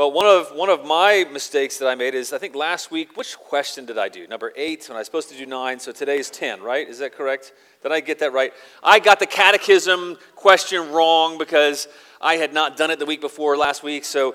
Well, 0.00 0.12
one 0.12 0.24
of, 0.24 0.52
one 0.52 0.70
of 0.70 0.86
my 0.86 1.26
mistakes 1.30 1.76
that 1.76 1.86
I 1.86 1.94
made 1.94 2.14
is 2.14 2.32
I 2.32 2.38
think 2.38 2.54
last 2.54 2.90
week, 2.90 3.18
which 3.18 3.36
question 3.36 3.84
did 3.84 3.98
I 3.98 4.08
do? 4.08 4.26
Number 4.26 4.50
eight, 4.56 4.88
when 4.88 4.96
I 4.96 5.00
was 5.00 5.06
supposed 5.06 5.28
to 5.28 5.36
do 5.36 5.44
nine, 5.44 5.78
so 5.78 5.92
today's 5.92 6.30
10, 6.30 6.62
right? 6.62 6.88
Is 6.88 7.00
that 7.00 7.12
correct? 7.12 7.52
Did 7.82 7.92
I 7.92 8.00
get 8.00 8.18
that 8.20 8.32
right? 8.32 8.54
I 8.82 8.98
got 8.98 9.18
the 9.18 9.26
catechism 9.26 10.16
question 10.36 10.90
wrong 10.90 11.36
because 11.36 11.86
I 12.18 12.36
had 12.36 12.54
not 12.54 12.78
done 12.78 12.90
it 12.90 12.98
the 12.98 13.04
week 13.04 13.20
before 13.20 13.58
last 13.58 13.82
week, 13.82 14.06
so 14.06 14.34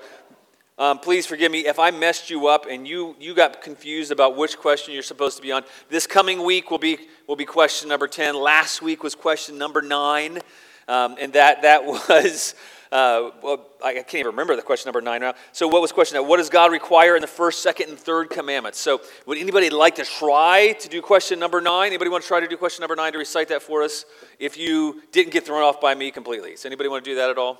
um, 0.78 1.00
please 1.00 1.26
forgive 1.26 1.50
me 1.50 1.66
if 1.66 1.80
I 1.80 1.90
messed 1.90 2.30
you 2.30 2.46
up 2.46 2.66
and 2.70 2.86
you, 2.86 3.16
you 3.18 3.34
got 3.34 3.60
confused 3.60 4.12
about 4.12 4.36
which 4.36 4.58
question 4.58 4.94
you're 4.94 5.02
supposed 5.02 5.36
to 5.38 5.42
be 5.42 5.50
on. 5.50 5.64
This 5.90 6.06
coming 6.06 6.44
week 6.44 6.70
will 6.70 6.78
be, 6.78 6.96
will 7.26 7.34
be 7.34 7.44
question 7.44 7.88
number 7.88 8.06
10. 8.06 8.36
Last 8.36 8.82
week 8.82 9.02
was 9.02 9.16
question 9.16 9.58
number 9.58 9.82
nine, 9.82 10.38
um, 10.86 11.16
and 11.20 11.32
that, 11.32 11.62
that 11.62 11.84
was 12.08 12.54
uh, 12.92 13.30
well, 13.42 13.66
I 13.84 13.94
can't 13.94 14.14
even 14.14 14.26
remember 14.26 14.54
the 14.54 14.62
question 14.62 14.88
number 14.88 15.00
nine 15.00 15.20
now. 15.20 15.34
So, 15.52 15.66
what 15.66 15.82
was 15.82 15.92
question? 15.92 16.18
What 16.26 16.36
does 16.36 16.48
God 16.48 16.70
require 16.70 17.16
in 17.16 17.20
the 17.20 17.26
first, 17.26 17.62
second, 17.62 17.88
and 17.88 17.98
third 17.98 18.30
commandments? 18.30 18.78
So, 18.78 19.00
would 19.26 19.38
anybody 19.38 19.70
like 19.70 19.96
to 19.96 20.04
try 20.04 20.72
to 20.78 20.88
do 20.88 21.02
question 21.02 21.38
number 21.38 21.60
nine? 21.60 21.88
Anybody 21.88 22.10
want 22.10 22.22
to 22.22 22.28
try 22.28 22.40
to 22.40 22.46
do 22.46 22.56
question 22.56 22.82
number 22.82 22.96
nine 22.96 23.12
to 23.12 23.18
recite 23.18 23.48
that 23.48 23.62
for 23.62 23.82
us? 23.82 24.04
If 24.38 24.56
you 24.56 25.02
didn't 25.12 25.32
get 25.32 25.44
thrown 25.44 25.62
off 25.62 25.80
by 25.80 25.94
me 25.94 26.10
completely, 26.10 26.52
does 26.52 26.64
anybody 26.64 26.88
want 26.88 27.04
to 27.04 27.10
do 27.10 27.16
that 27.16 27.30
at 27.30 27.38
all? 27.38 27.58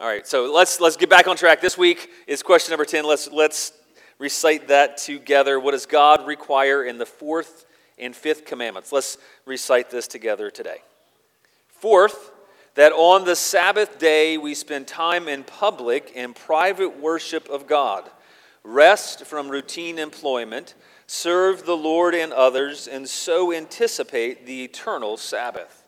All 0.00 0.06
right. 0.06 0.26
So 0.26 0.52
let's 0.52 0.80
let's 0.80 0.96
get 0.96 1.10
back 1.10 1.28
on 1.28 1.36
track. 1.36 1.60
This 1.60 1.76
week 1.76 2.08
is 2.26 2.42
question 2.42 2.72
number 2.72 2.84
ten. 2.84 3.04
Let's 3.04 3.30
let's 3.30 3.72
recite 4.18 4.68
that 4.68 4.98
together. 4.98 5.58
What 5.58 5.72
does 5.72 5.86
God 5.86 6.26
require 6.26 6.84
in 6.84 6.98
the 6.98 7.06
fourth 7.06 7.66
and 7.98 8.14
fifth 8.14 8.44
commandments? 8.44 8.92
Let's 8.92 9.18
recite 9.46 9.90
this 9.90 10.06
together 10.06 10.50
today. 10.50 10.78
Fourth 11.68 12.30
that 12.74 12.92
on 12.92 13.24
the 13.24 13.36
Sabbath 13.36 13.98
day 13.98 14.38
we 14.38 14.54
spend 14.54 14.86
time 14.86 15.28
in 15.28 15.44
public 15.44 16.12
and 16.14 16.34
private 16.34 17.00
worship 17.00 17.48
of 17.48 17.66
God, 17.66 18.08
rest 18.62 19.26
from 19.26 19.48
routine 19.48 19.98
employment, 19.98 20.74
serve 21.06 21.66
the 21.66 21.76
Lord 21.76 22.14
and 22.14 22.32
others, 22.32 22.86
and 22.86 23.08
so 23.08 23.52
anticipate 23.52 24.46
the 24.46 24.64
eternal 24.64 25.16
Sabbath. 25.16 25.84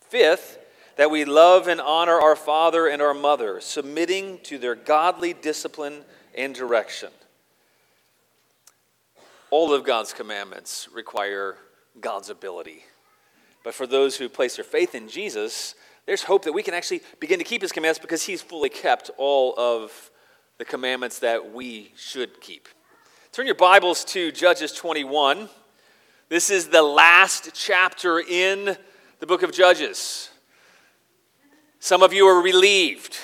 Fifth, 0.00 0.58
that 0.96 1.10
we 1.10 1.24
love 1.24 1.68
and 1.68 1.80
honor 1.80 2.20
our 2.20 2.36
father 2.36 2.86
and 2.86 3.00
our 3.00 3.14
mother, 3.14 3.60
submitting 3.60 4.38
to 4.44 4.58
their 4.58 4.74
godly 4.74 5.34
discipline 5.34 6.02
and 6.34 6.54
direction. 6.54 7.10
All 9.50 9.72
of 9.72 9.84
God's 9.84 10.12
commandments 10.12 10.88
require 10.92 11.56
God's 12.00 12.30
ability. 12.30 12.84
But 13.62 13.74
for 13.74 13.86
those 13.86 14.16
who 14.16 14.28
place 14.28 14.56
their 14.56 14.64
faith 14.64 14.94
in 14.94 15.08
Jesus, 15.08 15.74
there's 16.06 16.22
hope 16.22 16.44
that 16.44 16.52
we 16.52 16.62
can 16.62 16.72
actually 16.72 17.02
begin 17.18 17.38
to 17.38 17.44
keep 17.44 17.62
his 17.62 17.72
commandments 17.72 17.98
because 17.98 18.22
he's 18.22 18.40
fully 18.40 18.68
kept 18.68 19.10
all 19.18 19.54
of 19.58 20.10
the 20.58 20.64
commandments 20.64 21.18
that 21.18 21.52
we 21.52 21.92
should 21.96 22.40
keep. 22.40 22.68
Turn 23.32 23.46
your 23.46 23.56
Bibles 23.56 24.04
to 24.06 24.30
Judges 24.32 24.72
21. 24.72 25.48
This 26.28 26.48
is 26.48 26.68
the 26.68 26.82
last 26.82 27.50
chapter 27.54 28.20
in 28.20 28.76
the 29.18 29.26
book 29.26 29.42
of 29.42 29.52
Judges. 29.52 30.30
Some 31.80 32.02
of 32.02 32.12
you 32.12 32.26
are 32.26 32.40
relieved. 32.40 33.18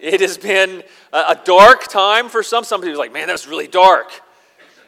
It 0.00 0.20
has 0.20 0.38
been 0.38 0.82
a 1.12 1.36
dark 1.44 1.88
time 1.88 2.28
for 2.28 2.42
some. 2.42 2.64
Some 2.64 2.80
people 2.80 2.94
are 2.94 2.98
like, 2.98 3.12
man, 3.12 3.28
that 3.28 3.32
was 3.32 3.48
really 3.48 3.66
dark. 3.66 4.22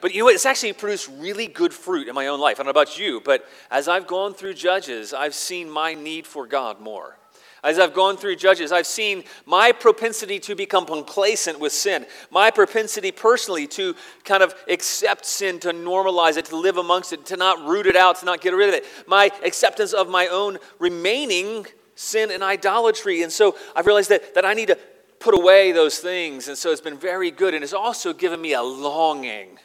But 0.01 0.15
you 0.15 0.23
know? 0.25 0.29
It's 0.29 0.47
actually 0.47 0.73
produced 0.73 1.11
really 1.19 1.47
good 1.47 1.73
fruit 1.73 2.09
in 2.09 2.15
my 2.15 2.29
own 2.29 2.41
life. 2.41 2.57
I 2.57 2.59
don't 2.59 2.67
know 2.67 2.71
about 2.71 2.99
you, 2.99 3.21
but 3.25 3.45
as 3.71 3.89
I've 3.89 4.07
gone 4.07 4.35
through 4.35 4.55
Judges, 4.55 5.13
I've 5.13 5.35
seen 5.35 5.69
my 5.69 5.95
need 5.95 6.27
for 6.27 6.47
God 6.47 6.81
more. 6.81 7.17
As 7.63 7.79
I've 7.79 7.93
gone 7.93 8.17
through 8.17 8.37
Judges, 8.37 8.73
I've 8.73 8.87
seen 8.87 9.25
my 9.45 9.73
propensity 9.73 10.39
to 10.41 10.55
become 10.55 10.87
complacent 10.87 11.61
with 11.61 11.73
sin, 11.73 12.07
my 12.31 12.51
propensity 12.51 13.13
personally 13.13 13.67
to 13.69 13.95
kind 14.25 14.43
of 14.43 14.55
accept 14.67 15.27
sin, 15.27 15.61
to 15.61 15.71
normalize 15.71 16.39
it, 16.39 16.47
to 16.47 16.57
live 16.57 16.79
amongst 16.79 17.13
it, 17.13 17.27
to 17.27 17.37
not 17.37 17.69
root 17.69 17.87
it 17.87 17.97
out, 17.97 18.17
to 18.21 18.25
not 18.25 18.41
get 18.41 18.55
rid 18.55 18.71
of 18.71 18.75
it, 18.75 18.87
my 19.07 19.31
acceptance 19.45 19.93
of 19.93 20.09
my 20.09 20.29
own 20.29 20.57
remaining 20.79 21.67
sin 21.95 22.31
and 22.31 22.43
idolatry. 22.43 23.23
And 23.23 23.31
so 23.31 23.57
I've 23.77 23.87
realized 23.87 24.09
that, 24.09 24.35
that 24.35 24.47
I 24.47 24.55
need 24.55 24.69
to 24.69 24.79
put 25.19 25.35
away 25.35 25.71
those 25.71 25.99
things. 25.99 26.49
And 26.49 26.57
so 26.57 26.73
it's 26.73 26.81
been 26.81 26.97
very 26.97 27.31
good. 27.31 27.53
And 27.53 27.63
it's 27.63 27.75
also 27.75 28.15
given 28.15 28.41
me 28.41 28.55
a 28.55 28.63
longing 28.63 29.59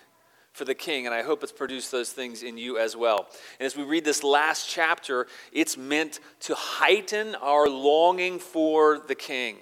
for 0.55 0.63
the 0.63 0.73
king, 0.73 1.05
and 1.05 1.13
I 1.13 1.21
hope 1.21 1.43
it's 1.43 1.51
produced 1.51 1.91
those 1.91 2.13
things 2.13 2.41
in 2.41 2.57
you 2.57 2.77
as 2.77 2.95
well. 2.95 3.27
And 3.59 3.65
as 3.65 3.75
we 3.75 3.83
read 3.83 4.05
this 4.05 4.23
last 4.23 4.69
chapter, 4.69 5.27
it's 5.51 5.75
meant 5.75 6.21
to 6.41 6.55
heighten 6.55 7.35
our 7.35 7.67
longing 7.67 8.39
for 8.39 8.99
the 8.99 9.15
king. 9.15 9.57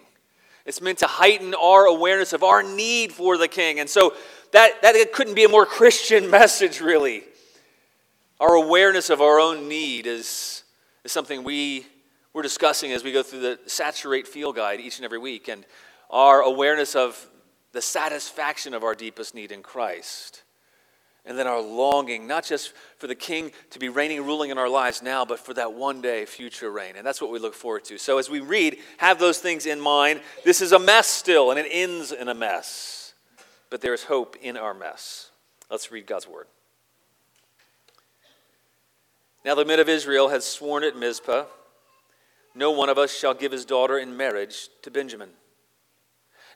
It's 0.68 0.82
meant 0.82 1.00
to 1.00 1.08
heighten 1.08 1.56
our 1.56 1.86
awareness 1.86 2.32
of 2.32 2.44
our 2.44 2.62
need 2.62 3.12
for 3.12 3.40
the 3.40 3.48
king. 3.48 3.80
And 3.80 3.90
so 3.90 4.14
that, 4.52 4.84
that 4.84 5.12
couldn't 5.14 5.34
be 5.34 5.46
a 5.46 5.50
more 5.50 5.66
Christian 5.66 6.30
message, 6.30 6.80
really. 6.80 7.24
Our 8.40 8.54
awareness 8.54 9.10
of 9.10 9.20
our 9.20 9.40
own 9.40 9.68
need 9.68 10.06
is, 10.06 10.62
is 11.04 11.12
something 11.12 11.44
we, 11.44 11.88
we're 12.34 12.44
discussing 12.44 12.92
as 12.92 13.04
we 13.04 13.12
go 13.12 13.24
through 13.24 13.42
the 13.42 13.60
Saturate 13.66 14.28
Field 14.28 14.58
Guide 14.58 14.80
each 14.80 15.00
and 15.00 15.06
every 15.06 15.18
week. 15.18 15.48
And 15.48 15.66
our 16.12 16.42
awareness 16.42 16.96
of 16.96 17.28
the 17.72 17.82
satisfaction 17.82 18.76
of 18.76 18.84
our 18.84 18.94
deepest 18.94 19.34
need 19.34 19.52
in 19.52 19.64
Christ. 19.64 20.44
And 21.26 21.40
then 21.40 21.48
our 21.48 21.62
longing, 21.62 22.28
not 22.28 22.44
just 22.44 22.74
for 22.98 23.08
the 23.08 23.16
king 23.16 23.52
to 23.70 23.80
be 23.80 23.88
reigning 23.88 24.18
and 24.18 24.28
ruling 24.28 24.50
in 24.50 24.58
our 24.58 24.68
lives 24.68 25.02
now, 25.02 25.24
but 25.24 25.40
for 25.40 25.54
that 25.54 25.74
one 25.74 26.02
day 26.02 26.26
future 26.26 26.70
reign. 26.70 26.96
And 26.98 27.08
that's 27.08 27.22
what 27.22 27.32
we 27.32 27.40
look 27.40 27.54
forward 27.54 27.86
to. 27.86 27.98
So 27.98 28.18
as 28.18 28.30
we 28.30 28.42
read, 28.42 28.78
have 28.98 29.20
those 29.20 29.40
things 29.40 29.66
in 29.66 29.80
mind. 29.80 30.22
This 30.44 30.62
is 30.62 30.74
a 30.74 30.80
mess 30.80 31.08
still, 31.08 31.50
and 31.50 31.60
it 31.60 31.68
ends 31.70 32.12
in 32.12 32.28
a 32.28 32.34
mess. 32.34 33.14
But 33.70 33.80
there 33.80 33.94
is 33.94 34.04
hope 34.04 34.36
in 34.42 34.58
our 34.58 34.74
mess. 34.74 35.30
Let's 35.72 35.92
read 35.92 36.08
God's 36.08 36.28
word. 36.28 36.48
Now 39.46 39.56
the 39.56 39.66
men 39.66 39.80
of 39.80 39.90
Israel 39.90 40.30
had 40.30 40.44
sworn 40.44 40.84
at 40.84 40.98
Mizpah 40.98 41.46
No 42.54 42.72
one 42.72 42.90
of 42.90 42.98
us 42.98 43.18
shall 43.18 43.34
give 43.34 43.52
his 43.52 43.66
daughter 43.66 43.98
in 43.98 44.16
marriage 44.16 44.68
to 44.82 44.92
Benjamin. 44.92 45.30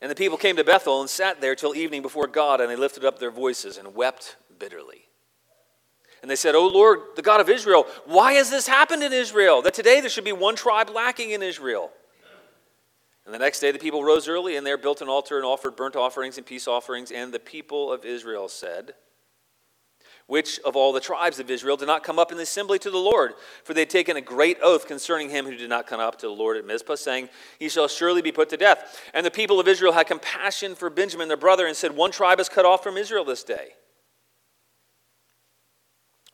And 0.01 0.11
the 0.11 0.15
people 0.15 0.37
came 0.37 0.57
to 0.57 0.63
Bethel 0.63 1.01
and 1.01 1.09
sat 1.09 1.41
there 1.41 1.55
till 1.55 1.73
evening 1.73 2.01
before 2.01 2.27
God, 2.27 2.61
and 2.61 2.69
they 2.69 2.75
lifted 2.75 3.03
up 3.03 3.17
their 3.17 3.31
voices 3.31 3.77
and 3.77 3.95
wept 3.95 4.35
bitterly. 4.59 5.07
And 6.21 6.31
they 6.31 6.35
said, 6.35 6.55
O 6.55 6.67
Lord, 6.67 6.99
the 7.15 7.21
God 7.21 7.41
of 7.41 7.49
Israel, 7.49 7.85
why 8.05 8.33
has 8.33 8.49
this 8.49 8.67
happened 8.67 9.03
in 9.03 9.13
Israel? 9.13 9.61
That 9.61 9.73
today 9.73 10.01
there 10.01 10.09
should 10.09 10.23
be 10.23 10.31
one 10.31 10.55
tribe 10.55 10.89
lacking 10.89 11.31
in 11.31 11.43
Israel. 11.43 11.91
And 13.25 13.33
the 13.33 13.39
next 13.39 13.59
day 13.59 13.71
the 13.71 13.79
people 13.79 14.03
rose 14.03 14.27
early, 14.27 14.55
and 14.55 14.65
there 14.65 14.77
built 14.77 15.01
an 15.01 15.09
altar 15.09 15.37
and 15.37 15.45
offered 15.45 15.75
burnt 15.75 15.95
offerings 15.95 16.37
and 16.37 16.45
peace 16.45 16.67
offerings. 16.67 17.11
And 17.11 17.33
the 17.33 17.39
people 17.39 17.91
of 17.91 18.05
Israel 18.05 18.47
said, 18.47 18.93
which 20.27 20.59
of 20.59 20.75
all 20.75 20.91
the 20.91 20.99
tribes 20.99 21.39
of 21.39 21.49
Israel 21.49 21.77
did 21.77 21.87
not 21.87 22.03
come 22.03 22.19
up 22.19 22.31
in 22.31 22.37
the 22.37 22.43
assembly 22.43 22.77
to 22.79 22.91
the 22.91 22.97
Lord? 22.97 23.33
For 23.63 23.73
they 23.73 23.81
had 23.81 23.89
taken 23.89 24.17
a 24.17 24.21
great 24.21 24.57
oath 24.61 24.85
concerning 24.85 25.29
him 25.29 25.45
who 25.45 25.55
did 25.55 25.69
not 25.69 25.87
come 25.87 26.01
up 26.01 26.19
to 26.19 26.27
the 26.27 26.33
Lord 26.33 26.57
at 26.57 26.65
Mizpah, 26.65 26.95
saying, 26.95 27.29
He 27.59 27.69
shall 27.69 27.87
surely 27.87 28.21
be 28.21 28.33
put 28.33 28.49
to 28.49 28.57
death. 28.57 29.01
And 29.13 29.25
the 29.25 29.31
people 29.31 29.57
of 29.57 29.69
Israel 29.69 29.93
had 29.93 30.07
compassion 30.07 30.75
for 30.75 30.89
Benjamin 30.89 31.29
their 31.29 31.37
brother, 31.37 31.65
and 31.65 31.77
said, 31.77 31.95
One 31.95 32.11
tribe 32.11 32.41
is 32.41 32.49
cut 32.49 32.65
off 32.65 32.83
from 32.83 32.97
Israel 32.97 33.23
this 33.23 33.43
day. 33.43 33.69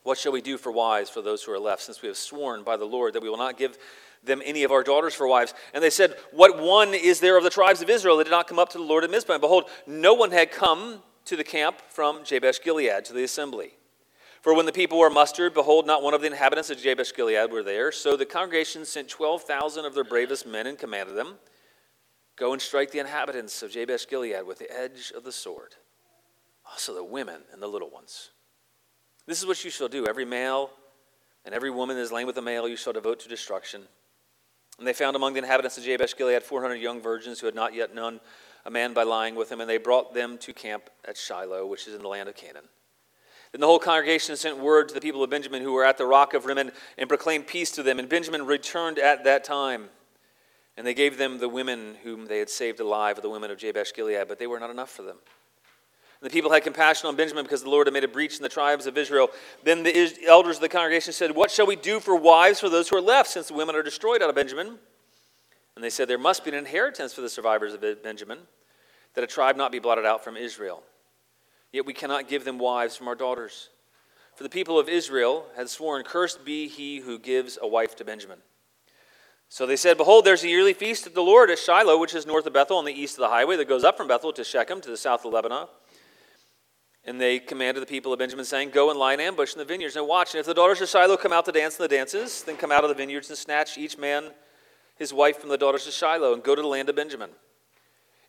What 0.04 0.18
shall 0.18 0.34
we 0.34 0.42
do 0.42 0.58
for 0.58 0.72
wives 0.72 1.10
for 1.10 1.22
those 1.22 1.44
who 1.44 1.54
are 1.54 1.60
left, 1.60 1.82
since 1.82 2.02
we 2.02 2.10
have 2.10 2.18
sworn 2.18 2.64
by 2.64 2.78
the 2.78 2.86
Lord 2.86 3.14
that 3.14 3.24
we 3.24 3.30
will 3.30 3.38
not 3.38 3.58
give 3.58 3.78
them 4.24 4.42
any 4.46 4.64
of 4.64 4.72
our 4.72 4.84
daughters 4.84 5.14
for 5.14 5.28
wives? 5.28 5.54
And 5.74 5.84
they 5.84 5.90
said, 5.90 6.16
What 6.32 6.62
one 6.62 6.94
is 6.94 7.20
there 7.20 7.38
of 7.38 7.44
the 7.44 7.50
tribes 7.50 7.82
of 7.82 7.90
Israel 7.90 8.18
that 8.18 8.26
did 8.26 8.32
not 8.32 8.48
come 8.48 8.60
up 8.60 8.70
to 8.70 8.78
the 8.78 8.84
Lord 8.84 9.04
at 9.04 9.12
Mizpah? 9.12 9.34
And 9.34 9.42
behold, 9.42 9.70
no 9.88 10.14
one 10.14 10.32
had 10.32 10.52
come 10.52 11.02
to 11.26 11.38
the 11.38 11.44
camp 11.44 11.82
from 11.90 12.24
Jabesh 12.26 12.62
Gilead 12.62 13.06
to 13.06 13.14
the 13.14 13.24
assembly. 13.24 13.74
For 14.42 14.54
when 14.54 14.66
the 14.66 14.74
people 14.74 15.00
were 15.00 15.10
mustered, 15.10 15.54
behold, 15.54 15.88
not 15.88 16.04
one 16.04 16.14
of 16.14 16.20
the 16.20 16.28
inhabitants 16.28 16.70
of 16.70 16.78
Jabesh 16.78 17.14
Gilead 17.14 17.50
were 17.50 17.64
there. 17.64 17.94
So 17.94 18.18
the 18.18 18.26
congregation 18.26 18.84
sent 18.84 19.08
12,000 19.08 19.86
of 19.86 19.96
their 19.96 20.04
bravest 20.04 20.46
men 20.46 20.68
and 20.68 20.78
commanded 20.78 21.16
them, 21.16 21.36
Go 22.36 22.52
and 22.52 22.62
strike 22.62 22.92
the 22.92 23.00
inhabitants 23.00 23.64
of 23.64 23.72
Jabesh 23.72 24.06
Gilead 24.06 24.46
with 24.46 24.60
the 24.60 24.70
edge 24.70 25.14
of 25.16 25.24
the 25.24 25.32
sword, 25.32 25.76
also 26.70 26.94
the 26.94 27.04
women 27.06 27.44
and 27.54 27.62
the 27.62 27.68
little 27.68 27.90
ones. 27.90 28.32
This 29.26 29.40
is 29.40 29.46
what 29.46 29.64
you 29.64 29.70
shall 29.70 29.88
do. 29.88 30.06
Every 30.06 30.26
male 30.26 30.70
and 31.46 31.54
every 31.54 31.72
woman 31.72 31.96
that 31.96 32.02
is 32.02 32.12
lame 32.12 32.28
with 32.28 32.38
a 32.38 32.42
male 32.42 32.68
you 32.68 32.76
shall 32.76 32.94
devote 32.94 33.20
to 33.22 33.30
destruction. 33.30 33.84
And 34.78 34.88
they 34.88 34.94
found 34.94 35.16
among 35.16 35.34
the 35.34 35.40
inhabitants 35.40 35.78
of 35.78 35.84
Jabesh 35.84 36.18
Gilead 36.18 36.44
400 36.44 36.76
young 36.76 37.02
virgins 37.02 37.40
who 37.40 37.46
had 37.46 37.56
not 37.56 37.74
yet 37.74 37.94
known 37.94 38.20
a 38.66 38.72
man 38.72 38.94
by 38.94 39.04
lying 39.04 39.36
with 39.36 39.52
him, 39.52 39.62
and 39.62 39.70
they 39.70 39.78
brought 39.78 40.14
them 40.14 40.38
to 40.40 40.54
camp 40.54 40.90
at 41.08 41.18
Shiloh, 41.18 41.66
which 41.66 41.88
is 41.88 41.94
in 41.94 42.02
the 42.02 42.08
land 42.08 42.30
of 42.30 42.36
Canaan. 42.36 42.64
Then 43.52 43.62
the 43.62 43.68
whole 43.68 43.80
congregation 43.80 44.36
sent 44.36 44.58
word 44.58 44.88
to 44.88 44.96
the 44.96 45.02
people 45.02 45.24
of 45.24 45.30
Benjamin 45.30 45.62
who 45.62 45.74
were 45.74 45.86
at 45.86 46.00
the 46.00 46.08
rock 46.08 46.34
of 46.34 46.46
Rimmon 46.46 46.72
and 46.98 47.08
proclaimed 47.08 47.46
peace 47.46 47.70
to 47.72 47.84
them. 47.84 48.00
And 48.00 48.10
Benjamin 48.10 48.48
returned 48.48 48.98
at 48.98 49.24
that 49.26 49.44
time. 49.44 49.90
And 50.76 50.88
they 50.88 50.96
gave 50.96 51.20
them 51.20 51.38
the 51.38 51.50
women 51.50 51.98
whom 52.04 52.26
they 52.26 52.40
had 52.40 52.50
saved 52.50 52.80
alive, 52.80 53.22
the 53.22 53.30
women 53.30 53.52
of 53.52 53.60
Jabesh 53.60 53.94
Gilead, 53.94 54.28
but 54.28 54.40
they 54.40 54.48
were 54.48 54.60
not 54.60 54.72
enough 54.72 54.90
for 54.90 55.04
them. 55.04 55.18
The 56.24 56.30
people 56.30 56.52
had 56.52 56.64
compassion 56.64 57.10
on 57.10 57.18
Benjamin 57.18 57.44
because 57.44 57.64
the 57.64 57.70
Lord 57.70 57.86
had 57.86 57.94
made 57.94 58.06
a 58.06 58.08
breach 58.08 58.38
in 58.38 58.44
the 58.44 58.50
tribes 58.50 58.88
of 58.88 58.98
Israel. 58.98 59.30
Then 59.66 59.84
the 59.84 60.10
elders 60.26 60.56
of 60.56 60.62
the 60.62 60.70
congregation 60.70 61.12
said, 61.12 61.32
What 61.32 61.52
shall 61.52 61.66
we 61.66 61.76
do 61.76 62.00
for 62.00 62.16
wives 62.16 62.62
for 62.62 62.70
those 62.70 62.88
who 62.88 62.96
are 62.96 63.02
left, 63.02 63.30
since 63.30 63.50
the 63.50 63.54
women 63.54 63.76
are 63.76 63.84
destroyed 63.84 64.24
out 64.24 64.30
of 64.30 64.36
Benjamin? 64.36 64.80
And 65.76 65.84
they 65.84 65.90
said, 65.90 66.08
There 66.08 66.18
must 66.18 66.46
be 66.46 66.52
an 66.52 66.56
inheritance 66.56 67.14
for 67.14 67.20
the 67.20 67.30
survivors 67.30 67.74
of 67.74 67.82
Benjamin, 68.02 68.40
that 69.16 69.24
a 69.26 69.28
tribe 69.28 69.58
not 69.58 69.74
be 69.74 69.80
blotted 69.80 70.06
out 70.06 70.24
from 70.24 70.38
Israel. 70.38 70.82
Yet 71.74 71.86
we 71.86 71.94
cannot 71.94 72.30
give 72.30 72.46
them 72.46 72.58
wives 72.58 72.96
from 72.96 73.10
our 73.10 73.16
daughters. 73.16 73.68
For 74.36 74.44
the 74.44 74.50
people 74.50 74.80
of 74.80 74.88
Israel 74.88 75.48
had 75.58 75.70
sworn, 75.70 76.06
Cursed 76.06 76.46
be 76.46 76.70
he 76.70 77.02
who 77.02 77.20
gives 77.20 77.60
a 77.62 77.68
wife 77.68 77.98
to 77.98 78.06
Benjamin. 78.06 78.40
So 79.50 79.66
they 79.66 79.76
said, 79.76 79.98
Behold, 79.98 80.24
there's 80.24 80.46
a 80.46 80.50
yearly 80.50 80.74
feast 80.74 81.06
of 81.06 81.16
the 81.16 81.22
Lord 81.22 81.50
at 81.50 81.60
Shiloh, 81.60 82.00
which 82.00 82.16
is 82.16 82.26
north 82.26 82.46
of 82.46 82.54
Bethel 82.54 82.78
on 82.78 82.86
the 82.86 82.94
east 82.94 83.16
of 83.16 83.24
the 83.24 83.28
highway 83.28 83.58
that 83.58 83.68
goes 83.68 83.84
up 83.84 83.98
from 83.98 84.08
Bethel 84.08 84.32
to 84.32 84.44
Shechem 84.46 84.80
to 84.80 84.90
the 84.90 84.96
south 84.96 85.26
of 85.26 85.34
Lebonah. 85.34 85.68
And 87.06 87.20
they 87.20 87.40
commanded 87.40 87.82
the 87.82 87.88
people 87.88 88.14
of 88.14 88.20
Benjamin, 88.20 88.46
saying, 88.46 88.70
Go 88.70 88.90
and 88.90 88.98
lie 88.98 89.14
in 89.14 89.20
ambush 89.20 89.54
in 89.54 89.60
the 89.60 89.66
vineyards 89.66 89.96
and 89.96 90.08
watch. 90.08 90.34
And 90.34 90.40
if 90.40 90.46
the 90.46 90.54
daughters 90.54 90.82
of 90.82 90.88
Shiloh 90.88 91.18
come 91.18 91.34
out 91.34 91.46
to 91.46 91.52
dance 91.52 91.78
in 91.78 91.84
the 91.84 91.90
dances, 91.90 92.44
then 92.44 92.56
come 92.56 92.72
out 92.72 92.84
of 92.84 92.90
the 92.90 92.96
vineyards 92.96 93.30
and 93.30 93.38
snatch 93.38 93.78
each 93.78 93.98
man 93.98 94.32
his 94.96 95.14
wife 95.14 95.40
from 95.40 95.50
the 95.50 95.58
daughters 95.58 95.88
of 95.88 95.94
Shiloh 95.94 96.34
and 96.34 96.44
go 96.44 96.56
to 96.56 96.62
the 96.62 96.68
land 96.68 96.90
of 96.90 96.96
Benjamin. 96.96 97.32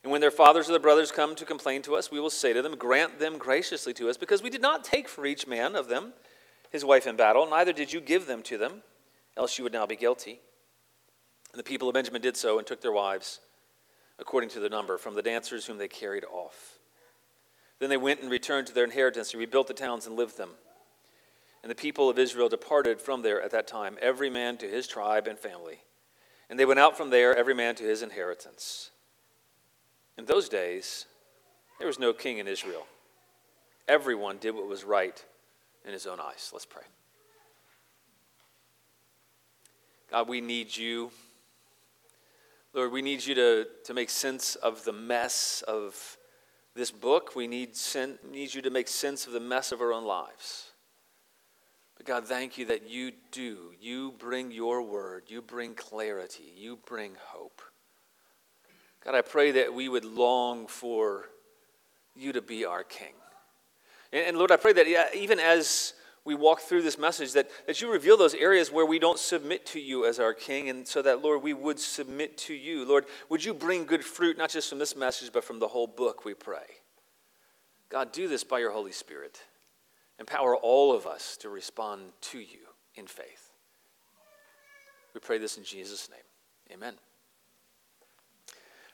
And 0.03 0.11
when 0.11 0.21
their 0.21 0.31
fathers 0.31 0.69
or 0.69 0.73
their 0.73 0.81
brothers 0.81 1.13
come 1.13 1.35
to 1.37 1.45
complain 1.45 1.83
to 1.83 1.95
us, 1.95 2.11
we 2.11 2.21
will 2.21 2.31
say 2.31 2.53
to 2.53 2.63
them, 2.63 2.77
Grant 2.77 3.19
them 3.19 3.39
graciously 3.39 3.95
to 3.95 4.09
us, 4.09 4.17
because 4.17 4.43
we 4.43 4.51
did 4.51 4.61
not 4.61 4.85
take 4.85 5.09
for 5.09 5.25
each 5.25 5.47
man 5.47 5.77
of 5.77 5.89
them 5.89 6.13
his 6.71 6.85
wife 6.85 7.07
in 7.07 7.17
battle, 7.17 7.49
neither 7.49 7.73
did 7.73 7.93
you 7.93 8.01
give 8.01 8.27
them 8.27 8.43
to 8.43 8.59
them, 8.59 8.83
else 9.37 9.57
you 9.57 9.65
would 9.65 9.73
now 9.73 9.87
be 9.87 9.95
guilty. 9.95 10.41
And 11.53 11.59
the 11.59 11.65
people 11.65 11.89
of 11.89 11.95
Benjamin 11.95 12.21
did 12.21 12.37
so 12.37 12.59
and 12.59 12.67
took 12.67 12.81
their 12.81 12.93
wives, 12.93 13.39
according 14.19 14.51
to 14.51 14.61
the 14.61 14.69
number, 14.69 14.99
from 14.99 15.15
the 15.15 15.23
dancers 15.23 15.65
whom 15.65 15.79
they 15.79 15.87
carried 15.87 16.25
off. 16.25 16.74
Then 17.85 17.91
they 17.91 17.99
went 17.99 18.23
and 18.23 18.31
returned 18.31 18.67
to 18.69 18.73
their 18.73 18.85
inheritance 18.85 19.35
and 19.35 19.41
rebuilt 19.41 19.67
the 19.67 19.75
towns 19.75 20.07
and 20.07 20.17
lived 20.17 20.39
them. 20.39 20.53
And 21.63 21.71
the 21.71 21.75
people 21.75 22.09
of 22.09 22.19
Israel 22.19 22.49
departed 22.49 22.99
from 22.99 23.21
there 23.21 23.43
at 23.43 23.51
that 23.51 23.67
time, 23.67 23.99
every 24.01 24.31
man 24.31 24.57
to 24.57 24.67
his 24.67 24.87
tribe 24.87 25.27
and 25.27 25.39
family. 25.39 25.81
And 26.49 26.59
they 26.59 26.65
went 26.65 26.81
out 26.81 26.97
from 26.97 27.11
there, 27.11 27.37
every 27.37 27.53
man 27.53 27.75
to 27.75 27.85
his 27.85 28.01
inheritance. 28.01 28.91
In 30.17 30.25
those 30.25 30.49
days, 30.49 31.05
there 31.79 31.87
was 31.87 31.99
no 31.99 32.15
king 32.15 32.39
in 32.39 32.49
Israel. 32.49 32.87
Everyone 33.87 34.39
did 34.39 34.55
what 34.55 34.67
was 34.67 34.83
right 34.83 35.23
in 35.85 35.93
his 35.93 36.07
own 36.07 36.21
eyes. 36.21 36.49
Let's 36.55 36.65
pray. 36.65 36.85
God, 40.11 40.27
we 40.27 40.41
need 40.41 40.75
you. 40.75 41.11
Lord, 42.73 42.93
we 42.93 43.03
need 43.03 43.27
you 43.27 43.35
to, 43.35 43.67
to 43.85 43.93
make 43.93 44.09
sense 44.09 44.55
of 44.55 44.85
the 44.85 44.93
mess 44.95 45.63
of 45.69 46.17
this 46.75 46.91
book. 46.91 47.35
We 47.35 47.47
need, 47.47 47.77
sen- 47.77 48.19
need 48.31 48.55
you 48.55 48.63
to 48.63 48.71
make 48.71 48.89
sense 48.89 49.27
of 49.27 49.33
the 49.33 49.41
mess 49.41 49.73
of 49.73 49.81
our 49.81 49.93
own 49.93 50.05
lives. 50.05 50.73
But 51.97 52.07
God, 52.07 52.27
thank 52.27 52.59
you 52.59 52.67
that 52.67 52.89
you 52.89 53.13
do. 53.31 53.73
You 53.81 54.13
bring 54.19 54.51
your 54.51 54.83
word, 54.83 55.25
you 55.29 55.41
bring 55.41 55.75
clarity, 55.75 56.53
you 56.57 56.79
bring 56.87 57.13
hope. 57.19 57.63
God, 59.05 59.15
I 59.15 59.23
pray 59.23 59.53
that 59.53 59.73
we 59.73 59.89
would 59.89 60.05
long 60.05 60.67
for 60.67 61.27
you 62.17 62.33
to 62.33 62.43
be 62.43 62.65
our 62.65 62.83
King. 62.83 63.15
And, 64.13 64.29
and 64.29 64.39
Lord, 64.39 64.51
I 64.51 64.57
pray 64.57 64.73
that 64.73 65.15
even 65.15 65.39
as 65.39 65.95
we 66.25 66.35
walk 66.35 66.61
through 66.61 66.83
this 66.83 66.99
message, 66.99 67.33
that, 67.33 67.51
that 67.67 67.81
you 67.81 67.93
reveal 67.93 68.17
those 68.17 68.35
areas 68.35 68.73
where 68.73 68.87
we 68.87 68.99
don't 68.99 69.19
submit 69.19 69.67
to 69.67 69.81
you 69.81 70.07
as 70.07 70.19
our 70.19 70.33
King, 70.33 70.71
and 70.71 70.89
so 70.89 71.03
that, 71.03 71.23
Lord, 71.23 71.43
we 71.43 71.53
would 71.53 71.79
submit 71.79 72.39
to 72.39 72.55
you. 72.55 72.87
Lord, 72.87 73.05
would 73.29 73.45
you 73.45 73.53
bring 73.53 73.85
good 73.85 74.05
fruit, 74.05 74.39
not 74.39 74.51
just 74.51 74.71
from 74.71 74.79
this 74.79 74.97
message, 74.97 75.31
but 75.33 75.45
from 75.45 75.59
the 75.59 75.69
whole 75.69 75.87
book, 75.87 76.25
we 76.25 76.33
pray. 76.33 76.65
God, 77.91 78.11
do 78.13 78.27
this 78.27 78.43
by 78.43 78.59
your 78.59 78.71
Holy 78.71 78.93
Spirit. 78.93 79.43
Empower 80.19 80.57
all 80.57 80.95
of 80.95 81.07
us 81.07 81.37
to 81.39 81.49
respond 81.49 82.03
to 82.23 82.39
you 82.39 82.69
in 82.95 83.07
faith. 83.07 83.53
We 85.13 85.21
pray 85.21 85.39
this 85.39 85.59
in 85.59 85.65
Jesus' 85.65 86.09
name. 86.09 86.21
Amen. 86.73 86.95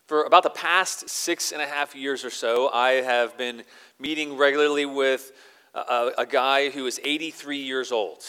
For 0.07 0.25
about 0.25 0.43
the 0.43 0.51
past 0.51 1.09
six 1.09 1.53
and 1.53 1.63
a 1.63 1.67
half 1.67 1.95
years 1.95 2.25
or 2.25 2.31
so, 2.31 2.69
I 2.69 3.03
have 3.03 3.39
been 3.39 3.63
meeting 4.01 4.37
regularly 4.37 4.85
with 4.85 5.31
a, 5.75 6.13
a 6.19 6.27
guy 6.27 6.71
who 6.71 6.87
is 6.87 7.01
83 7.03 7.59
years 7.59 7.93
old. 7.93 8.23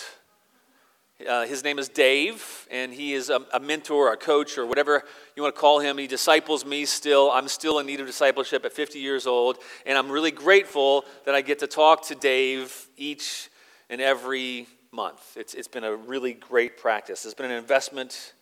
Uh, 1.28 1.46
his 1.46 1.64
name 1.64 1.78
is 1.78 1.88
Dave, 1.88 2.68
and 2.72 2.92
he 2.92 3.14
is 3.14 3.30
a, 3.30 3.46
a, 3.54 3.60
mentor, 3.60 4.12
a 4.12 4.18
coach, 4.18 4.58
or 4.58 4.66
whatever 4.66 5.04
you 5.36 5.44
want 5.44 5.54
to 5.54 5.62
call 5.62 5.80
him. 5.80 5.98
He 5.98 6.08
disciples 6.08 6.66
me 6.66 6.86
still. 6.86 7.30
I'm 7.32 7.48
still 7.48 7.78
in 7.78 7.86
need 7.86 8.00
of 8.00 8.08
discipleship 8.08 8.66
at 8.66 8.74
50 8.74 8.98
years 8.98 9.28
old, 9.28 9.58
and 9.86 9.98
I'm 9.98 10.10
really 10.10 10.32
grateful 10.32 11.06
that 11.26 11.36
I 11.36 11.42
get 11.42 11.60
to 11.60 11.68
talk 11.68 12.08
to 12.08 12.16
Dave 12.16 12.88
each 12.98 13.50
and 13.90 14.02
every 14.02 14.68
month. 14.92 15.38
It's, 15.38 15.54
it's 15.54 15.68
been 15.68 15.84
a 15.84 15.96
really 15.96 16.34
great 16.34 16.78
practice. 16.78 17.24
It's 17.26 17.36
been 17.36 17.52
an 17.52 17.58
investment 17.58 18.34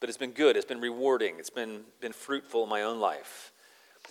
but 0.00 0.08
it's 0.08 0.18
been 0.18 0.32
good. 0.32 0.56
It's 0.56 0.66
been 0.66 0.80
rewarding. 0.80 1.36
It's 1.38 1.50
been, 1.50 1.82
been 2.00 2.12
fruitful 2.12 2.64
in 2.64 2.68
my 2.68 2.82
own 2.82 3.00
life. 3.00 3.52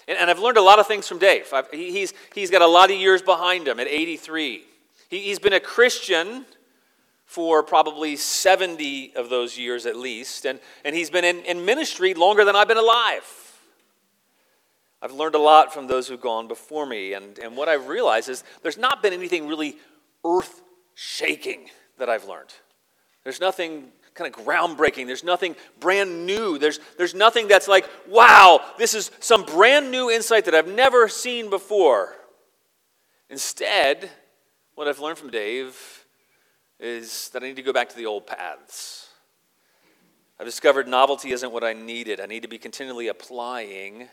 And, 0.08 0.18
and 0.18 0.30
I've 0.30 0.40
learned 0.40 0.58
a 0.58 0.62
lot 0.62 0.80
of 0.80 0.88
things 0.88 1.08
from 1.08 1.20
Dave. 1.20 1.52
I've, 1.54 1.70
he, 1.72 1.92
he's, 1.92 2.14
he's 2.34 2.50
got 2.50 2.62
a 2.62 2.68
lot 2.68 2.92
of 2.92 2.98
years 2.98 3.22
behind 3.22 3.68
him 3.68 3.80
at 3.80 3.88
83. 3.88 4.64
He, 5.10 5.20
he's 5.20 5.40
been 5.40 5.54
a 5.54 5.60
Christian 5.60 6.46
for 7.26 7.62
probably 7.62 8.16
70 8.16 9.14
of 9.16 9.30
those 9.30 9.58
years 9.58 9.86
at 9.86 9.98
least, 9.98 10.46
and, 10.46 10.60
and 10.86 10.96
he's 10.96 11.10
been 11.10 11.26
in, 11.26 11.40
in 11.40 11.66
ministry 11.66 12.14
longer 12.14 12.46
than 12.46 12.56
I've 12.56 12.70
been 12.70 12.78
alive. 12.78 13.24
I've 15.02 15.12
learned 15.12 15.36
a 15.36 15.40
lot 15.40 15.74
from 15.74 15.88
those 15.88 16.08
who've 16.08 16.22
gone 16.22 16.48
before 16.48 16.86
me, 16.86 17.14
and, 17.14 17.38
and 17.38 17.56
what 17.56 17.68
I've 17.68 17.88
realized 17.88 18.30
is 18.30 18.44
there's 18.64 18.78
not 18.78 19.04
been 19.04 19.14
anything 19.14 19.46
really 19.48 19.76
earth 20.26 20.62
shaking 20.96 21.70
that 21.98 22.10
I've 22.10 22.26
learned. 22.26 22.54
There's 23.24 23.42
nothing 23.42 23.92
kind 24.18 24.34
of 24.34 24.46
groundbreaking. 24.46 25.06
There's 25.06 25.24
nothing 25.24 25.56
brand 25.80 26.26
new. 26.26 26.58
There's, 26.58 26.80
there's 26.98 27.14
nothing 27.14 27.48
that's 27.48 27.68
like, 27.68 27.90
wow, 28.08 28.60
this 28.78 28.94
is 28.94 29.12
some 29.20 29.44
brand 29.46 29.92
new 29.92 30.10
insight 30.10 30.46
that 30.46 30.56
I've 30.56 30.68
never 30.68 31.08
seen 31.08 31.50
before. 31.50 32.16
Instead, 33.30 34.10
what 34.76 34.88
I've 34.88 35.00
learned 35.00 35.18
from 35.18 35.30
Dave 35.30 36.06
is 36.80 37.30
that 37.30 37.44
I 37.44 37.48
need 37.48 37.56
to 37.56 37.62
go 37.62 37.74
back 37.74 37.90
to 37.90 37.96
the 37.96 38.06
old 38.06 38.28
paths. 38.28 39.08
I've 40.40 40.46
discovered 40.46 40.88
novelty 40.88 41.32
isn't 41.32 41.52
what 41.52 41.64
I 41.64 41.74
needed. 41.74 42.20
I 42.20 42.26
need 42.26 42.44
to 42.44 42.48
be 42.48 42.60
continually 42.60 43.08
applying 43.08 44.08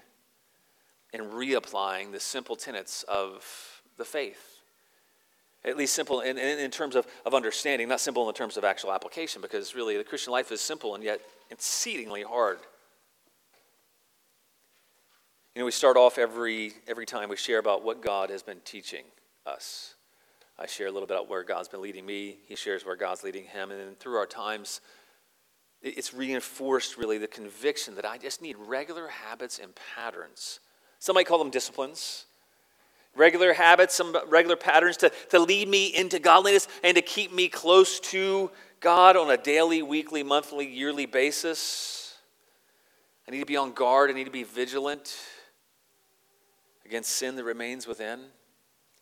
and 1.12 1.32
reapplying 1.32 2.12
the 2.12 2.20
simple 2.20 2.56
tenets 2.56 3.04
of 3.04 3.82
the 3.98 4.04
faith. 4.04 4.62
At 5.64 5.78
least 5.78 5.94
simple 5.94 6.20
in, 6.20 6.36
in, 6.36 6.58
in, 6.58 6.70
terms 6.70 6.94
of, 6.94 7.06
of 7.24 7.32
understanding, 7.32 7.88
not 7.88 8.00
simple 8.00 8.28
in 8.28 8.34
terms 8.34 8.56
of 8.56 8.64
actual 8.64 8.92
application, 8.92 9.40
because 9.40 9.74
really 9.74 9.96
the 9.96 10.04
Christian 10.04 10.32
life 10.32 10.52
is 10.52 10.60
simple 10.60 10.94
and 10.94 11.02
yet 11.02 11.20
exceedingly 11.50 12.22
hard. 12.22 12.58
You 15.54 15.60
know, 15.60 15.66
we 15.66 15.72
start 15.72 15.96
off 15.96 16.18
every, 16.18 16.72
every 16.86 17.06
time 17.06 17.28
we 17.28 17.36
share 17.36 17.58
about 17.58 17.82
what 17.82 18.02
God 18.02 18.28
has 18.28 18.42
been 18.42 18.60
teaching 18.64 19.04
us. 19.46 19.94
I 20.58 20.66
share 20.66 20.86
a 20.86 20.90
little 20.90 21.06
bit 21.06 21.16
about 21.16 21.30
where 21.30 21.44
God's 21.44 21.68
been 21.68 21.80
leading 21.80 22.04
me. 22.04 22.38
He 22.46 22.56
shares 22.56 22.84
where 22.84 22.96
God's 22.96 23.22
leading 23.22 23.44
him. 23.44 23.70
And 23.70 23.80
then 23.80 23.94
through 23.98 24.16
our 24.16 24.26
times, 24.26 24.80
it's 25.80 26.12
reinforced 26.12 26.96
really 26.96 27.18
the 27.18 27.26
conviction 27.26 27.94
that 27.94 28.04
I 28.04 28.18
just 28.18 28.42
need 28.42 28.56
regular 28.58 29.08
habits 29.08 29.58
and 29.58 29.72
patterns. 29.94 30.60
Some 30.98 31.14
might 31.14 31.26
call 31.26 31.38
them 31.38 31.50
disciplines 31.50 32.26
regular 33.16 33.52
habits, 33.52 33.94
some 33.94 34.16
regular 34.28 34.56
patterns 34.56 34.96
to, 34.98 35.10
to 35.30 35.38
lead 35.38 35.68
me 35.68 35.86
into 35.86 36.18
godliness 36.18 36.68
and 36.82 36.96
to 36.96 37.02
keep 37.02 37.32
me 37.32 37.48
close 37.48 38.00
to 38.00 38.50
God 38.80 39.16
on 39.16 39.30
a 39.30 39.36
daily, 39.36 39.82
weekly, 39.82 40.22
monthly, 40.22 40.66
yearly 40.66 41.06
basis. 41.06 42.16
I 43.26 43.30
need 43.30 43.40
to 43.40 43.46
be 43.46 43.56
on 43.56 43.72
guard. 43.72 44.10
I 44.10 44.12
need 44.12 44.24
to 44.24 44.30
be 44.30 44.42
vigilant 44.42 45.16
against 46.84 47.12
sin 47.12 47.36
that 47.36 47.44
remains 47.44 47.86
within. 47.86 48.20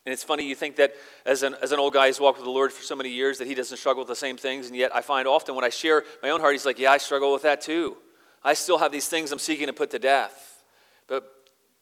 And 0.05 0.11
it's 0.11 0.23
funny, 0.23 0.45
you 0.45 0.55
think 0.55 0.75
that 0.77 0.93
as 1.25 1.43
an, 1.43 1.55
as 1.61 1.71
an 1.71 1.79
old 1.79 1.93
guy 1.93 2.07
who's 2.07 2.19
walked 2.19 2.37
with 2.37 2.45
the 2.45 2.51
Lord 2.51 2.73
for 2.73 2.83
so 2.83 2.95
many 2.95 3.09
years, 3.09 3.37
that 3.37 3.47
he 3.47 3.55
doesn't 3.55 3.77
struggle 3.77 4.01
with 4.01 4.09
the 4.09 4.15
same 4.15 4.35
things. 4.35 4.67
And 4.67 4.75
yet 4.75 4.93
I 4.93 5.01
find 5.01 5.27
often 5.27 5.55
when 5.55 5.63
I 5.63 5.69
share 5.69 6.03
my 6.21 6.29
own 6.29 6.41
heart, 6.41 6.53
he's 6.53 6.65
like, 6.65 6.77
Yeah, 6.77 6.91
I 6.91 6.97
struggle 6.97 7.31
with 7.31 7.43
that 7.43 7.61
too. 7.61 7.97
I 8.43 8.53
still 8.53 8.77
have 8.77 8.91
these 8.91 9.07
things 9.07 9.31
I'm 9.31 9.39
seeking 9.39 9.67
to 9.67 9.73
put 9.73 9.91
to 9.91 9.99
death. 9.99 10.63
But 11.07 11.31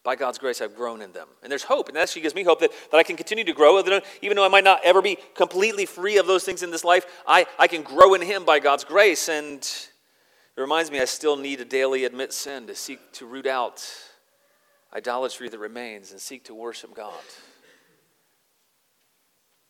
by 0.04 0.16
God's 0.16 0.38
grace, 0.38 0.60
I've 0.60 0.74
grown 0.74 1.00
in 1.00 1.12
them. 1.12 1.28
And 1.42 1.50
there's 1.50 1.62
hope. 1.62 1.88
And 1.88 1.96
that 1.96 2.02
actually 2.02 2.22
gives 2.22 2.34
me 2.34 2.42
hope 2.42 2.60
that, 2.60 2.70
that 2.90 2.96
I 2.96 3.02
can 3.02 3.16
continue 3.16 3.44
to 3.44 3.52
grow. 3.52 3.78
Even 4.20 4.36
though 4.36 4.44
I 4.44 4.48
might 4.48 4.64
not 4.64 4.80
ever 4.84 5.00
be 5.00 5.16
completely 5.34 5.86
free 5.86 6.18
of 6.18 6.26
those 6.26 6.44
things 6.44 6.62
in 6.62 6.70
this 6.70 6.84
life, 6.84 7.06
I, 7.26 7.46
I 7.58 7.68
can 7.68 7.82
grow 7.82 8.14
in 8.14 8.22
Him 8.22 8.44
by 8.44 8.58
God's 8.58 8.84
grace. 8.84 9.28
And 9.28 9.60
it 9.60 10.60
reminds 10.60 10.90
me 10.90 11.00
I 11.00 11.04
still 11.04 11.36
need 11.36 11.60
to 11.60 11.64
daily 11.64 12.04
admit 12.04 12.32
sin 12.32 12.66
to 12.66 12.74
seek 12.74 13.12
to 13.12 13.26
root 13.26 13.46
out 13.46 13.86
idolatry 14.92 15.48
that 15.48 15.58
remains 15.58 16.10
and 16.10 16.20
seek 16.20 16.44
to 16.44 16.54
worship 16.54 16.94
God. 16.94 17.14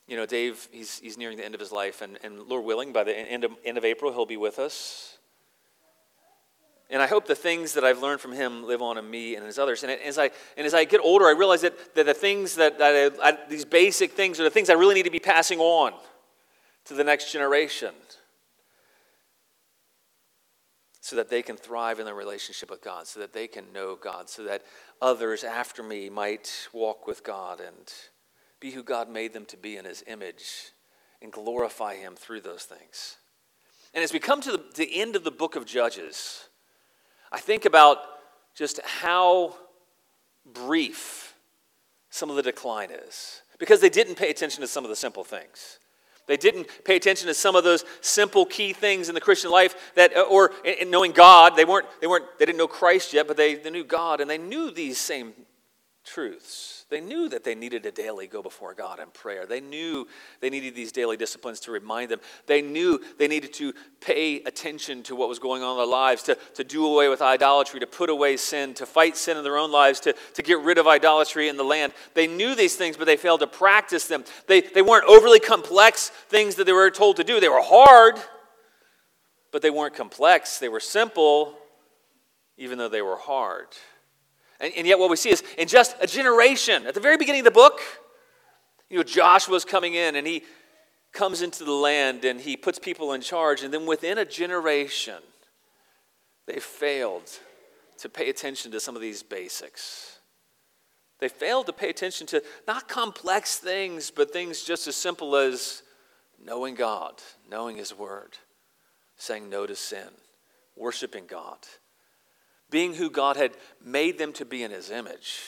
You 0.09 0.17
know, 0.17 0.27
Dave, 0.27 0.67
he's, 0.73 0.99
he's 0.99 1.17
nearing 1.17 1.37
the 1.37 1.45
end 1.45 1.55
of 1.55 1.61
his 1.61 1.73
life. 1.73 2.03
And, 2.03 2.19
and 2.25 2.43
Lord 2.43 2.65
willing, 2.65 2.93
by 2.93 3.05
the 3.05 3.17
end 3.17 3.45
of, 3.45 3.53
end 3.65 3.79
of 3.79 3.85
April, 3.85 4.12
he'll 4.12 4.27
be 4.27 4.37
with 4.37 4.59
us. 4.59 5.19
And 6.93 7.03
I 7.03 7.09
hope 7.09 7.27
the 7.27 7.35
things 7.35 7.73
that 7.73 7.85
I've 7.85 8.01
learned 8.01 8.21
from 8.21 8.33
him 8.33 8.65
live 8.65 8.83
on 8.83 8.99
in 8.99 9.11
me 9.11 9.35
and 9.35 9.43
in 9.43 9.47
his 9.47 9.59
others. 9.59 9.83
And 9.83 9.91
as 9.91 10.19
I, 10.19 10.31
and 10.57 10.67
as 10.67 10.75
I 10.75 10.85
get 10.85 11.01
older, 11.03 11.25
I 11.27 11.33
realize 11.33 11.63
that, 11.63 11.95
that 11.97 12.07
the 12.07 12.15
things 12.15 12.55
that, 12.57 12.79
that 12.79 13.13
I, 13.21 13.31
I, 13.31 13.39
these 13.49 13.65
basic 13.65 14.13
things 14.13 14.39
are 14.39 14.45
the 14.45 14.51
things 14.51 14.71
I 14.71 14.75
really 14.75 14.95
need 14.95 15.05
to 15.05 15.11
be 15.11 15.19
passing 15.19 15.59
on 15.59 15.95
to 16.85 16.95
the 16.95 17.03
next 17.03 17.33
generation. 17.33 17.95
so 21.03 21.17
that 21.17 21.29
they 21.29 21.43
can 21.43 21.57
thrive 21.57 21.99
in 21.99 22.05
their 22.07 22.15
relationship 22.15 22.71
with 22.71 22.81
God, 22.81 23.09
so 23.09 23.19
that 23.19 23.33
they 23.33 23.49
can 23.49 23.65
know 23.75 23.97
God, 23.97 24.31
so 24.31 24.45
that 24.45 24.63
others 25.03 25.43
after 25.43 25.83
me 25.83 26.09
might 26.09 26.69
walk 26.73 27.09
with 27.09 27.25
God 27.25 27.61
and 27.61 27.93
be 28.61 28.71
who 28.71 28.85
God 28.85 29.11
made 29.11 29.33
them 29.33 29.45
to 29.47 29.57
be 29.57 29.77
in 29.77 29.85
His 29.85 30.05
image 30.07 30.71
and 31.21 31.33
glorify 31.33 31.97
Him 31.97 32.15
through 32.15 32.43
those 32.43 32.63
things. 32.63 33.17
And 33.93 34.05
as 34.05 34.13
we 34.13 34.21
come 34.21 34.41
to 34.43 34.53
the, 34.53 34.63
the 34.77 35.01
end 35.01 35.17
of 35.17 35.25
the 35.25 35.33
book 35.33 35.57
of 35.57 35.67
Judges, 35.67 36.49
I 37.33 37.41
think 37.41 37.65
about 37.65 37.99
just 38.55 38.81
how 38.85 39.57
brief 40.45 41.35
some 42.11 42.29
of 42.29 42.37
the 42.37 42.43
decline 42.43 42.91
is 42.91 43.43
because 43.59 43.81
they 43.81 43.89
didn't 43.89 44.17
pay 44.17 44.29
attention 44.29 44.61
to 44.61 44.69
some 44.69 44.85
of 44.85 44.91
the 44.91 44.97
simple 44.97 45.25
things. 45.25 45.79
They 46.27 46.37
didn't 46.37 46.69
pay 46.85 46.97
attention 46.97 47.27
to 47.27 47.35
some 47.35 47.57
of 47.57 47.65
those 47.65 47.85
simple 48.01 48.47
key 48.47 48.73
things 48.73 49.09
in 49.09 49.15
the 49.15 49.21
Christian 49.21 49.51
life 49.51 49.93
that, 49.97 50.17
uh, 50.17 50.23
or 50.23 50.53
in 50.65 50.91
knowing 50.91 51.12
God, 51.12 51.57
they 51.57 51.65
weren't, 51.65 51.87
they 52.01 52.07
weren't, 52.07 52.27
they 52.39 52.45
didn't 52.45 52.59
know 52.59 52.69
Christ 52.69 53.12
yet, 53.12 53.27
but 53.27 53.37
they, 53.37 53.55
they 53.55 53.71
knew 53.71 53.85
God 53.85 54.21
and 54.21 54.31
they 54.31 54.39
knew 54.39 54.71
these 54.71 54.99
same 54.99 55.33
truths. 56.05 56.85
They 56.91 57.01
knew 57.01 57.29
that 57.29 57.45
they 57.45 57.55
needed 57.55 57.85
to 57.85 57.91
daily 57.91 58.27
go 58.27 58.43
before 58.43 58.75
God 58.75 58.99
in 58.99 59.09
prayer. 59.11 59.47
They 59.47 59.61
knew 59.61 60.07
they 60.41 60.51
needed 60.51 60.75
these 60.75 60.93
daily 60.93 61.17
disciplines 61.17 61.61
to 61.61 61.71
remind 61.71 62.11
them. 62.11 62.21
They 62.47 62.61
knew 62.61 63.01
they 63.19 63.29
needed 63.29 63.53
to 63.55 63.73
pay 64.01 64.43
attention 64.43 65.03
to 65.05 65.17
what 65.17 65.29
was 65.29 65.39
going 65.39 65.63
on 65.63 65.73
in 65.73 65.77
their 65.79 65.87
lives, 65.87 66.25
to, 66.25 66.37
to 66.55 66.65
do 66.65 66.87
away 66.87 67.09
with 67.09 67.23
idolatry, 67.23 67.81
to 67.81 67.87
put 67.87 68.11
away 68.11 68.37
sin, 68.37 68.75
to 68.75 68.87
fight 68.87 69.17
sin 69.17 69.37
in 69.37 69.45
their 69.45 69.57
own 69.57 69.71
lives, 69.71 70.01
to, 70.01 70.15
to 70.35 70.43
get 70.43 70.59
rid 70.61 70.79
of 70.79 70.87
idolatry 70.87 71.49
in 71.49 71.57
the 71.57 71.65
land. 71.65 71.93
They 72.15 72.27
knew 72.27 72.55
these 72.55 72.77
things, 72.77 72.97
but 72.97 73.07
they 73.07 73.17
failed 73.17 73.41
to 73.41 73.47
practice 73.47 74.07
them. 74.07 74.25
They, 74.49 74.61
they 74.61 74.83
weren't 74.83 75.07
overly 75.07 75.41
complex 75.41 76.09
things 76.29 76.57
that 76.57 76.65
they 76.65 76.73
were 76.73 76.91
told 76.91 77.17
to 77.17 77.25
do. 77.25 77.39
They 77.39 77.49
were 77.49 77.63
hard, 77.63 78.17
but 79.53 79.63
they 79.63 79.71
weren't 79.71 79.95
complex. 79.95 80.59
They 80.59 80.69
were 80.69 80.81
simple, 80.81 81.55
even 82.57 82.79
though 82.79 82.89
they 82.89 83.03
were 83.03 83.17
hard. 83.17 83.69
And, 84.62 84.73
and 84.76 84.87
yet, 84.87 84.99
what 84.99 85.11
we 85.11 85.16
see 85.16 85.31
is 85.31 85.42
in 85.59 85.66
just 85.69 85.97
a 86.00 86.07
generation, 86.07 86.87
at 86.87 86.95
the 86.95 87.00
very 87.00 87.16
beginning 87.16 87.40
of 87.40 87.47
the 87.47 87.50
book, 87.50 87.81
you 88.88 88.97
know, 88.97 89.02
Joshua's 89.02 89.64
coming 89.64 89.95
in 89.95 90.14
and 90.14 90.26
he 90.26 90.45
comes 91.12 91.42
into 91.42 91.64
the 91.64 91.73
land 91.73 92.25
and 92.25 92.40
he 92.40 92.57
puts 92.57 92.78
people 92.78 93.12
in 93.12 93.21
charge. 93.21 93.62
And 93.62 93.75
then 93.75 93.87
within 93.87 94.19
a 94.19 94.25
generation, 94.25 95.19
they 96.47 96.61
failed 96.61 97.28
to 97.99 98.09
pay 98.09 98.31
attention 98.31 98.71
to 98.73 98.81
some 98.81 98.95
of 98.95 99.02
these 99.02 99.23
basics. 99.23 100.21
They 101.19 101.28
failed 101.28 101.66
to 101.66 101.73
pay 101.73 101.90
attention 101.90 102.26
to 102.28 102.42
not 102.66 102.88
complex 102.88 103.59
things, 103.59 104.11
but 104.11 104.33
things 104.33 104.62
just 104.62 104.87
as 104.87 104.97
simple 104.97 105.37
as 105.37 105.83
knowing 106.45 106.75
God, 106.75 107.14
knowing 107.50 107.76
His 107.76 107.97
Word, 107.97 108.37
saying 109.16 109.49
no 109.49 109.66
to 109.66 109.76
sin, 109.76 110.09
worshiping 110.76 111.26
God 111.26 111.59
being 112.73 112.95
who 112.95 113.09
God 113.09 113.37
had 113.37 113.52
made 113.85 114.19
them 114.19 114.33
to 114.33 114.45
be 114.45 114.64
in 114.64 114.73
his 114.73 114.91
image. 114.91 115.41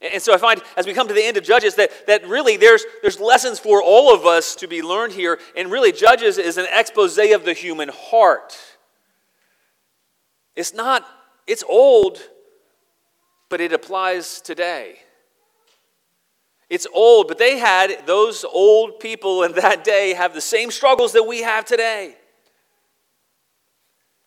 And 0.00 0.22
so 0.22 0.34
I 0.34 0.36
find 0.36 0.60
as 0.76 0.86
we 0.86 0.94
come 0.94 1.08
to 1.08 1.14
the 1.14 1.24
end 1.24 1.36
of 1.36 1.44
Judges 1.44 1.76
that, 1.76 2.06
that 2.06 2.26
really 2.26 2.56
there's, 2.56 2.84
there's 3.02 3.20
lessons 3.20 3.58
for 3.58 3.82
all 3.82 4.14
of 4.14 4.26
us 4.26 4.54
to 4.56 4.66
be 4.66 4.82
learned 4.82 5.12
here. 5.12 5.38
And 5.56 5.70
really, 5.70 5.92
Judges 5.92 6.38
is 6.38 6.58
an 6.58 6.66
expose 6.70 7.18
of 7.18 7.44
the 7.44 7.52
human 7.52 7.88
heart. 7.88 8.56
It's 10.54 10.74
not, 10.74 11.06
it's 11.46 11.64
old, 11.68 12.18
but 13.48 13.60
it 13.60 13.72
applies 13.72 14.40
today. 14.40 14.98
It's 16.68 16.86
old, 16.92 17.28
but 17.28 17.38
they 17.38 17.58
had, 17.58 18.06
those 18.06 18.44
old 18.44 18.98
people 18.98 19.44
in 19.44 19.52
that 19.52 19.84
day 19.84 20.14
have 20.14 20.34
the 20.34 20.40
same 20.40 20.70
struggles 20.70 21.12
that 21.12 21.24
we 21.24 21.42
have 21.42 21.64
today. 21.64 22.16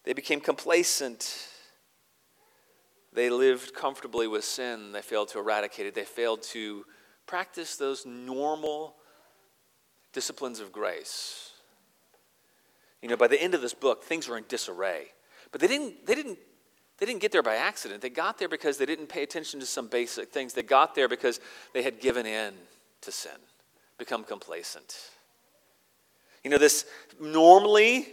They 0.04 0.14
became 0.14 0.40
complacent 0.40 1.50
they 3.16 3.30
lived 3.30 3.74
comfortably 3.74 4.28
with 4.28 4.44
sin. 4.44 4.92
They 4.92 5.02
failed 5.02 5.30
to 5.30 5.40
eradicate 5.40 5.86
it. 5.86 5.96
They 5.96 6.04
failed 6.04 6.44
to 6.44 6.86
practice 7.26 7.76
those 7.76 8.06
normal 8.06 8.96
disciplines 10.14 10.60
of 10.60 10.72
grace. 10.72 11.52
You 13.02 13.10
know, 13.10 13.18
by 13.18 13.28
the 13.28 13.42
end 13.42 13.54
of 13.54 13.62
this 13.62 13.74
book, 13.74 14.04
things 14.04 14.28
were 14.28 14.38
in 14.38 14.46
disarray. 14.48 15.08
But 15.52 15.62
they 15.62 15.68
didn't, 15.68 16.06
they 16.06 16.16
didn't, 16.16 16.40
they 16.98 17.06
didn't 17.06 17.22
get 17.22 17.32
there 17.32 17.44
by 17.44 17.56
accident. 17.56 18.02
They 18.02 18.10
got 18.10 18.38
there 18.38 18.50
because 18.50 18.78
they 18.78 18.86
didn't 18.86 19.08
pay 19.08 19.24
attention 19.24 19.60
to 19.60 19.66
some 19.66 19.88
basic 19.88 20.30
things. 20.32 20.54
They 20.54 20.64
got 20.64 20.96
there 20.96 21.08
because 21.08 21.40
they 21.74 21.84
had 21.84 22.00
given 22.00 22.26
in 22.26 22.54
to 23.02 23.12
sin, 23.12 23.38
become 23.98 24.24
complacent. 24.24 24.96
You 26.44 26.50
know, 26.50 26.58
this 26.58 26.86
normally, 27.20 28.08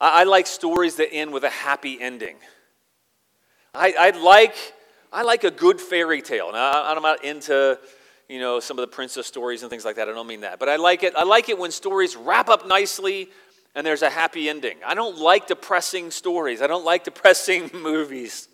I, 0.00 0.20
I 0.20 0.24
like 0.24 0.46
stories 0.46 0.96
that 0.96 1.12
end 1.12 1.32
with 1.32 1.44
a 1.44 1.50
happy 1.50 2.00
ending. 2.00 2.36
I, 3.76 3.94
I 3.98 4.10
like 4.10 4.54
I 5.12 5.22
like 5.22 5.44
a 5.44 5.50
good 5.50 5.80
fairy 5.80 6.22
tale. 6.22 6.50
Now, 6.52 6.84
I'm 6.84 7.02
not 7.02 7.24
into 7.24 7.78
you 8.28 8.40
know 8.40 8.60
some 8.60 8.78
of 8.78 8.82
the 8.82 8.94
princess 8.94 9.26
stories 9.26 9.62
and 9.62 9.70
things 9.70 9.84
like 9.84 9.96
that. 9.96 10.08
I 10.08 10.12
don't 10.12 10.26
mean 10.26 10.40
that, 10.40 10.58
but 10.58 10.68
I 10.68 10.76
like 10.76 11.02
it. 11.02 11.14
I 11.16 11.24
like 11.24 11.48
it 11.48 11.58
when 11.58 11.70
stories 11.70 12.16
wrap 12.16 12.48
up 12.48 12.66
nicely 12.66 13.28
and 13.74 13.86
there's 13.86 14.02
a 14.02 14.10
happy 14.10 14.48
ending. 14.48 14.78
I 14.84 14.94
don't 14.94 15.18
like 15.18 15.46
depressing 15.46 16.10
stories. 16.10 16.62
I 16.62 16.66
don't 16.66 16.84
like 16.84 17.04
depressing 17.04 17.70
movies. 17.74 18.48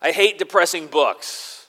I 0.00 0.10
hate 0.10 0.38
depressing 0.38 0.86
books. 0.86 1.66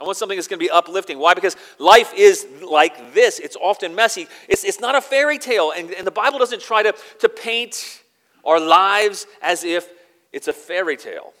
I 0.00 0.04
want 0.04 0.16
something 0.16 0.36
that's 0.36 0.48
going 0.48 0.58
to 0.58 0.64
be 0.64 0.70
uplifting. 0.70 1.18
Why? 1.18 1.34
Because 1.34 1.56
life 1.78 2.12
is 2.14 2.46
like 2.62 3.14
this. 3.14 3.38
It's 3.38 3.56
often 3.56 3.94
messy. 3.94 4.26
It's, 4.48 4.64
it's 4.64 4.80
not 4.80 4.94
a 4.94 5.00
fairy 5.00 5.38
tale. 5.38 5.72
And, 5.74 5.90
and 5.92 6.06
the 6.06 6.10
Bible 6.10 6.38
doesn't 6.38 6.60
try 6.60 6.82
to, 6.82 6.94
to 7.20 7.28
paint 7.28 8.02
our 8.44 8.60
lives 8.60 9.26
as 9.40 9.64
if 9.64 9.88
it's 10.32 10.48
a 10.48 10.52
fairy 10.52 10.96
tale. 10.96 11.32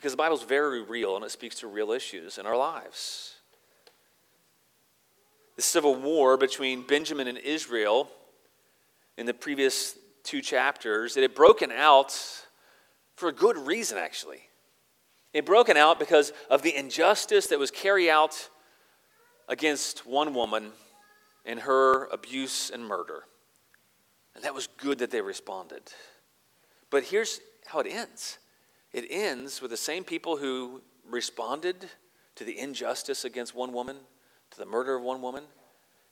Because 0.00 0.12
the 0.12 0.16
Bible 0.16 0.36
is 0.38 0.42
very 0.42 0.82
real 0.82 1.14
and 1.14 1.22
it 1.22 1.30
speaks 1.30 1.56
to 1.56 1.66
real 1.66 1.90
issues 1.90 2.38
in 2.38 2.46
our 2.46 2.56
lives. 2.56 3.34
The 5.56 5.62
civil 5.62 5.94
war 5.94 6.38
between 6.38 6.86
Benjamin 6.86 7.28
and 7.28 7.36
Israel 7.36 8.08
in 9.18 9.26
the 9.26 9.34
previous 9.34 9.98
two 10.22 10.40
chapters, 10.40 11.18
it 11.18 11.20
had 11.20 11.34
broken 11.34 11.70
out 11.70 12.18
for 13.16 13.28
a 13.28 13.32
good 13.32 13.58
reason, 13.58 13.98
actually. 13.98 14.40
It 15.34 15.38
had 15.38 15.44
broken 15.44 15.76
out 15.76 15.98
because 15.98 16.32
of 16.48 16.62
the 16.62 16.74
injustice 16.74 17.48
that 17.48 17.58
was 17.58 17.70
carried 17.70 18.08
out 18.08 18.48
against 19.50 20.06
one 20.06 20.32
woman 20.32 20.72
in 21.44 21.58
her 21.58 22.06
abuse 22.06 22.70
and 22.70 22.86
murder. 22.86 23.24
And 24.34 24.42
that 24.44 24.54
was 24.54 24.66
good 24.78 25.00
that 25.00 25.10
they 25.10 25.20
responded. 25.20 25.82
But 26.88 27.04
here's 27.04 27.38
how 27.66 27.80
it 27.80 27.86
ends 27.86 28.38
it 28.92 29.06
ends 29.10 29.62
with 29.62 29.70
the 29.70 29.76
same 29.76 30.04
people 30.04 30.36
who 30.36 30.82
responded 31.08 31.88
to 32.36 32.44
the 32.44 32.58
injustice 32.58 33.24
against 33.24 33.54
one 33.54 33.72
woman, 33.72 33.96
to 34.50 34.58
the 34.58 34.66
murder 34.66 34.96
of 34.96 35.02
one 35.02 35.22
woman. 35.22 35.44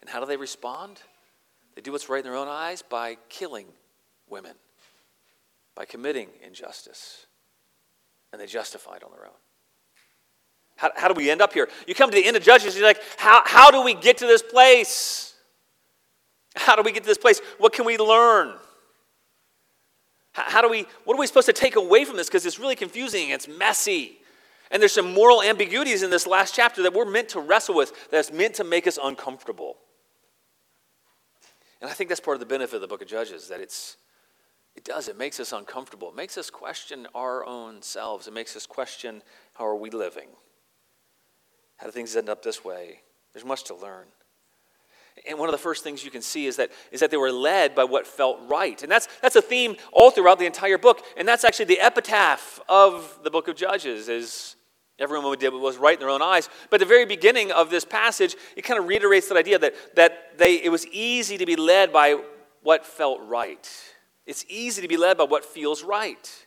And 0.00 0.10
how 0.10 0.20
do 0.20 0.26
they 0.26 0.36
respond? 0.36 1.00
They 1.74 1.82
do 1.82 1.92
what's 1.92 2.08
right 2.08 2.18
in 2.18 2.24
their 2.24 2.36
own 2.36 2.48
eyes 2.48 2.82
by 2.82 3.16
killing 3.28 3.66
women, 4.28 4.54
by 5.74 5.84
committing 5.84 6.28
injustice. 6.44 7.26
And 8.32 8.40
they 8.40 8.46
justify 8.46 8.96
it 8.96 9.04
on 9.04 9.10
their 9.10 9.26
own. 9.26 9.34
How, 10.76 10.90
how 10.94 11.08
do 11.08 11.14
we 11.14 11.30
end 11.30 11.42
up 11.42 11.52
here? 11.52 11.68
You 11.86 11.94
come 11.94 12.10
to 12.10 12.16
the 12.16 12.24
end 12.24 12.36
of 12.36 12.42
Judges, 12.42 12.76
you're 12.76 12.86
like, 12.86 13.02
how, 13.16 13.42
how 13.44 13.70
do 13.70 13.82
we 13.82 13.94
get 13.94 14.18
to 14.18 14.26
this 14.26 14.42
place? 14.42 15.34
How 16.54 16.76
do 16.76 16.82
we 16.82 16.92
get 16.92 17.02
to 17.02 17.08
this 17.08 17.18
place? 17.18 17.40
What 17.58 17.72
can 17.72 17.84
we 17.84 17.98
learn? 17.98 18.54
How 20.46 20.62
do 20.62 20.68
we, 20.68 20.86
what 21.04 21.14
are 21.14 21.18
we 21.18 21.26
supposed 21.26 21.46
to 21.46 21.52
take 21.52 21.76
away 21.76 22.04
from 22.04 22.16
this? 22.16 22.28
Because 22.28 22.46
it's 22.46 22.58
really 22.58 22.76
confusing, 22.76 23.30
it's 23.30 23.48
messy. 23.48 24.18
And 24.70 24.82
there's 24.82 24.92
some 24.92 25.14
moral 25.14 25.42
ambiguities 25.42 26.02
in 26.02 26.10
this 26.10 26.26
last 26.26 26.54
chapter 26.54 26.82
that 26.82 26.92
we're 26.92 27.06
meant 27.06 27.30
to 27.30 27.40
wrestle 27.40 27.74
with, 27.74 27.92
that's 28.10 28.30
meant 28.30 28.54
to 28.54 28.64
make 28.64 28.86
us 28.86 28.98
uncomfortable. 29.02 29.76
And 31.80 31.90
I 31.90 31.94
think 31.94 32.08
that's 32.08 32.20
part 32.20 32.34
of 32.34 32.40
the 32.40 32.46
benefit 32.46 32.76
of 32.76 32.80
the 32.82 32.88
book 32.88 33.02
of 33.02 33.08
Judges, 33.08 33.48
that 33.48 33.60
it's, 33.60 33.96
it 34.74 34.84
does, 34.84 35.08
it 35.08 35.16
makes 35.16 35.40
us 35.40 35.52
uncomfortable. 35.52 36.08
It 36.10 36.16
makes 36.16 36.36
us 36.36 36.50
question 36.50 37.06
our 37.14 37.46
own 37.46 37.82
selves. 37.82 38.26
It 38.26 38.34
makes 38.34 38.56
us 38.56 38.66
question 38.66 39.22
how 39.54 39.66
are 39.66 39.76
we 39.76 39.90
living? 39.90 40.28
How 41.78 41.86
do 41.86 41.92
things 41.92 42.14
end 42.16 42.28
up 42.28 42.42
this 42.42 42.64
way? 42.64 43.00
There's 43.32 43.44
much 43.44 43.64
to 43.64 43.74
learn. 43.74 44.06
And 45.26 45.38
one 45.38 45.48
of 45.48 45.52
the 45.52 45.58
first 45.58 45.82
things 45.82 46.04
you 46.04 46.10
can 46.10 46.22
see 46.22 46.46
is 46.46 46.56
that, 46.56 46.70
is 46.92 47.00
that 47.00 47.10
they 47.10 47.16
were 47.16 47.32
led 47.32 47.74
by 47.74 47.84
what 47.84 48.06
felt 48.06 48.38
right. 48.48 48.82
And 48.82 48.90
that's, 48.90 49.08
that's 49.20 49.36
a 49.36 49.42
theme 49.42 49.76
all 49.92 50.10
throughout 50.10 50.38
the 50.38 50.46
entire 50.46 50.78
book. 50.78 51.02
And 51.16 51.26
that's 51.26 51.44
actually 51.44 51.66
the 51.66 51.80
epitaph 51.80 52.60
of 52.68 53.18
the 53.22 53.30
book 53.30 53.48
of 53.48 53.56
Judges 53.56 54.08
is 54.08 54.56
everyone 54.98 55.36
did 55.38 55.52
what 55.52 55.62
was 55.62 55.76
right 55.76 55.94
in 55.94 56.00
their 56.00 56.10
own 56.10 56.22
eyes. 56.22 56.48
But 56.70 56.80
the 56.80 56.86
very 56.86 57.06
beginning 57.06 57.52
of 57.52 57.70
this 57.70 57.84
passage, 57.84 58.36
it 58.56 58.62
kind 58.62 58.78
of 58.78 58.86
reiterates 58.86 59.28
that 59.28 59.36
idea 59.36 59.58
that, 59.58 59.74
that 59.96 60.38
they, 60.38 60.56
it 60.56 60.70
was 60.70 60.86
easy 60.88 61.38
to 61.38 61.46
be 61.46 61.56
led 61.56 61.92
by 61.92 62.20
what 62.62 62.84
felt 62.84 63.20
right. 63.22 63.68
It's 64.26 64.44
easy 64.48 64.82
to 64.82 64.88
be 64.88 64.96
led 64.96 65.16
by 65.16 65.24
what 65.24 65.44
feels 65.44 65.82
right. 65.82 66.46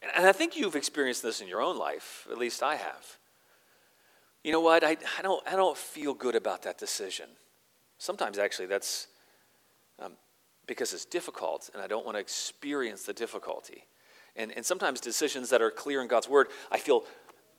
And, 0.00 0.10
and 0.16 0.26
I 0.26 0.32
think 0.32 0.56
you've 0.56 0.76
experienced 0.76 1.22
this 1.22 1.40
in 1.40 1.48
your 1.48 1.62
own 1.62 1.78
life, 1.78 2.26
at 2.30 2.38
least 2.38 2.62
I 2.62 2.76
have 2.76 3.18
you 4.44 4.52
know 4.52 4.60
what, 4.60 4.84
I, 4.84 4.96
I, 5.18 5.22
don't, 5.22 5.46
I 5.46 5.56
don't 5.56 5.76
feel 5.76 6.14
good 6.14 6.34
about 6.34 6.62
that 6.62 6.78
decision. 6.78 7.26
Sometimes, 7.98 8.38
actually, 8.38 8.66
that's 8.66 9.06
um, 9.98 10.12
because 10.66 10.92
it's 10.92 11.04
difficult 11.04 11.70
and 11.72 11.82
I 11.82 11.86
don't 11.86 12.04
want 12.04 12.16
to 12.16 12.20
experience 12.20 13.04
the 13.04 13.12
difficulty. 13.12 13.84
And, 14.34 14.52
and 14.52 14.64
sometimes 14.64 15.00
decisions 15.00 15.50
that 15.50 15.60
are 15.60 15.70
clear 15.70 16.02
in 16.02 16.08
God's 16.08 16.28
word, 16.28 16.48
I 16.70 16.78
feel 16.78 17.04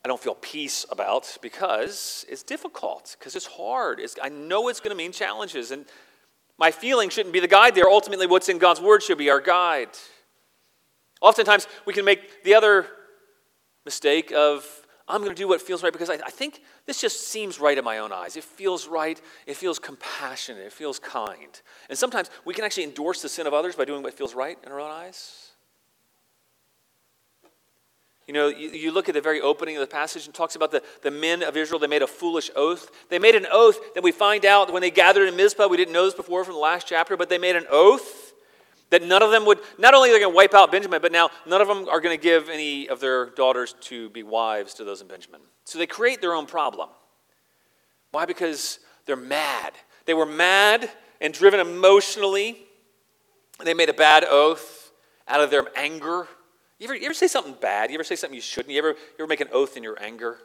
I 0.04 0.10
don't 0.10 0.20
feel 0.20 0.36
peace 0.36 0.86
about 0.92 1.38
because 1.42 2.26
it's 2.28 2.44
difficult, 2.44 3.16
because 3.18 3.38
it's 3.38 3.46
hard. 3.46 4.02
It's, 4.02 4.18
I 4.22 4.28
know 4.28 4.68
it's 4.68 4.82
going 4.82 4.90
to 4.90 4.98
mean 4.98 5.14
challenges, 5.14 5.72
and 5.72 5.86
my 6.58 6.72
feeling 6.72 7.10
shouldn't 7.10 7.32
be 7.32 7.40
the 7.40 7.48
guide 7.48 7.74
there. 7.74 7.88
Ultimately, 7.88 8.28
what's 8.28 8.50
in 8.50 8.58
God's 8.58 8.82
word 8.82 9.02
should 9.02 9.18
be 9.18 9.30
our 9.30 9.40
guide. 9.40 9.88
Oftentimes, 11.22 11.68
we 11.86 11.94
can 11.94 12.04
make 12.04 12.44
the 12.44 12.54
other 12.54 12.86
mistake 13.86 14.34
of, 14.34 14.83
I'm 15.08 15.22
going 15.22 15.32
to 15.32 15.42
do 15.42 15.50
what 15.50 15.62
feels 15.62 15.84
right 15.84 15.92
because 15.92 16.10
I, 16.10 16.14
I 16.14 16.30
think 16.30 16.62
this 16.86 17.02
just 17.02 17.28
seems 17.28 17.60
right 17.60 17.78
in 17.78 17.84
my 17.84 17.98
own 17.98 18.14
eyes. 18.14 18.38
It 18.38 18.44
feels 18.44 18.88
right. 18.88 19.20
It 19.46 19.58
feels 19.58 19.78
compassionate. 19.78 20.66
It 20.66 20.72
feels 20.72 20.98
kind. 20.98 21.62
And 21.90 21.98
sometimes 21.98 22.30
we 22.46 22.54
can 22.54 22.64
actually 22.64 22.86
endorse 22.86 23.22
the 23.22 23.30
sin 23.30 23.46
of 23.46 23.54
others 23.54 23.76
by 23.76 23.86
doing 23.86 24.02
what 24.02 24.14
feels 24.14 24.34
right 24.34 24.58
in 24.64 24.72
our 24.72 24.80
own 24.80 24.92
eyes. 24.92 25.50
You 28.28 28.34
know, 28.34 28.48
you, 28.48 28.70
you, 28.70 28.92
look 28.92 29.10
at 29.10 29.16
the 29.16 29.22
very 29.22 29.42
opening 29.42 29.76
of 29.76 29.82
the 29.82 29.88
passage 29.88 30.26
and 30.26 30.34
talks 30.34 30.56
about 30.56 30.72
the, 30.72 30.82
the 31.02 31.12
men 31.12 31.44
of 31.44 31.58
Israel. 31.58 31.78
They 31.78 31.88
made 31.88 32.02
a 32.02 32.08
foolish 32.08 32.50
oath. 32.56 32.90
They 33.10 33.20
made 33.20 33.36
an 33.36 33.46
oath 33.52 33.78
that 33.96 34.04
we 34.04 34.14
find 34.14 34.46
out 34.46 34.72
when 34.72 34.82
they 34.82 34.92
gathered 34.92 35.28
in 35.28 35.36
Mizpah. 35.36 35.68
We 35.68 35.76
didn't 35.76 35.94
know 35.94 36.06
this 36.06 36.14
before 36.14 36.46
from 36.46 36.54
the 36.54 36.60
last 36.62 36.88
chapter, 36.88 37.18
but 37.18 37.28
they 37.28 37.38
made 37.38 37.58
an 37.58 37.66
oath 37.70 38.23
that 38.94 39.04
none 39.04 39.22
of 39.22 39.32
them 39.32 39.46
would, 39.46 39.60
not 39.78 39.94
only 39.94 40.10
are 40.10 40.14
they 40.14 40.20
going 40.20 40.32
to 40.32 40.36
wipe 40.36 40.54
out 40.54 40.72
Benjamin, 40.72 41.02
but 41.02 41.12
now 41.12 41.30
none 41.46 41.62
of 41.62 41.68
them 41.68 41.90
are 41.90 42.00
going 42.00 42.18
to 42.18 42.22
give 42.22 42.48
any 42.48 42.88
of 42.88 43.00
their 43.00 43.32
daughters 43.32 43.76
to 43.82 44.10
be 44.12 44.24
wives 44.24 44.74
to 44.76 44.84
those 44.84 45.02
in 45.02 45.08
Benjamin. 45.08 45.42
So 45.66 45.78
they 45.78 45.88
create 45.88 46.22
their 46.22 46.34
own 46.34 46.46
problem. 46.46 46.90
Why? 48.12 48.26
Because 48.26 48.80
they're 49.06 49.16
mad. 49.16 49.74
They 50.06 50.14
were 50.14 50.26
mad 50.26 50.90
and 51.20 51.34
driven 51.34 51.60
emotionally. 51.60 52.58
They 53.64 53.74
made 53.74 53.90
a 53.90 53.94
bad 53.94 54.26
oath 54.26 54.92
out 55.28 55.42
of 55.42 55.52
their 55.52 55.68
anger 55.76 56.28
you 56.84 56.90
ever, 56.90 56.96
you 56.96 57.06
ever 57.06 57.14
say 57.14 57.28
something 57.28 57.56
bad? 57.62 57.92
You 57.92 57.96
ever 57.96 58.04
say 58.04 58.18
something 58.18 58.36
you 58.36 58.42
shouldn't? 58.42 58.74
You 58.74 58.80
ever, 58.80 58.90
you 58.90 58.96
ever 59.20 59.28
make 59.28 59.40
an 59.40 59.48
oath 59.54 59.78
in 59.78 59.84
your 59.84 60.02
anger? 60.04 60.38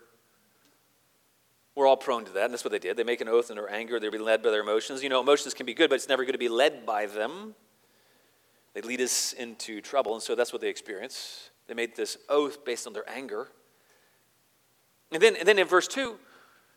We're 1.74 1.88
all 1.88 1.96
prone 1.96 2.24
to 2.26 2.32
that, 2.34 2.44
and 2.44 2.52
that's 2.52 2.62
what 2.62 2.70
they 2.70 2.78
did. 2.78 2.96
They 2.96 3.02
make 3.02 3.20
an 3.20 3.26
oath 3.26 3.50
in 3.50 3.56
their 3.56 3.68
anger. 3.68 3.98
They're 3.98 4.12
being 4.12 4.22
led 4.22 4.40
by 4.44 4.50
their 4.50 4.60
emotions. 4.60 5.02
You 5.02 5.08
know, 5.08 5.20
emotions 5.20 5.52
can 5.52 5.66
be 5.66 5.74
good, 5.74 5.90
but 5.90 5.96
it's 5.96 6.08
never 6.08 6.24
good 6.24 6.32
to 6.32 6.38
be 6.38 6.48
led 6.48 6.86
by 6.86 7.06
them. 7.06 7.56
They 8.78 8.86
lead 8.86 9.00
us 9.00 9.32
into 9.32 9.80
trouble, 9.80 10.14
and 10.14 10.22
so 10.22 10.36
that's 10.36 10.52
what 10.52 10.62
they 10.62 10.68
experience. 10.68 11.50
They 11.66 11.74
made 11.74 11.96
this 11.96 12.16
oath 12.28 12.64
based 12.64 12.86
on 12.86 12.92
their 12.92 13.08
anger. 13.10 13.48
And 15.10 15.20
then, 15.20 15.34
and 15.34 15.48
then 15.48 15.58
in 15.58 15.66
verse 15.66 15.88
2, 15.88 16.16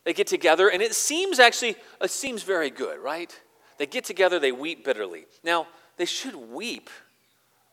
they 0.04 0.14
get 0.14 0.26
together, 0.26 0.68
and 0.68 0.82
it 0.82 0.96
seems 0.96 1.40
actually, 1.40 1.76
it 2.02 2.10
seems 2.10 2.42
very 2.42 2.72
good, 2.72 2.98
right? 2.98 3.40
They 3.78 3.86
get 3.86 4.04
together, 4.04 4.40
they 4.40 4.52
weep 4.52 4.84
bitterly. 4.84 5.26
Now, 5.44 5.68
they 5.98 6.06
should 6.06 6.34
weep 6.34 6.90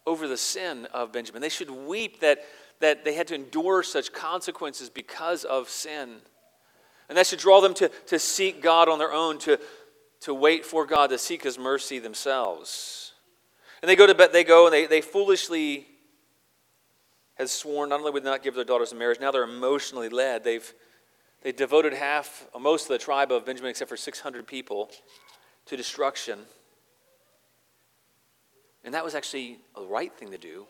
over 0.07 0.29
the 0.29 0.37
sin 0.37 0.87
of 0.93 1.11
Benjamin. 1.11 1.41
They 1.41 1.49
should 1.49 1.71
weep 1.71 2.21
that, 2.21 2.41
that 2.81 3.07
they 3.07 3.15
had 3.15 3.29
to 3.29 3.35
endure 3.35 3.83
such 3.83 4.13
consequences 4.13 4.91
because 4.91 5.45
of 5.45 5.71
sin. 5.71 6.17
And 7.09 7.17
that 7.17 7.27
should 7.27 7.39
draw 7.39 7.63
them 7.63 7.73
to, 7.73 7.89
to 8.09 8.19
seek 8.19 8.63
God 8.63 8.91
on 8.91 8.99
their 8.99 9.13
own, 9.13 9.39
to, 9.39 9.59
to 10.21 10.35
wait 10.35 10.67
for 10.67 10.85
God, 10.85 11.09
to 11.09 11.17
seek 11.17 11.45
His 11.45 11.59
mercy 11.59 11.99
themselves. 11.99 13.08
And 13.83 13.89
they 13.89 13.97
go 13.97 14.07
to 14.07 14.15
bed, 14.15 14.33
they 14.33 14.45
go 14.45 14.67
and 14.67 14.73
they, 14.73 14.87
they 14.87 15.01
foolishly 15.01 15.87
had 17.35 17.49
sworn 17.49 17.91
not 17.91 18.01
only 18.01 18.11
would 18.11 18.25
they 18.25 18.31
not 18.31 18.43
give 18.43 18.55
their 18.55 18.65
daughters 18.65 18.93
in 18.93 18.99
marriage, 18.99 19.21
now 19.21 19.31
they're 19.31 19.45
emotionally 19.45 20.09
led. 20.09 20.43
They've 20.45 20.73
they 21.43 21.53
devoted 21.53 21.93
half, 21.93 22.47
most 22.59 22.85
of 22.85 22.89
the 22.89 22.99
tribe 22.99 23.31
of 23.31 23.47
Benjamin, 23.47 23.71
except 23.71 23.89
for 23.89 23.97
600 23.97 24.47
people, 24.47 24.91
to 25.67 25.77
destruction. 25.77 26.41
And 28.85 28.95
that 28.95 29.05
was 29.05 29.15
actually 29.15 29.59
a 29.77 29.83
right 29.83 30.13
thing 30.13 30.31
to 30.31 30.39
do 30.39 30.67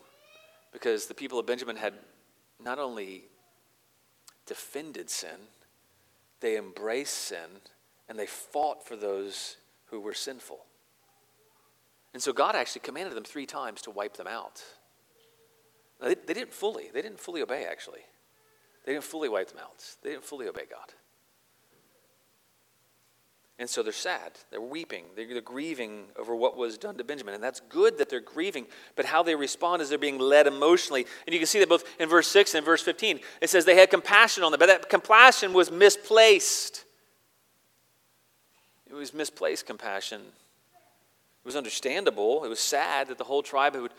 because 0.71 1.07
the 1.07 1.13
people 1.13 1.39
of 1.39 1.47
Benjamin 1.47 1.75
had 1.75 1.93
not 2.63 2.77
only 2.77 3.23
defended 4.45 5.09
sin, 5.09 5.37
they 6.39 6.57
embraced 6.57 7.15
sin 7.15 7.61
and 8.07 8.17
they 8.17 8.27
fought 8.27 8.85
for 8.85 8.95
those 8.95 9.57
who 9.85 9.99
were 9.99 10.13
sinful. 10.13 10.59
And 12.13 12.21
so 12.21 12.33
God 12.33 12.55
actually 12.55 12.81
commanded 12.81 13.15
them 13.15 13.23
three 13.23 13.45
times 13.45 13.81
to 13.83 13.91
wipe 13.91 14.17
them 14.17 14.27
out. 14.27 14.63
They, 16.01 16.15
they 16.15 16.33
didn't 16.33 16.53
fully, 16.53 16.89
they 16.93 17.01
didn't 17.01 17.19
fully 17.19 17.41
obey 17.41 17.65
actually. 17.65 18.01
They 18.85 18.93
didn't 18.93 19.03
fully 19.03 19.29
wipe 19.29 19.49
them 19.49 19.59
out. 19.61 19.83
They 20.01 20.11
didn't 20.11 20.23
fully 20.23 20.47
obey 20.47 20.63
God. 20.69 20.93
And 23.59 23.69
so 23.69 23.83
they're 23.83 23.91
sad. 23.91 24.31
They're 24.51 24.61
weeping. 24.61 25.03
They're, 25.17 25.27
they're, 25.27 25.41
grieving 25.41 26.05
over 26.17 26.33
what 26.33 26.55
was 26.55 26.77
done 26.77 26.95
to 26.97 27.03
Benjamin. 27.03 27.33
And 27.33 27.43
that's 27.43 27.59
good 27.59 27.97
that 27.97 28.09
they're 28.09 28.21
grieving. 28.21 28.65
But 28.95 29.03
how 29.03 29.21
they 29.21 29.35
respond 29.35 29.81
is 29.81 29.89
they're 29.89 29.97
being 29.97 30.17
led 30.17 30.47
emotionally. 30.47 31.05
And 31.27 31.33
you 31.33 31.41
can 31.41 31.45
see 31.45 31.59
that 31.59 31.67
both 31.67 31.83
in 31.99 32.07
verse 32.07 32.29
6 32.29 32.55
and 32.55 32.65
verse 32.65 32.81
15. 32.81 33.19
It 33.41 33.49
says 33.49 33.65
they 33.65 33.75
had 33.75 33.89
compassion 33.89 34.45
on 34.45 34.53
them, 34.53 34.59
but 34.59 34.67
that 34.67 34.89
compassion 34.89 35.51
was 35.51 35.71
misplaced. 35.71 36.85
It 38.89 38.93
was 38.93 39.13
misplaced 39.13 39.67
compassion. 39.67 40.21
Was 41.49 41.55
understandable. 41.55 42.43
It 42.43 42.47
was 42.47 42.59
sad 42.59 43.07
that 43.07 43.17
the 43.17 43.23
whole 43.23 43.41
tribe 43.41 43.75
would, 43.75 43.93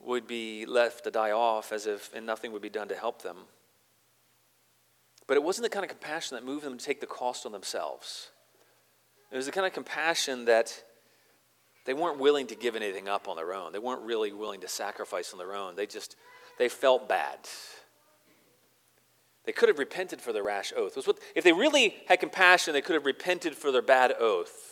would 0.00 0.26
be 0.26 0.64
left 0.64 1.04
to 1.04 1.10
die 1.10 1.32
off 1.32 1.70
as 1.70 1.86
if 1.86 2.10
and 2.14 2.24
nothing 2.24 2.50
would 2.50 2.62
be 2.62 2.70
done 2.70 2.88
to 2.88 2.94
help 2.94 3.20
them. 3.20 3.36
But 5.26 5.36
it 5.36 5.42
wasn't 5.42 5.64
the 5.64 5.68
kind 5.68 5.84
of 5.84 5.90
compassion 5.90 6.34
that 6.34 6.46
moved 6.46 6.64
them 6.64 6.78
to 6.78 6.82
take 6.82 7.02
the 7.02 7.06
cost 7.06 7.44
on 7.44 7.52
themselves. 7.52 8.30
It 9.30 9.36
was 9.36 9.44
the 9.44 9.52
kind 9.52 9.66
of 9.66 9.74
compassion 9.74 10.46
that 10.46 10.82
they 11.84 11.92
weren't 11.92 12.18
willing 12.18 12.46
to 12.46 12.54
give 12.54 12.74
anything 12.74 13.06
up 13.06 13.28
on 13.28 13.36
their 13.36 13.52
own. 13.52 13.72
They 13.72 13.78
weren't 13.78 14.00
really 14.00 14.32
willing 14.32 14.62
to 14.62 14.68
sacrifice 14.68 15.34
on 15.34 15.38
their 15.38 15.54
own. 15.54 15.76
They 15.76 15.84
just, 15.84 16.16
they 16.58 16.70
felt 16.70 17.06
bad. 17.06 17.40
They 19.44 19.52
could 19.52 19.68
have 19.68 19.78
repented 19.78 20.22
for 20.22 20.32
their 20.32 20.42
rash 20.42 20.72
oath. 20.74 20.96
If 21.34 21.44
they 21.44 21.52
really 21.52 21.96
had 22.06 22.18
compassion, 22.18 22.72
they 22.72 22.80
could 22.80 22.94
have 22.94 23.04
repented 23.04 23.54
for 23.54 23.70
their 23.70 23.82
bad 23.82 24.14
oath 24.18 24.65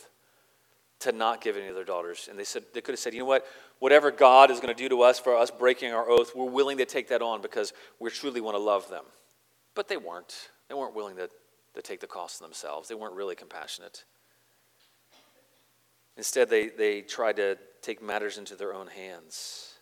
to 1.00 1.12
not 1.12 1.40
give 1.40 1.56
any 1.56 1.68
of 1.68 1.74
their 1.74 1.84
daughters. 1.84 2.28
And 2.30 2.38
they 2.38 2.44
said 2.44 2.64
they 2.72 2.80
could 2.80 2.92
have 2.92 2.98
said, 2.98 3.14
you 3.14 3.20
know 3.20 3.26
what? 3.26 3.46
Whatever 3.78 4.10
God 4.10 4.50
is 4.50 4.60
going 4.60 4.74
to 4.74 4.82
do 4.82 4.88
to 4.88 5.02
us 5.02 5.18
for 5.18 5.36
us 5.36 5.50
breaking 5.50 5.92
our 5.92 6.08
oath, 6.08 6.34
we're 6.34 6.50
willing 6.50 6.78
to 6.78 6.86
take 6.86 7.08
that 7.08 7.22
on 7.22 7.42
because 7.42 7.72
we 7.98 8.10
truly 8.10 8.40
want 8.40 8.56
to 8.56 8.62
love 8.62 8.88
them. 8.88 9.04
But 9.74 9.88
they 9.88 9.96
weren't. 9.96 10.50
They 10.68 10.74
weren't 10.74 10.94
willing 10.94 11.16
to, 11.16 11.28
to 11.74 11.82
take 11.82 12.00
the 12.00 12.06
cost 12.06 12.40
themselves. 12.40 12.88
They 12.88 12.94
weren't 12.94 13.14
really 13.14 13.34
compassionate. 13.34 14.04
Instead, 16.16 16.48
they, 16.48 16.68
they 16.68 17.02
tried 17.02 17.36
to 17.36 17.58
take 17.82 18.02
matters 18.02 18.38
into 18.38 18.54
their 18.54 18.72
own 18.72 18.86
hands. 18.86 19.74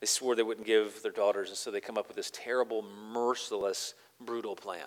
They 0.00 0.06
swore 0.06 0.36
they 0.36 0.42
wouldn't 0.42 0.66
give 0.66 1.02
their 1.02 1.12
daughters, 1.12 1.48
and 1.48 1.56
so 1.56 1.70
they 1.70 1.80
come 1.80 1.98
up 1.98 2.06
with 2.06 2.16
this 2.16 2.30
terrible, 2.32 2.82
merciless, 2.82 3.94
brutal 4.20 4.54
plan. 4.54 4.86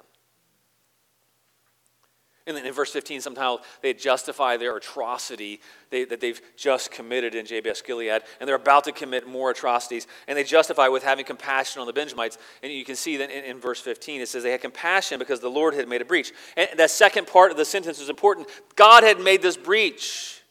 And 2.50 2.58
then 2.58 2.66
in 2.66 2.74
verse 2.74 2.92
15, 2.92 3.22
somehow 3.22 3.58
they 3.84 3.94
justify 3.94 4.58
their 4.58 4.76
atrocity 4.76 5.62
they, 5.92 6.04
that 6.06 6.20
they've 6.20 6.42
just 6.58 6.90
committed 6.90 7.36
in 7.36 7.46
Jabesh 7.46 7.84
Gilead, 7.84 8.24
and 8.40 8.48
they're 8.48 8.56
about 8.56 8.86
to 8.86 8.92
commit 8.92 9.28
more 9.28 9.52
atrocities. 9.52 10.08
And 10.28 10.36
they 10.36 10.44
justify 10.44 10.88
with 10.88 11.04
having 11.04 11.26
compassion 11.26 11.80
on 11.80 11.86
the 11.86 11.94
Benjamites. 11.94 12.40
And 12.64 12.74
you 12.74 12.84
can 12.84 12.96
see 12.96 13.18
that 13.18 13.30
in, 13.30 13.46
in 13.46 13.62
verse 13.62 13.80
15, 13.80 14.22
it 14.22 14.28
says 14.28 14.42
they 14.42 14.52
had 14.52 14.62
compassion 14.62 15.20
because 15.20 15.40
the 15.40 15.50
Lord 15.50 15.76
had 15.76 15.88
made 15.88 16.02
a 16.02 16.06
breach. 16.06 16.34
And 16.58 16.68
that 16.78 16.90
second 16.90 17.28
part 17.28 17.52
of 17.52 17.58
the 17.58 17.66
sentence 17.66 18.02
is 18.02 18.10
important. 18.10 18.48
God 18.76 19.04
had 19.04 19.20
made 19.20 19.44
this 19.44 19.56
breach. 19.56 20.42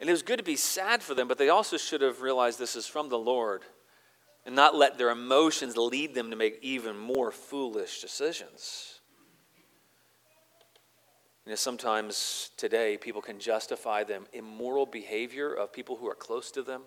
And 0.00 0.08
it 0.08 0.12
was 0.12 0.22
good 0.22 0.38
to 0.38 0.42
be 0.42 0.56
sad 0.56 1.02
for 1.02 1.14
them, 1.14 1.28
but 1.28 1.36
they 1.36 1.50
also 1.50 1.76
should 1.76 2.00
have 2.00 2.22
realized 2.22 2.58
this 2.58 2.76
is 2.76 2.86
from 2.86 3.10
the 3.10 3.18
Lord 3.18 3.62
and 4.46 4.54
not 4.54 4.74
let 4.74 4.96
their 4.96 5.10
emotions 5.10 5.76
lead 5.76 6.14
them 6.14 6.30
to 6.30 6.36
make 6.36 6.58
even 6.62 6.96
more 6.96 7.30
foolish 7.30 8.00
decisions. 8.00 8.93
You 11.44 11.50
know, 11.50 11.56
sometimes 11.56 12.50
today 12.56 12.96
people 12.96 13.20
can 13.20 13.38
justify 13.38 14.02
the 14.02 14.20
immoral 14.32 14.86
behavior 14.86 15.52
of 15.52 15.72
people 15.72 15.96
who 15.96 16.08
are 16.08 16.14
close 16.14 16.50
to 16.52 16.62
them 16.62 16.82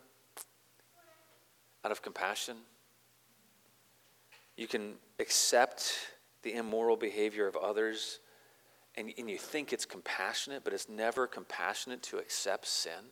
out 1.85 1.91
of 1.91 2.01
compassion. 2.01 2.57
You 4.55 4.67
can 4.67 4.95
accept 5.19 5.93
the 6.41 6.53
immoral 6.53 6.97
behavior 6.97 7.47
of 7.47 7.55
others 7.55 8.19
and, 8.95 9.13
and 9.19 9.29
you 9.29 9.37
think 9.37 9.71
it's 9.71 9.85
compassionate, 9.85 10.63
but 10.63 10.73
it's 10.73 10.89
never 10.89 11.27
compassionate 11.27 12.01
to 12.03 12.17
accept 12.17 12.67
sin. 12.67 13.11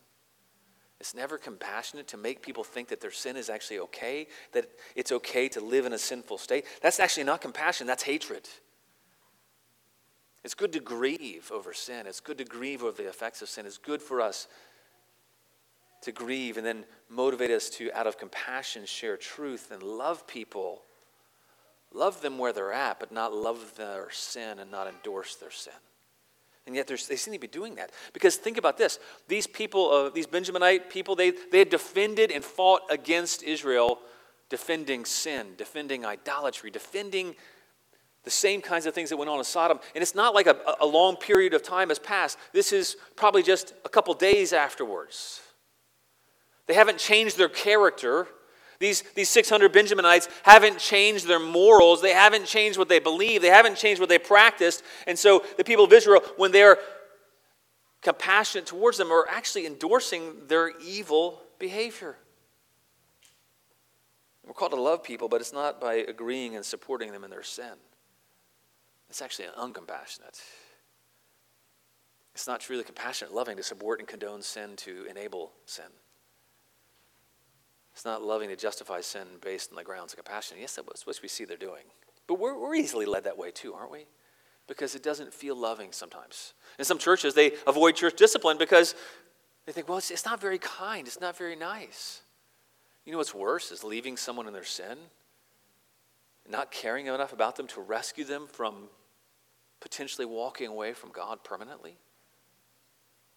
It's 0.98 1.14
never 1.14 1.38
compassionate 1.38 2.08
to 2.08 2.16
make 2.16 2.42
people 2.42 2.64
think 2.64 2.88
that 2.88 3.00
their 3.00 3.12
sin 3.12 3.36
is 3.36 3.48
actually 3.48 3.78
okay, 3.80 4.26
that 4.52 4.68
it's 4.96 5.12
okay 5.12 5.48
to 5.50 5.60
live 5.60 5.86
in 5.86 5.92
a 5.92 5.98
sinful 5.98 6.38
state. 6.38 6.64
That's 6.82 6.98
actually 6.98 7.24
not 7.24 7.40
compassion, 7.40 7.86
that's 7.86 8.02
hatred. 8.02 8.48
It's 10.46 10.54
good 10.54 10.72
to 10.72 10.80
grieve 10.80 11.50
over 11.52 11.74
sin. 11.74 12.06
It's 12.06 12.20
good 12.20 12.38
to 12.38 12.44
grieve 12.44 12.82
over 12.82 13.02
the 13.02 13.08
effects 13.08 13.42
of 13.42 13.50
sin. 13.50 13.66
It's 13.66 13.76
good 13.76 14.00
for 14.00 14.22
us 14.22 14.48
to 16.02 16.12
grieve 16.12 16.56
and 16.56 16.64
then 16.64 16.84
motivate 17.10 17.50
us 17.50 17.68
to, 17.70 17.90
out 17.92 18.06
of 18.06 18.16
compassion, 18.16 18.86
share 18.86 19.18
truth 19.18 19.70
and 19.70 19.82
love 19.82 20.26
people 20.26 20.80
Love 21.92 22.20
them 22.20 22.36
where 22.36 22.52
they're 22.52 22.72
at, 22.72 23.00
but 23.00 23.12
not 23.12 23.32
love 23.32 23.74
their 23.76 24.10
sin 24.10 24.58
and 24.58 24.70
not 24.70 24.86
endorse 24.86 25.36
their 25.36 25.50
sin. 25.50 25.72
And 26.66 26.74
yet 26.74 26.88
they 26.88 27.16
seem 27.16 27.32
to 27.32 27.38
be 27.38 27.46
doing 27.46 27.76
that. 27.76 27.90
Because 28.12 28.36
think 28.36 28.58
about 28.58 28.76
this 28.76 28.98
these 29.28 29.46
people, 29.46 29.90
uh, 29.90 30.10
these 30.10 30.26
Benjaminite 30.26 30.90
people, 30.90 31.14
they, 31.14 31.32
they 31.52 31.60
had 31.60 31.70
defended 31.70 32.32
and 32.32 32.44
fought 32.44 32.82
against 32.90 33.42
Israel, 33.44 34.00
defending 34.50 35.04
sin, 35.04 35.54
defending 35.56 36.04
idolatry, 36.04 36.70
defending 36.70 37.36
the 38.26 38.30
same 38.32 38.60
kinds 38.60 38.86
of 38.86 38.92
things 38.92 39.08
that 39.10 39.16
went 39.16 39.30
on 39.30 39.38
in 39.38 39.44
Sodom. 39.44 39.78
And 39.94 40.02
it's 40.02 40.16
not 40.16 40.34
like 40.34 40.48
a, 40.48 40.56
a 40.80 40.84
long 40.84 41.16
period 41.16 41.54
of 41.54 41.62
time 41.62 41.90
has 41.90 42.00
passed. 42.00 42.36
This 42.52 42.72
is 42.72 42.96
probably 43.14 43.44
just 43.44 43.72
a 43.84 43.88
couple 43.88 44.12
days 44.14 44.52
afterwards. 44.52 45.40
They 46.66 46.74
haven't 46.74 46.98
changed 46.98 47.38
their 47.38 47.48
character. 47.48 48.26
These, 48.80 49.02
these 49.14 49.28
600 49.28 49.72
Benjaminites 49.72 50.28
haven't 50.42 50.78
changed 50.80 51.28
their 51.28 51.38
morals. 51.38 52.02
They 52.02 52.12
haven't 52.12 52.46
changed 52.46 52.78
what 52.78 52.88
they 52.88 52.98
believe. 52.98 53.42
They 53.42 53.48
haven't 53.48 53.76
changed 53.76 54.00
what 54.00 54.08
they 54.08 54.18
practiced. 54.18 54.82
And 55.06 55.16
so 55.16 55.44
the 55.56 55.62
people 55.62 55.84
of 55.84 55.92
Israel, 55.92 56.20
when 56.36 56.50
they're 56.50 56.78
compassionate 58.02 58.66
towards 58.66 58.98
them, 58.98 59.12
are 59.12 59.28
actually 59.30 59.66
endorsing 59.66 60.32
their 60.48 60.76
evil 60.80 61.40
behavior. 61.60 62.16
We're 64.44 64.52
called 64.52 64.72
to 64.72 64.80
love 64.80 65.04
people, 65.04 65.28
but 65.28 65.40
it's 65.40 65.52
not 65.52 65.80
by 65.80 65.94
agreeing 65.94 66.56
and 66.56 66.64
supporting 66.64 67.12
them 67.12 67.22
in 67.22 67.30
their 67.30 67.44
sin. 67.44 67.74
It's 69.08 69.22
actually 69.22 69.46
uncompassionate. 69.58 70.40
It's 72.34 72.46
not 72.46 72.60
truly 72.60 72.84
compassionate, 72.84 73.32
loving 73.32 73.56
to 73.56 73.62
support 73.62 73.98
and 73.98 74.06
condone 74.06 74.42
sin 74.42 74.76
to 74.76 75.06
enable 75.08 75.52
sin. 75.64 75.86
It's 77.94 78.04
not 78.04 78.22
loving 78.22 78.50
to 78.50 78.56
justify 78.56 79.00
sin 79.00 79.26
based 79.40 79.70
on 79.70 79.76
the 79.76 79.82
grounds 79.82 80.12
of 80.12 80.18
compassion. 80.18 80.58
Yes, 80.60 80.74
that's 80.74 81.06
what 81.06 81.18
we 81.22 81.28
see 81.28 81.46
they're 81.46 81.56
doing. 81.56 81.84
But 82.26 82.38
we're, 82.38 82.58
we're 82.58 82.74
easily 82.74 83.06
led 83.06 83.24
that 83.24 83.38
way 83.38 83.50
too, 83.50 83.72
aren't 83.72 83.90
we? 83.90 84.04
Because 84.66 84.94
it 84.94 85.02
doesn't 85.02 85.32
feel 85.32 85.56
loving 85.56 85.92
sometimes. 85.92 86.52
In 86.78 86.84
some 86.84 86.98
churches, 86.98 87.32
they 87.32 87.52
avoid 87.66 87.96
church 87.96 88.16
discipline 88.16 88.58
because 88.58 88.94
they 89.64 89.72
think, 89.72 89.88
well, 89.88 89.96
it's, 89.96 90.10
it's 90.10 90.26
not 90.26 90.40
very 90.40 90.58
kind, 90.58 91.06
it's 91.06 91.20
not 91.20 91.38
very 91.38 91.56
nice. 91.56 92.20
You 93.06 93.12
know 93.12 93.18
what's 93.18 93.34
worse 93.34 93.70
is 93.70 93.82
leaving 93.82 94.16
someone 94.16 94.46
in 94.46 94.52
their 94.52 94.64
sin, 94.64 94.98
not 96.50 96.70
caring 96.70 97.06
enough 97.06 97.32
about 97.32 97.56
them 97.56 97.66
to 97.68 97.80
rescue 97.80 98.24
them 98.24 98.46
from 98.46 98.88
potentially 99.80 100.26
walking 100.26 100.68
away 100.68 100.92
from 100.92 101.10
God 101.12 101.44
permanently. 101.44 101.96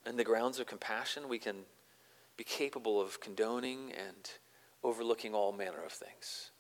In 0.06 0.16
the 0.16 0.24
grounds 0.24 0.60
of 0.60 0.68
compassion, 0.68 1.28
we 1.28 1.40
can 1.40 1.58
be 2.38 2.44
capable 2.44 3.02
of 3.02 3.20
condoning 3.20 3.92
and 3.92 4.32
overlooking 4.84 5.34
all 5.34 5.52
manner 5.52 5.84
of 5.86 5.92
things. 5.92 6.52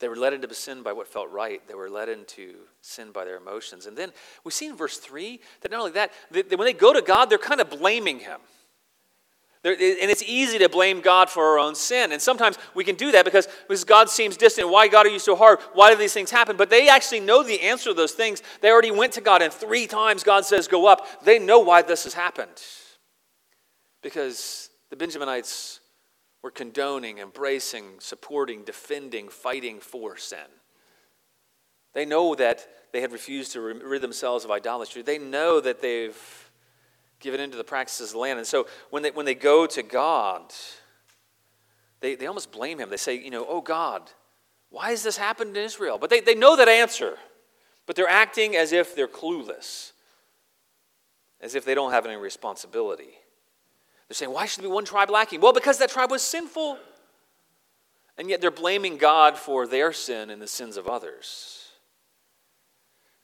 They 0.00 0.08
were 0.08 0.16
led 0.16 0.32
into 0.32 0.52
sin 0.52 0.82
by 0.82 0.92
what 0.92 1.06
felt 1.06 1.30
right. 1.30 1.66
They 1.68 1.74
were 1.74 1.88
led 1.88 2.08
into 2.08 2.56
sin 2.80 3.12
by 3.12 3.24
their 3.24 3.36
emotions. 3.36 3.86
And 3.86 3.96
then 3.96 4.12
we 4.42 4.50
see 4.50 4.66
in 4.66 4.76
verse 4.76 4.98
3 4.98 5.40
that 5.60 5.70
not 5.70 5.78
only 5.78 5.92
that, 5.92 6.12
when 6.30 6.66
they 6.66 6.72
go 6.72 6.92
to 6.92 7.00
God, 7.00 7.30
they're 7.30 7.38
kind 7.38 7.60
of 7.60 7.70
blaming 7.70 8.18
Him. 8.18 8.40
And 9.64 10.10
it's 10.10 10.22
easy 10.22 10.58
to 10.58 10.68
blame 10.68 11.00
God 11.00 11.30
for 11.30 11.42
our 11.42 11.58
own 11.58 11.74
sin. 11.74 12.12
And 12.12 12.20
sometimes 12.20 12.58
we 12.74 12.84
can 12.84 12.96
do 12.96 13.12
that 13.12 13.24
because, 13.24 13.48
because 13.66 13.82
God 13.84 14.10
seems 14.10 14.36
distant. 14.36 14.68
Why, 14.68 14.88
God, 14.88 15.06
are 15.06 15.10
you 15.10 15.18
so 15.18 15.34
hard? 15.34 15.58
Why 15.72 15.90
do 15.90 15.96
these 15.96 16.12
things 16.12 16.30
happen? 16.30 16.58
But 16.58 16.68
they 16.68 16.90
actually 16.90 17.20
know 17.20 17.42
the 17.42 17.62
answer 17.62 17.88
to 17.88 17.94
those 17.94 18.12
things. 18.12 18.42
They 18.60 18.70
already 18.70 18.90
went 18.90 19.14
to 19.14 19.22
God, 19.22 19.40
and 19.40 19.50
three 19.50 19.86
times 19.86 20.22
God 20.22 20.44
says, 20.44 20.68
Go 20.68 20.86
up. 20.86 21.24
They 21.24 21.38
know 21.38 21.60
why 21.60 21.80
this 21.80 22.04
has 22.04 22.12
happened. 22.12 22.62
Because 24.02 24.68
the 24.90 24.96
Benjaminites 24.96 25.80
were 26.42 26.50
condoning, 26.50 27.18
embracing, 27.18 27.84
supporting, 28.00 28.64
defending, 28.64 29.30
fighting 29.30 29.80
for 29.80 30.18
sin. 30.18 30.38
They 31.94 32.04
know 32.04 32.34
that 32.34 32.68
they 32.92 33.00
had 33.00 33.12
refused 33.12 33.52
to 33.52 33.60
rid 33.62 34.02
themselves 34.02 34.44
of 34.44 34.50
idolatry. 34.50 35.00
They 35.00 35.16
know 35.16 35.58
that 35.60 35.80
they've 35.80 36.43
given 37.24 37.40
into 37.40 37.56
the 37.56 37.64
practices 37.64 38.10
of 38.10 38.12
the 38.12 38.18
land. 38.18 38.38
And 38.38 38.46
so 38.46 38.66
when 38.90 39.02
they, 39.02 39.10
when 39.10 39.24
they 39.24 39.34
go 39.34 39.66
to 39.66 39.82
God, 39.82 40.52
they, 42.00 42.14
they 42.14 42.26
almost 42.26 42.52
blame 42.52 42.78
him. 42.78 42.90
They 42.90 42.98
say, 42.98 43.18
you 43.18 43.30
know, 43.30 43.46
oh 43.48 43.62
God, 43.62 44.02
why 44.68 44.90
has 44.90 45.02
this 45.02 45.16
happened 45.16 45.56
in 45.56 45.64
Israel? 45.64 45.96
But 45.96 46.10
they, 46.10 46.20
they 46.20 46.34
know 46.34 46.54
that 46.54 46.68
answer, 46.68 47.16
but 47.86 47.96
they're 47.96 48.06
acting 48.06 48.56
as 48.56 48.72
if 48.72 48.94
they're 48.94 49.08
clueless, 49.08 49.92
as 51.40 51.54
if 51.54 51.64
they 51.64 51.74
don't 51.74 51.92
have 51.92 52.04
any 52.04 52.16
responsibility. 52.16 53.14
They're 54.08 54.14
saying, 54.14 54.32
why 54.32 54.44
should 54.44 54.62
there 54.62 54.70
be 54.70 54.74
one 54.74 54.84
tribe 54.84 55.08
lacking? 55.08 55.40
Well, 55.40 55.54
because 55.54 55.78
that 55.78 55.88
tribe 55.88 56.10
was 56.10 56.22
sinful. 56.22 56.78
And 58.18 58.28
yet 58.28 58.42
they're 58.42 58.50
blaming 58.50 58.98
God 58.98 59.38
for 59.38 59.66
their 59.66 59.92
sin 59.92 60.28
and 60.28 60.42
the 60.42 60.46
sins 60.46 60.76
of 60.76 60.88
others. 60.88 61.63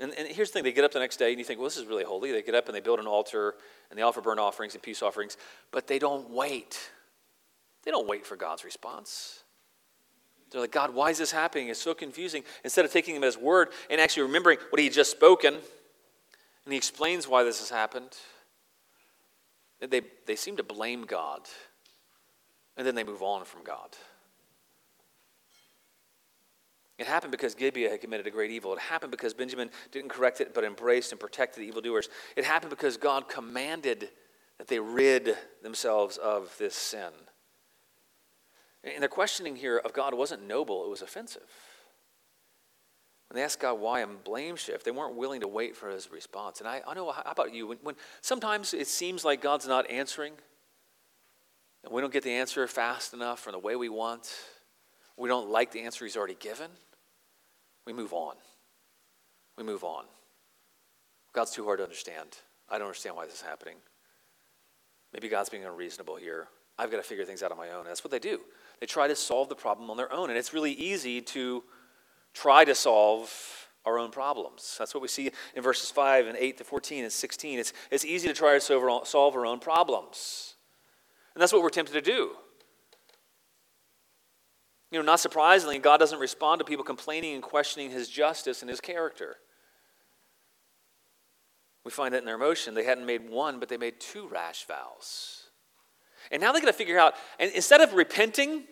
And, 0.00 0.14
and, 0.16 0.26
here's 0.28 0.48
the 0.48 0.54
thing 0.54 0.64
they 0.64 0.72
get 0.72 0.84
up 0.84 0.92
the 0.92 0.98
next 0.98 1.18
day 1.18 1.30
and 1.30 1.38
you 1.38 1.44
think, 1.44 1.60
well, 1.60 1.68
this 1.68 1.76
is 1.76 1.84
really 1.84 2.04
holy. 2.04 2.32
They 2.32 2.42
get 2.42 2.54
up 2.54 2.66
and 2.66 2.74
they 2.74 2.80
build 2.80 2.98
an 2.98 3.06
altar 3.06 3.54
and 3.90 3.98
they 3.98 4.02
offer 4.02 4.22
burnt 4.22 4.40
offerings 4.40 4.74
and 4.74 4.82
peace 4.82 5.02
offerings, 5.02 5.36
but 5.70 5.86
they 5.86 5.98
don't 5.98 6.30
wait. 6.30 6.90
They 7.84 7.90
don't 7.90 8.08
wait 8.08 8.26
for 8.26 8.34
God's 8.34 8.64
response. 8.64 9.40
They're 10.50 10.62
like, 10.62 10.72
God, 10.72 10.94
why 10.94 11.10
is 11.10 11.18
this 11.18 11.30
happening? 11.30 11.68
It's 11.68 11.80
so 11.80 11.94
confusing. 11.94 12.42
Instead 12.64 12.84
of 12.84 12.92
taking 12.92 13.14
him 13.14 13.22
at 13.22 13.26
his 13.26 13.38
word 13.38 13.68
and 13.88 14.00
actually 14.00 14.24
remembering 14.24 14.58
what 14.70 14.78
he 14.78 14.86
had 14.86 14.94
just 14.94 15.10
spoken, 15.10 15.54
and 15.54 16.72
he 16.72 16.76
explains 16.76 17.28
why 17.28 17.44
this 17.44 17.60
has 17.60 17.70
happened, 17.70 18.16
they, 19.80 20.02
they 20.26 20.36
seem 20.36 20.56
to 20.56 20.62
blame 20.62 21.04
God, 21.04 21.42
and 22.76 22.86
then 22.86 22.94
they 22.94 23.04
move 23.04 23.22
on 23.22 23.44
from 23.44 23.62
God. 23.62 23.90
It 27.00 27.06
happened 27.06 27.30
because 27.30 27.54
Gibeah 27.54 27.88
had 27.88 28.02
committed 28.02 28.26
a 28.26 28.30
great 28.30 28.50
evil. 28.50 28.74
It 28.74 28.78
happened 28.78 29.10
because 29.10 29.32
Benjamin 29.32 29.70
didn't 29.90 30.10
correct 30.10 30.42
it 30.42 30.52
but 30.52 30.64
embraced 30.64 31.12
and 31.12 31.18
protected 31.18 31.62
the 31.62 31.66
evildoers. 31.66 32.10
It 32.36 32.44
happened 32.44 32.68
because 32.68 32.98
God 32.98 33.26
commanded 33.26 34.10
that 34.58 34.68
they 34.68 34.78
rid 34.78 35.34
themselves 35.62 36.18
of 36.18 36.54
this 36.58 36.74
sin. 36.74 37.08
And 38.84 39.00
their 39.00 39.08
questioning 39.08 39.56
here 39.56 39.78
of 39.78 39.94
God 39.94 40.12
wasn't 40.12 40.46
noble, 40.46 40.84
it 40.84 40.90
was 40.90 41.00
offensive. 41.00 41.48
When 43.30 43.36
they 43.36 43.44
asked 43.44 43.60
God 43.60 43.80
why 43.80 44.00
and 44.02 44.22
blame 44.22 44.56
shift, 44.56 44.84
they 44.84 44.90
weren't 44.90 45.16
willing 45.16 45.40
to 45.40 45.48
wait 45.48 45.76
for 45.76 45.88
his 45.88 46.12
response. 46.12 46.60
And 46.60 46.68
I, 46.68 46.82
I 46.86 46.92
know, 46.92 47.10
how 47.10 47.22
about 47.24 47.54
you? 47.54 47.66
When, 47.66 47.78
when 47.82 47.94
sometimes 48.20 48.74
it 48.74 48.88
seems 48.88 49.24
like 49.24 49.40
God's 49.40 49.66
not 49.66 49.90
answering, 49.90 50.34
and 51.82 51.94
we 51.94 52.02
don't 52.02 52.12
get 52.12 52.24
the 52.24 52.32
answer 52.32 52.66
fast 52.66 53.14
enough 53.14 53.46
or 53.46 53.52
the 53.52 53.58
way 53.58 53.74
we 53.74 53.88
want, 53.88 54.30
we 55.16 55.30
don't 55.30 55.48
like 55.48 55.70
the 55.72 55.80
answer 55.80 56.04
he's 56.04 56.18
already 56.18 56.34
given, 56.34 56.70
we 57.86 57.92
move 57.92 58.12
on. 58.12 58.34
We 59.56 59.64
move 59.64 59.84
on. 59.84 60.04
God's 61.32 61.50
too 61.52 61.64
hard 61.64 61.78
to 61.78 61.84
understand. 61.84 62.38
I 62.68 62.78
don't 62.78 62.86
understand 62.86 63.16
why 63.16 63.26
this 63.26 63.36
is 63.36 63.42
happening. 63.42 63.76
Maybe 65.12 65.28
God's 65.28 65.48
being 65.48 65.64
unreasonable 65.64 66.16
here. 66.16 66.48
I've 66.78 66.90
got 66.90 66.98
to 66.98 67.02
figure 67.02 67.24
things 67.24 67.42
out 67.42 67.52
on 67.52 67.58
my 67.58 67.70
own. 67.70 67.84
That's 67.84 68.04
what 68.04 68.10
they 68.10 68.18
do. 68.18 68.40
They 68.80 68.86
try 68.86 69.08
to 69.08 69.16
solve 69.16 69.48
the 69.48 69.54
problem 69.54 69.90
on 69.90 69.96
their 69.96 70.12
own. 70.12 70.30
And 70.30 70.38
it's 70.38 70.54
really 70.54 70.72
easy 70.72 71.20
to 71.20 71.62
try 72.32 72.64
to 72.64 72.74
solve 72.74 73.68
our 73.84 73.98
own 73.98 74.10
problems. 74.10 74.76
That's 74.78 74.94
what 74.94 75.02
we 75.02 75.08
see 75.08 75.30
in 75.54 75.62
verses 75.62 75.90
5 75.90 76.26
and 76.26 76.36
8 76.38 76.58
to 76.58 76.64
14 76.64 77.04
and 77.04 77.12
16. 77.12 77.58
It's, 77.58 77.72
it's 77.90 78.04
easy 78.04 78.28
to 78.28 78.34
try 78.34 78.58
to 78.58 78.60
solve 78.60 79.34
our 79.34 79.46
own 79.46 79.58
problems. 79.58 80.54
And 81.34 81.42
that's 81.42 81.52
what 81.52 81.62
we're 81.62 81.70
tempted 81.70 81.92
to 81.94 82.00
do. 82.00 82.32
You 84.90 84.98
know, 84.98 85.04
not 85.04 85.20
surprisingly, 85.20 85.78
God 85.78 85.98
doesn't 85.98 86.18
respond 86.18 86.58
to 86.58 86.64
people 86.64 86.84
complaining 86.84 87.34
and 87.34 87.42
questioning 87.42 87.90
his 87.90 88.08
justice 88.08 88.62
and 88.62 88.68
his 88.68 88.80
character. 88.80 89.36
We 91.84 91.90
find 91.90 92.12
that 92.14 92.18
in 92.18 92.24
their 92.24 92.34
emotion. 92.34 92.74
They 92.74 92.84
hadn't 92.84 93.06
made 93.06 93.30
one, 93.30 93.60
but 93.60 93.68
they 93.68 93.76
made 93.76 94.00
two 94.00 94.28
rash 94.28 94.66
vows. 94.66 95.44
And 96.30 96.42
now 96.42 96.52
they 96.52 96.60
got 96.60 96.66
to 96.66 96.72
figure 96.72 96.98
out, 96.98 97.14
and 97.38 97.50
instead 97.52 97.80
of 97.80 97.94
repenting, 97.94 98.64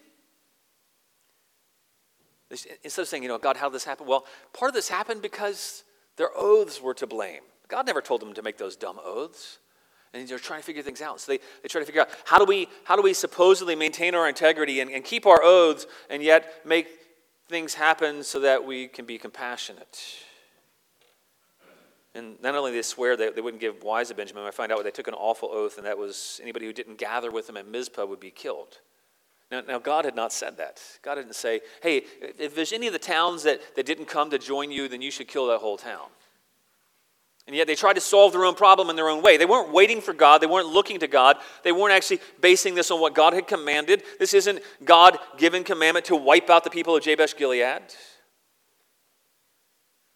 Instead 2.82 3.02
of 3.02 3.08
saying, 3.08 3.22
you 3.22 3.28
know, 3.28 3.38
God, 3.38 3.56
how 3.56 3.68
did 3.68 3.74
this 3.74 3.84
happen? 3.84 4.06
Well, 4.06 4.24
part 4.54 4.70
of 4.70 4.74
this 4.74 4.88
happened 4.88 5.20
because 5.20 5.84
their 6.16 6.30
oaths 6.34 6.80
were 6.80 6.94
to 6.94 7.06
blame. 7.06 7.42
God 7.68 7.86
never 7.86 8.00
told 8.00 8.22
them 8.22 8.32
to 8.34 8.42
make 8.42 8.56
those 8.56 8.74
dumb 8.74 8.98
oaths. 9.04 9.58
And 10.14 10.26
they're 10.26 10.38
trying 10.38 10.60
to 10.60 10.66
figure 10.66 10.82
things 10.82 11.02
out. 11.02 11.20
So 11.20 11.32
they, 11.32 11.38
they 11.62 11.68
try 11.68 11.80
to 11.80 11.86
figure 11.86 12.00
out 12.00 12.08
how 12.24 12.38
do 12.38 12.44
we, 12.44 12.68
how 12.84 12.96
do 12.96 13.02
we 13.02 13.12
supposedly 13.12 13.74
maintain 13.74 14.14
our 14.14 14.28
integrity 14.28 14.80
and, 14.80 14.90
and 14.90 15.04
keep 15.04 15.26
our 15.26 15.40
oaths 15.42 15.86
and 16.08 16.22
yet 16.22 16.66
make 16.66 16.88
things 17.48 17.74
happen 17.74 18.22
so 18.22 18.40
that 18.40 18.64
we 18.64 18.88
can 18.88 19.04
be 19.04 19.18
compassionate. 19.18 19.98
And 22.14 22.40
not 22.42 22.54
only 22.54 22.72
they 22.72 22.82
swear 22.82 23.16
that 23.16 23.34
they 23.34 23.40
wouldn't 23.40 23.60
give 23.60 23.82
wives 23.82 24.08
to 24.08 24.14
Benjamin, 24.14 24.44
I 24.44 24.50
find 24.50 24.72
out 24.72 24.82
they 24.82 24.90
took 24.90 25.08
an 25.08 25.14
awful 25.14 25.50
oath, 25.52 25.76
and 25.78 25.86
that 25.86 25.96
was 25.96 26.40
anybody 26.42 26.66
who 26.66 26.72
didn't 26.72 26.98
gather 26.98 27.30
with 27.30 27.46
them 27.46 27.56
at 27.56 27.68
Mizpah 27.68 28.06
would 28.06 28.20
be 28.20 28.30
killed. 28.30 28.78
Now, 29.50 29.62
now, 29.66 29.78
God 29.78 30.04
had 30.04 30.14
not 30.14 30.32
said 30.32 30.58
that. 30.58 30.82
God 31.00 31.14
didn't 31.14 31.34
say, 31.34 31.60
hey, 31.82 32.02
if 32.38 32.54
there's 32.54 32.72
any 32.72 32.86
of 32.86 32.92
the 32.92 32.98
towns 32.98 33.44
that, 33.44 33.60
that 33.76 33.86
didn't 33.86 34.04
come 34.04 34.28
to 34.30 34.38
join 34.38 34.70
you, 34.70 34.88
then 34.88 35.00
you 35.00 35.10
should 35.10 35.28
kill 35.28 35.46
that 35.46 35.58
whole 35.58 35.78
town. 35.78 36.08
And 37.48 37.56
yet 37.56 37.66
they 37.66 37.74
tried 37.74 37.94
to 37.94 38.00
solve 38.02 38.32
their 38.32 38.44
own 38.44 38.54
problem 38.54 38.90
in 38.90 38.96
their 38.96 39.08
own 39.08 39.22
way. 39.22 39.38
They 39.38 39.46
weren't 39.46 39.72
waiting 39.72 40.02
for 40.02 40.12
God. 40.12 40.42
They 40.42 40.46
weren't 40.46 40.68
looking 40.68 40.98
to 40.98 41.06
God. 41.08 41.38
They 41.64 41.72
weren't 41.72 41.94
actually 41.94 42.20
basing 42.42 42.74
this 42.74 42.90
on 42.90 43.00
what 43.00 43.14
God 43.14 43.32
had 43.32 43.46
commanded. 43.46 44.02
This 44.18 44.34
isn't 44.34 44.60
God 44.84 45.18
given 45.38 45.64
commandment 45.64 46.04
to 46.06 46.14
wipe 46.14 46.50
out 46.50 46.62
the 46.62 46.68
people 46.68 46.94
of 46.94 47.02
Jabesh 47.02 47.34
Gilead. 47.38 47.80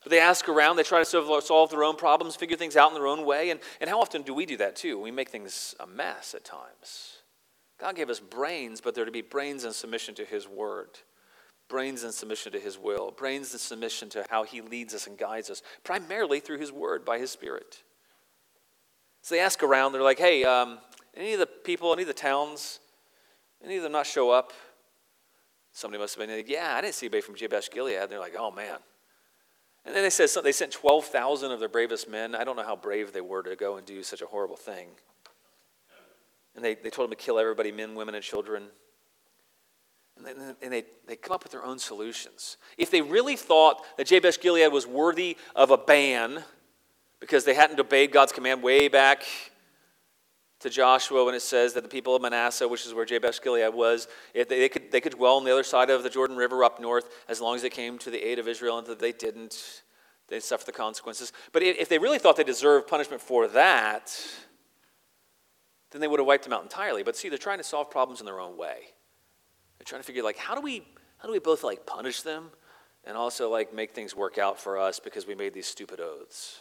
But 0.02 0.10
they 0.10 0.20
ask 0.20 0.46
around, 0.46 0.76
they 0.76 0.82
try 0.82 1.02
to 1.02 1.40
solve 1.40 1.70
their 1.70 1.84
own 1.84 1.96
problems, 1.96 2.36
figure 2.36 2.56
things 2.58 2.76
out 2.76 2.90
in 2.90 2.94
their 2.94 3.06
own 3.06 3.24
way. 3.24 3.48
And, 3.48 3.60
and 3.80 3.88
how 3.88 4.02
often 4.02 4.20
do 4.20 4.34
we 4.34 4.44
do 4.44 4.58
that 4.58 4.76
too? 4.76 5.00
We 5.00 5.10
make 5.10 5.30
things 5.30 5.74
a 5.80 5.86
mess 5.86 6.34
at 6.34 6.44
times. 6.44 7.22
God 7.80 7.96
gave 7.96 8.10
us 8.10 8.20
brains, 8.20 8.82
but 8.82 8.94
they're 8.94 9.06
to 9.06 9.10
be 9.10 9.22
brains 9.22 9.64
in 9.64 9.72
submission 9.72 10.14
to 10.16 10.26
His 10.26 10.46
word, 10.46 10.98
brains 11.72 12.04
in 12.04 12.12
submission 12.12 12.52
to 12.52 12.60
His 12.60 12.78
will, 12.78 13.12
brains 13.12 13.54
in 13.54 13.58
submission 13.58 14.10
to 14.10 14.26
how 14.28 14.42
He 14.42 14.60
leads 14.60 14.92
us 14.92 15.06
and 15.06 15.16
guides 15.16 15.48
us, 15.48 15.62
primarily 15.84 16.38
through 16.38 16.58
His 16.58 16.70
word 16.70 17.02
by 17.02 17.18
His 17.18 17.30
Spirit. 17.30 17.82
So 19.22 19.34
they 19.34 19.40
ask 19.40 19.62
around, 19.62 19.92
they're 19.92 20.02
like, 20.02 20.18
hey, 20.18 20.44
um, 20.44 20.80
any 21.16 21.32
of 21.32 21.38
the 21.38 21.46
people, 21.46 21.90
any 21.94 22.02
of 22.02 22.08
the 22.08 22.14
towns, 22.14 22.78
any 23.64 23.78
of 23.78 23.82
them 23.82 23.92
not 23.92 24.06
show 24.06 24.30
up? 24.30 24.52
Somebody 25.72 25.98
must 25.98 26.14
have 26.14 26.26
been 26.26 26.36
like, 26.36 26.50
yeah, 26.50 26.74
I 26.76 26.82
didn't 26.82 26.94
see 26.94 27.06
anybody 27.06 27.22
from 27.22 27.36
Jabesh 27.36 27.70
Gilead. 27.70 28.10
They're 28.10 28.20
like, 28.20 28.36
oh 28.38 28.50
man. 28.50 28.76
And 29.86 29.96
then 29.96 30.02
they 30.02 30.10
said 30.10 30.28
they 30.44 30.52
sent 30.52 30.72
12,000 30.72 31.50
of 31.50 31.58
their 31.58 31.70
bravest 31.70 32.06
men. 32.06 32.34
I 32.34 32.44
don't 32.44 32.56
know 32.56 32.64
how 32.64 32.76
brave 32.76 33.14
they 33.14 33.22
were 33.22 33.42
to 33.42 33.56
go 33.56 33.78
and 33.78 33.86
do 33.86 34.02
such 34.02 34.20
a 34.20 34.26
horrible 34.26 34.56
thing. 34.56 34.88
And 36.54 36.62
they, 36.62 36.74
they 36.74 36.90
told 36.90 37.08
them 37.08 37.16
to 37.16 37.24
kill 37.24 37.38
everybody 37.38 37.72
men, 37.72 37.94
women, 37.94 38.14
and 38.14 38.22
children. 38.22 38.64
And, 40.16 40.72
they, 40.72 40.84
they 41.06 41.16
come 41.16 41.34
up 41.34 41.42
with 41.42 41.52
their 41.52 41.64
own 41.64 41.78
solutions. 41.78 42.56
If 42.78 42.90
they 42.90 43.02
really 43.02 43.34
thought 43.34 43.84
that 43.96 44.06
Jabesh 44.06 44.40
Gilead 44.40 44.70
was 44.72 44.86
worthy 44.86 45.36
of 45.56 45.70
a 45.70 45.76
ban 45.78 46.44
because 47.18 47.44
they 47.44 47.54
hadn't 47.54 47.80
obeyed 47.80 48.12
God's 48.12 48.32
command 48.32 48.62
way 48.62 48.88
back 48.88 49.24
to 50.60 50.70
Joshua 50.70 51.24
when 51.24 51.34
it 51.34 51.42
says 51.42 51.74
that 51.74 51.82
the 51.82 51.88
people 51.88 52.14
of 52.14 52.22
Manasseh, 52.22 52.66
which 52.68 52.86
is 52.86 52.94
where 52.94 53.04
Jabesh 53.04 53.40
Gilead 53.40 53.74
was, 53.74 54.06
if 54.32 54.48
they, 54.48 54.60
they, 54.60 54.68
could, 54.68 54.92
they 54.92 55.00
could 55.00 55.12
dwell 55.16 55.36
on 55.36 55.44
the 55.44 55.52
other 55.52 55.64
side 55.64 55.90
of 55.90 56.02
the 56.02 56.10
Jordan 56.10 56.36
River 56.36 56.62
up 56.62 56.80
north 56.80 57.08
as 57.28 57.40
long 57.40 57.56
as 57.56 57.62
they 57.62 57.70
came 57.70 57.98
to 57.98 58.10
the 58.10 58.24
aid 58.24 58.38
of 58.38 58.46
Israel, 58.46 58.78
and 58.78 58.86
that 58.86 59.00
they 59.00 59.12
didn't, 59.12 59.82
they 60.28 60.40
suffered 60.40 60.66
the 60.66 60.72
consequences. 60.72 61.32
But 61.52 61.62
if 61.62 61.88
they 61.88 61.98
really 61.98 62.18
thought 62.18 62.36
they 62.36 62.44
deserved 62.44 62.86
punishment 62.86 63.20
for 63.20 63.48
that, 63.48 64.16
then 65.90 66.00
they 66.00 66.08
would 66.08 66.20
have 66.20 66.26
wiped 66.26 66.44
them 66.44 66.52
out 66.52 66.62
entirely. 66.62 67.02
But 67.02 67.16
see, 67.16 67.28
they're 67.28 67.38
trying 67.38 67.58
to 67.58 67.64
solve 67.64 67.90
problems 67.90 68.20
in 68.20 68.26
their 68.26 68.40
own 68.40 68.56
way. 68.56 68.78
They're 69.82 69.90
trying 69.90 70.02
to 70.02 70.06
figure 70.06 70.22
like 70.22 70.38
how 70.38 70.54
do 70.54 70.60
we 70.60 70.84
how 71.18 71.26
do 71.26 71.32
we 71.32 71.40
both 71.40 71.64
like 71.64 71.84
punish 71.86 72.22
them 72.22 72.50
and 73.02 73.16
also 73.16 73.50
like 73.50 73.74
make 73.74 73.90
things 73.90 74.14
work 74.14 74.38
out 74.38 74.60
for 74.60 74.78
us 74.78 75.00
because 75.00 75.26
we 75.26 75.34
made 75.34 75.54
these 75.54 75.66
stupid 75.66 75.98
oaths. 75.98 76.60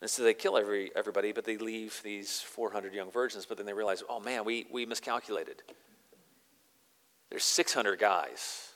And 0.00 0.08
so 0.08 0.22
they 0.22 0.32
kill 0.32 0.56
every, 0.56 0.92
everybody, 0.94 1.32
but 1.32 1.44
they 1.44 1.56
leave 1.56 2.00
these 2.04 2.40
400 2.42 2.94
young 2.94 3.10
virgins. 3.10 3.44
But 3.44 3.56
then 3.56 3.66
they 3.66 3.72
realize, 3.72 4.04
oh 4.08 4.20
man, 4.20 4.44
we, 4.44 4.66
we 4.70 4.86
miscalculated. 4.86 5.62
There's 7.28 7.42
600 7.42 7.98
guys. 7.98 8.74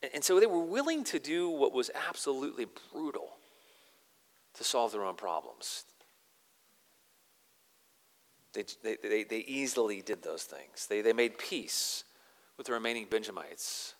And, 0.00 0.12
and 0.14 0.24
so 0.24 0.38
they 0.38 0.46
were 0.46 0.62
willing 0.62 1.02
to 1.04 1.18
do 1.18 1.48
what 1.48 1.72
was 1.72 1.90
absolutely 2.08 2.66
brutal 2.92 3.30
to 4.54 4.62
solve 4.62 4.92
their 4.92 5.02
own 5.02 5.16
problems. 5.16 5.86
They, 8.52 8.64
they, 8.82 9.24
they, 9.24 9.38
easily 9.38 10.02
did 10.02 10.22
those 10.22 10.42
things. 10.42 10.86
They, 10.88 11.02
they 11.02 11.12
made 11.12 11.38
peace 11.38 12.04
with 12.56 12.66
the 12.66 12.72
remaining 12.72 13.06
Benjamites. 13.08 13.94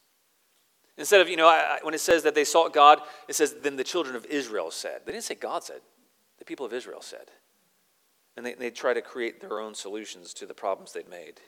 Instead 0.98 1.20
of, 1.20 1.28
you 1.28 1.36
know, 1.36 1.46
I, 1.46 1.78
when 1.82 1.94
it 1.94 2.00
says 2.00 2.24
that 2.24 2.34
they 2.34 2.44
sought 2.44 2.72
God, 2.72 3.00
it 3.28 3.34
says, 3.34 3.54
then 3.62 3.76
the 3.76 3.84
children 3.84 4.16
of 4.16 4.26
Israel 4.26 4.70
said. 4.70 5.02
They 5.06 5.12
didn't 5.12 5.24
say 5.24 5.36
God 5.36 5.62
said, 5.62 5.80
the 6.38 6.44
people 6.44 6.66
of 6.66 6.72
Israel 6.72 7.00
said. 7.00 7.30
And 8.36 8.44
they, 8.44 8.54
they 8.54 8.70
try 8.70 8.92
to 8.92 9.00
create 9.00 9.40
their 9.40 9.60
own 9.60 9.74
solutions 9.74 10.34
to 10.34 10.46
the 10.46 10.54
problems 10.54 10.92
they'd 10.92 11.08
made. 11.08 11.40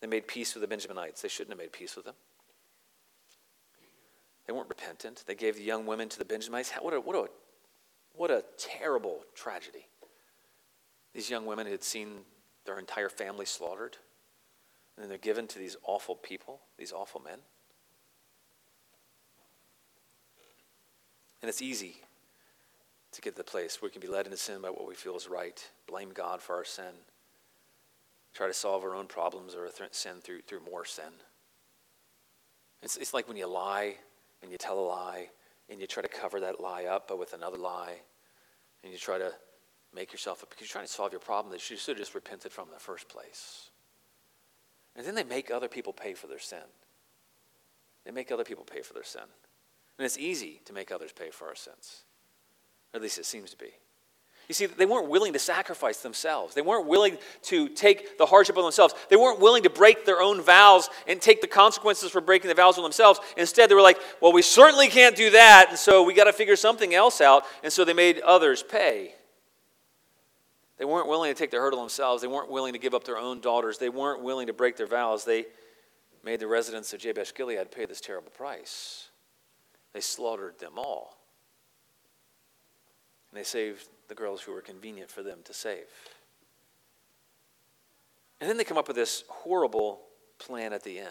They 0.00 0.06
made 0.06 0.26
peace 0.26 0.54
with 0.54 0.68
the 0.68 0.74
Benjaminites. 0.74 1.20
They 1.20 1.28
shouldn't 1.28 1.52
have 1.52 1.58
made 1.58 1.72
peace 1.72 1.96
with 1.96 2.04
them. 2.04 2.14
They 4.46 4.52
weren't 4.52 4.68
repentant. 4.68 5.24
They 5.26 5.34
gave 5.34 5.56
the 5.56 5.62
young 5.62 5.86
women 5.86 6.08
to 6.08 6.18
the 6.18 6.24
Benjamites. 6.24 6.72
What 6.80 6.94
a, 6.94 7.00
what 7.00 7.16
a, 7.16 7.28
what 8.14 8.30
a 8.30 8.44
terrible 8.56 9.20
tragedy. 9.34 9.86
These 11.18 11.30
young 11.30 11.46
women 11.46 11.66
had 11.66 11.82
seen 11.82 12.20
their 12.64 12.78
entire 12.78 13.08
family 13.08 13.44
slaughtered, 13.44 13.96
and 14.94 15.02
then 15.02 15.08
they're 15.08 15.18
given 15.18 15.48
to 15.48 15.58
these 15.58 15.76
awful 15.82 16.14
people, 16.14 16.60
these 16.78 16.92
awful 16.92 17.20
men. 17.20 17.40
And 21.42 21.48
it's 21.48 21.60
easy 21.60 21.96
to 23.10 23.20
get 23.20 23.34
to 23.34 23.38
the 23.38 23.42
place 23.42 23.82
where 23.82 23.88
we 23.88 23.92
can 23.92 24.00
be 24.00 24.06
led 24.06 24.26
into 24.26 24.38
sin 24.38 24.62
by 24.62 24.70
what 24.70 24.86
we 24.86 24.94
feel 24.94 25.16
is 25.16 25.28
right, 25.28 25.60
blame 25.88 26.10
God 26.14 26.40
for 26.40 26.54
our 26.54 26.64
sin, 26.64 26.94
try 28.32 28.46
to 28.46 28.54
solve 28.54 28.84
our 28.84 28.94
own 28.94 29.08
problems 29.08 29.56
or 29.56 29.68
sin 29.90 30.20
through, 30.22 30.42
through 30.42 30.60
more 30.70 30.84
sin. 30.84 31.12
It's, 32.80 32.96
it's 32.96 33.12
like 33.12 33.26
when 33.26 33.36
you 33.36 33.48
lie 33.48 33.96
and 34.40 34.52
you 34.52 34.56
tell 34.56 34.78
a 34.78 34.86
lie 34.86 35.30
and 35.68 35.80
you 35.80 35.88
try 35.88 36.04
to 36.04 36.08
cover 36.08 36.38
that 36.38 36.60
lie 36.60 36.84
up 36.84 37.08
but 37.08 37.18
with 37.18 37.32
another 37.32 37.58
lie 37.58 37.96
and 38.84 38.92
you 38.92 38.98
try 39.00 39.18
to 39.18 39.32
make 39.94 40.12
yourself 40.12 40.42
up 40.42 40.50
because 40.50 40.62
you're 40.62 40.72
trying 40.72 40.86
to 40.86 40.92
solve 40.92 41.12
your 41.12 41.20
problem 41.20 41.52
that 41.52 41.70
you 41.70 41.76
should 41.76 41.96
have 41.96 41.98
just 41.98 42.14
repented 42.14 42.52
from 42.52 42.68
in 42.68 42.74
the 42.74 42.80
first 42.80 43.08
place. 43.08 43.70
And 44.96 45.06
then 45.06 45.14
they 45.14 45.24
make 45.24 45.50
other 45.50 45.68
people 45.68 45.92
pay 45.92 46.14
for 46.14 46.26
their 46.26 46.38
sin. 46.38 46.58
They 48.04 48.10
make 48.10 48.30
other 48.32 48.44
people 48.44 48.64
pay 48.64 48.82
for 48.82 48.94
their 48.94 49.04
sin. 49.04 49.22
And 49.98 50.04
it's 50.04 50.18
easy 50.18 50.60
to 50.64 50.72
make 50.72 50.92
others 50.92 51.12
pay 51.12 51.30
for 51.30 51.48
our 51.48 51.54
sins. 51.54 52.04
Or 52.92 52.98
at 52.98 53.02
least 53.02 53.18
it 53.18 53.26
seems 53.26 53.50
to 53.50 53.56
be. 53.56 53.70
You 54.48 54.54
see, 54.54 54.64
they 54.64 54.86
weren't 54.86 55.10
willing 55.10 55.34
to 55.34 55.38
sacrifice 55.38 55.98
themselves. 55.98 56.54
They 56.54 56.62
weren't 56.62 56.86
willing 56.86 57.18
to 57.42 57.68
take 57.68 58.16
the 58.16 58.24
hardship 58.24 58.56
on 58.56 58.62
themselves. 58.62 58.94
They 59.10 59.16
weren't 59.16 59.40
willing 59.40 59.64
to 59.64 59.70
break 59.70 60.06
their 60.06 60.22
own 60.22 60.40
vows 60.40 60.88
and 61.06 61.20
take 61.20 61.42
the 61.42 61.46
consequences 61.46 62.10
for 62.10 62.22
breaking 62.22 62.48
the 62.48 62.54
vows 62.54 62.78
on 62.78 62.82
themselves. 62.82 63.20
Instead, 63.36 63.68
they 63.68 63.74
were 63.74 63.82
like, 63.82 63.98
well, 64.22 64.32
we 64.32 64.40
certainly 64.40 64.88
can't 64.88 65.14
do 65.14 65.30
that, 65.32 65.66
and 65.68 65.78
so 65.78 66.02
we 66.02 66.14
got 66.14 66.24
to 66.24 66.32
figure 66.32 66.56
something 66.56 66.94
else 66.94 67.20
out. 67.20 67.44
And 67.62 67.70
so 67.70 67.84
they 67.84 67.92
made 67.92 68.20
others 68.20 68.62
pay. 68.62 69.12
They 70.78 70.84
weren't 70.84 71.08
willing 71.08 71.32
to 71.32 71.38
take 71.38 71.50
the 71.50 71.58
hurdle 71.58 71.80
themselves. 71.80 72.22
They 72.22 72.28
weren't 72.28 72.50
willing 72.50 72.72
to 72.72 72.78
give 72.78 72.94
up 72.94 73.04
their 73.04 73.18
own 73.18 73.40
daughters. 73.40 73.78
They 73.78 73.88
weren't 73.88 74.22
willing 74.22 74.46
to 74.46 74.52
break 74.52 74.76
their 74.76 74.86
vows. 74.86 75.24
They 75.24 75.46
made 76.24 76.40
the 76.40 76.46
residents 76.46 76.92
of 76.92 77.00
Jabesh 77.00 77.34
Gilead 77.34 77.70
pay 77.70 77.84
this 77.84 78.00
terrible 78.00 78.30
price. 78.30 79.08
They 79.92 80.00
slaughtered 80.00 80.58
them 80.60 80.74
all. 80.76 81.18
And 83.30 83.38
they 83.38 83.44
saved 83.44 83.88
the 84.06 84.14
girls 84.14 84.40
who 84.40 84.52
were 84.52 84.60
convenient 84.60 85.10
for 85.10 85.22
them 85.22 85.40
to 85.44 85.52
save. 85.52 85.86
And 88.40 88.48
then 88.48 88.56
they 88.56 88.64
come 88.64 88.78
up 88.78 88.86
with 88.86 88.96
this 88.96 89.24
horrible 89.28 90.02
plan 90.38 90.72
at 90.72 90.84
the 90.84 90.98
end. 90.98 91.08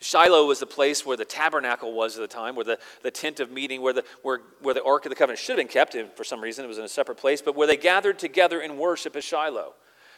Shiloh 0.00 0.46
was 0.46 0.60
the 0.60 0.66
place 0.66 1.06
where 1.06 1.16
the 1.16 1.24
tabernacle 1.24 1.92
was 1.94 2.16
at 2.16 2.20
the 2.20 2.28
time, 2.28 2.54
where 2.54 2.64
the, 2.64 2.78
the 3.02 3.10
tent 3.10 3.40
of 3.40 3.50
meeting, 3.50 3.80
where 3.80 3.94
the, 3.94 4.04
where, 4.22 4.40
where 4.60 4.74
the 4.74 4.84
Ark 4.84 5.06
of 5.06 5.10
the 5.10 5.16
Covenant 5.16 5.38
should 5.38 5.58
have 5.58 5.66
been 5.66 5.72
kept. 5.72 5.94
And 5.94 6.12
for 6.12 6.24
some 6.24 6.40
reason, 6.40 6.64
it 6.64 6.68
was 6.68 6.78
in 6.78 6.84
a 6.84 6.88
separate 6.88 7.16
place, 7.16 7.40
but 7.40 7.56
where 7.56 7.66
they 7.66 7.78
gathered 7.78 8.18
together 8.18 8.60
in 8.60 8.76
worship 8.76 9.16
at 9.16 9.24
Shiloh. 9.24 9.74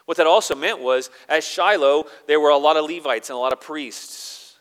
What 0.07 0.17
that 0.17 0.27
also 0.27 0.55
meant 0.55 0.81
was, 0.81 1.11
at 1.29 1.45
Shiloh, 1.45 2.07
there 2.27 2.41
were 2.41 2.51
a 2.51 2.57
lot 2.57 2.77
of 2.77 2.87
Levites 2.87 3.29
and 3.31 3.37
a 3.37 3.41
lot 3.41 3.53
of 3.53 3.61
priests 3.61 4.57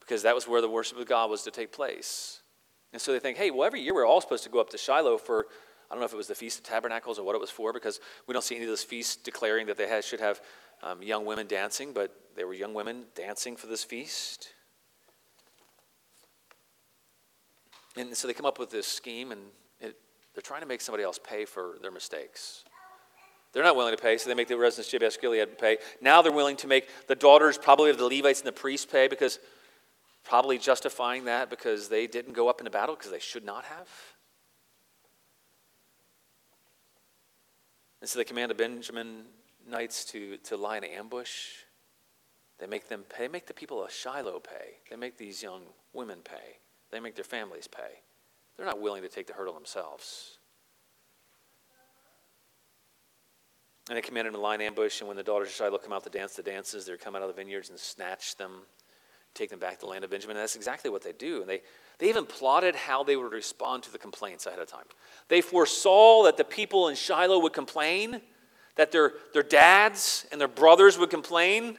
because 0.00 0.22
that 0.24 0.34
was 0.34 0.48
where 0.48 0.60
the 0.60 0.68
worship 0.68 0.98
of 0.98 1.06
God 1.06 1.30
was 1.30 1.44
to 1.44 1.52
take 1.52 1.72
place. 1.72 2.42
And 2.92 3.00
so 3.00 3.12
they 3.12 3.20
think, 3.20 3.38
hey, 3.38 3.52
well, 3.52 3.64
every 3.64 3.80
year 3.80 3.94
we're 3.94 4.06
all 4.06 4.20
supposed 4.20 4.42
to 4.42 4.50
go 4.50 4.60
up 4.60 4.70
to 4.70 4.78
Shiloh 4.78 5.18
for, 5.18 5.46
I 5.90 5.94
don't 5.94 6.00
know 6.00 6.06
if 6.06 6.12
it 6.12 6.16
was 6.16 6.28
the 6.28 6.34
Feast 6.34 6.58
of 6.58 6.64
Tabernacles 6.64 7.18
or 7.18 7.24
what 7.24 7.34
it 7.34 7.40
was 7.40 7.50
for, 7.50 7.72
because 7.72 8.00
we 8.26 8.32
don't 8.32 8.44
see 8.44 8.54
any 8.54 8.64
of 8.64 8.70
those 8.70 8.84
feasts 8.84 9.16
declaring 9.16 9.66
that 9.66 9.76
they 9.76 10.00
should 10.02 10.20
have 10.20 10.40
um, 10.82 11.02
young 11.02 11.24
women 11.24 11.46
dancing, 11.46 11.92
but 11.92 12.14
there 12.36 12.46
were 12.46 12.54
young 12.54 12.74
women 12.74 13.04
dancing 13.14 13.56
for 13.56 13.66
this 13.66 13.82
feast. 13.82 14.50
And 17.96 18.16
so 18.16 18.28
they 18.28 18.34
come 18.34 18.46
up 18.46 18.58
with 18.58 18.70
this 18.70 18.86
scheme, 18.86 19.32
and 19.32 19.40
it, 19.80 19.96
they're 20.34 20.42
trying 20.42 20.60
to 20.60 20.66
make 20.66 20.80
somebody 20.80 21.02
else 21.02 21.18
pay 21.22 21.44
for 21.44 21.74
their 21.82 21.90
mistakes. 21.90 22.64
They're 23.52 23.64
not 23.64 23.74
willing 23.74 23.96
to 23.96 24.00
pay, 24.00 24.16
so 24.16 24.28
they 24.28 24.36
make 24.36 24.46
the 24.46 24.56
residents 24.56 24.92
of 24.94 25.00
Jabesh 25.00 25.20
Gilead 25.20 25.58
pay. 25.58 25.78
Now 26.00 26.22
they're 26.22 26.30
willing 26.30 26.56
to 26.58 26.68
make 26.68 26.88
the 27.08 27.16
daughters, 27.16 27.58
probably 27.58 27.90
of 27.90 27.98
the 27.98 28.04
Levites 28.04 28.38
and 28.40 28.46
the 28.46 28.52
priests, 28.52 28.86
pay 28.86 29.08
because 29.08 29.40
Probably 30.24 30.58
justifying 30.58 31.24
that 31.24 31.50
because 31.50 31.88
they 31.88 32.06
didn't 32.06 32.34
go 32.34 32.48
up 32.48 32.60
into 32.60 32.70
battle 32.70 32.94
because 32.94 33.10
they 33.10 33.18
should 33.18 33.44
not 33.44 33.64
have. 33.64 33.88
And 38.00 38.08
so 38.08 38.18
they 38.18 38.24
command 38.24 38.50
the 38.50 38.54
Benjamin 38.54 39.24
knights 39.68 40.04
to, 40.06 40.38
to 40.38 40.56
lie 40.56 40.78
in 40.78 40.84
ambush. 40.84 41.48
They 42.58 42.66
make 42.66 42.88
them 42.88 43.04
pay, 43.08 43.24
they 43.24 43.28
make 43.28 43.46
the 43.46 43.54
people 43.54 43.82
of 43.82 43.90
Shiloh 43.90 44.40
pay. 44.40 44.78
They 44.88 44.96
make 44.96 45.16
these 45.16 45.42
young 45.42 45.62
women 45.92 46.18
pay. 46.24 46.58
They 46.90 47.00
make 47.00 47.14
their 47.14 47.24
families 47.24 47.66
pay. 47.66 48.00
They're 48.56 48.66
not 48.66 48.80
willing 48.80 49.02
to 49.02 49.08
take 49.08 49.26
the 49.26 49.32
hurdle 49.32 49.54
themselves. 49.54 50.38
And 53.88 53.96
they 53.96 54.02
commanded 54.02 54.32
them 54.32 54.40
to 54.40 54.42
lie 54.42 54.54
in 54.54 54.60
ambush, 54.60 55.00
and 55.00 55.08
when 55.08 55.16
the 55.16 55.22
daughters 55.22 55.48
of 55.48 55.54
Shiloh 55.54 55.78
come 55.78 55.92
out 55.92 56.04
to 56.04 56.10
dance 56.10 56.36
the 56.36 56.42
dances, 56.42 56.86
they 56.86 56.96
come 56.96 57.16
out 57.16 57.22
of 57.22 57.28
the 57.28 57.34
vineyards 57.34 57.70
and 57.70 57.78
snatch 57.78 58.36
them 58.36 58.62
take 59.34 59.50
them 59.50 59.58
back 59.58 59.74
to 59.74 59.80
the 59.80 59.86
land 59.86 60.04
of 60.04 60.10
Benjamin. 60.10 60.36
And 60.36 60.42
that's 60.42 60.56
exactly 60.56 60.90
what 60.90 61.02
they 61.02 61.12
do. 61.12 61.40
And 61.40 61.48
they, 61.48 61.62
they 61.98 62.08
even 62.08 62.26
plotted 62.26 62.74
how 62.74 63.04
they 63.04 63.16
would 63.16 63.32
respond 63.32 63.82
to 63.84 63.92
the 63.92 63.98
complaints 63.98 64.46
ahead 64.46 64.58
of 64.58 64.68
time. 64.68 64.84
They 65.28 65.40
foresaw 65.40 66.24
that 66.24 66.36
the 66.36 66.44
people 66.44 66.88
in 66.88 66.96
Shiloh 66.96 67.38
would 67.40 67.52
complain, 67.52 68.20
that 68.76 68.92
their, 68.92 69.12
their 69.32 69.42
dads 69.42 70.26
and 70.32 70.40
their 70.40 70.48
brothers 70.48 70.98
would 70.98 71.10
complain. 71.10 71.78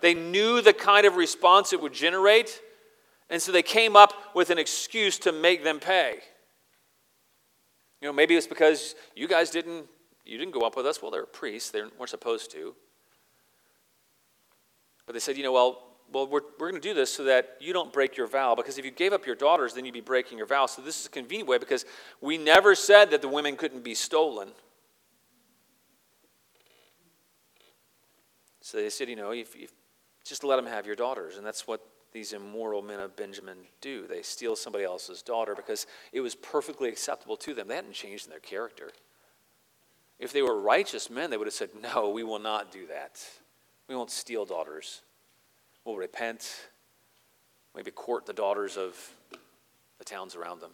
They 0.00 0.14
knew 0.14 0.60
the 0.60 0.72
kind 0.72 1.06
of 1.06 1.16
response 1.16 1.72
it 1.72 1.80
would 1.80 1.94
generate. 1.94 2.60
And 3.28 3.42
so 3.42 3.50
they 3.50 3.62
came 3.62 3.96
up 3.96 4.12
with 4.34 4.50
an 4.50 4.58
excuse 4.58 5.18
to 5.20 5.32
make 5.32 5.64
them 5.64 5.80
pay. 5.80 6.18
You 8.00 8.08
know, 8.08 8.12
maybe 8.12 8.36
it's 8.36 8.46
because 8.46 8.94
you 9.14 9.26
guys 9.26 9.50
didn't 9.50 9.86
you 10.24 10.38
didn't 10.38 10.52
go 10.52 10.62
up 10.62 10.76
with 10.76 10.86
us. 10.86 11.00
Well, 11.00 11.10
they're 11.10 11.24
priests; 11.24 11.70
they 11.70 11.82
weren't 11.82 12.10
supposed 12.10 12.50
to. 12.50 12.74
But 15.06 15.12
they 15.12 15.20
said, 15.20 15.36
you 15.36 15.44
know, 15.44 15.52
well, 15.52 15.82
well, 16.12 16.26
we're, 16.26 16.40
we're 16.58 16.70
going 16.70 16.80
to 16.80 16.88
do 16.88 16.94
this 16.94 17.12
so 17.12 17.24
that 17.24 17.56
you 17.60 17.72
don't 17.72 17.92
break 17.92 18.16
your 18.16 18.26
vow, 18.26 18.54
because 18.54 18.78
if 18.78 18.84
you 18.84 18.90
gave 18.90 19.12
up 19.12 19.26
your 19.26 19.34
daughters, 19.34 19.74
then 19.74 19.84
you'd 19.84 19.94
be 19.94 20.00
breaking 20.00 20.38
your 20.38 20.46
vow. 20.46 20.66
So 20.66 20.82
this 20.82 21.00
is 21.00 21.06
a 21.06 21.10
convenient 21.10 21.48
way 21.48 21.58
because 21.58 21.84
we 22.20 22.38
never 22.38 22.74
said 22.74 23.10
that 23.10 23.22
the 23.22 23.28
women 23.28 23.56
couldn't 23.56 23.84
be 23.84 23.94
stolen. 23.94 24.48
So 28.60 28.78
they 28.78 28.90
said, 28.90 29.08
you 29.08 29.16
know, 29.16 29.30
if, 29.30 29.54
if, 29.54 29.72
just 30.24 30.42
let 30.42 30.56
them 30.56 30.66
have 30.66 30.86
your 30.86 30.96
daughters. 30.96 31.36
And 31.36 31.46
that's 31.46 31.68
what 31.68 31.80
these 32.12 32.32
immoral 32.32 32.82
men 32.82 32.98
of 32.98 33.14
Benjamin 33.14 33.58
do. 33.80 34.06
They 34.06 34.22
steal 34.22 34.56
somebody 34.56 34.84
else's 34.84 35.22
daughter 35.22 35.54
because 35.54 35.86
it 36.12 36.20
was 36.20 36.34
perfectly 36.34 36.88
acceptable 36.88 37.36
to 37.36 37.54
them. 37.54 37.68
They 37.68 37.76
hadn't 37.76 37.92
changed 37.92 38.24
in 38.24 38.30
their 38.30 38.40
character. 38.40 38.90
If 40.18 40.32
they 40.32 40.42
were 40.42 40.58
righteous 40.58 41.10
men, 41.10 41.30
they 41.30 41.36
would 41.36 41.46
have 41.46 41.54
said, 41.54 41.70
no, 41.80 42.08
we 42.08 42.24
will 42.24 42.38
not 42.38 42.72
do 42.72 42.86
that. 42.86 43.22
We 43.86 43.94
won't 43.94 44.10
steal 44.10 44.44
daughters. 44.44 45.02
We'll 45.86 45.96
repent, 45.96 46.68
maybe 47.74 47.92
court 47.92 48.26
the 48.26 48.32
daughters 48.32 48.76
of 48.76 48.96
the 49.98 50.04
towns 50.04 50.34
around 50.34 50.60
them. 50.60 50.72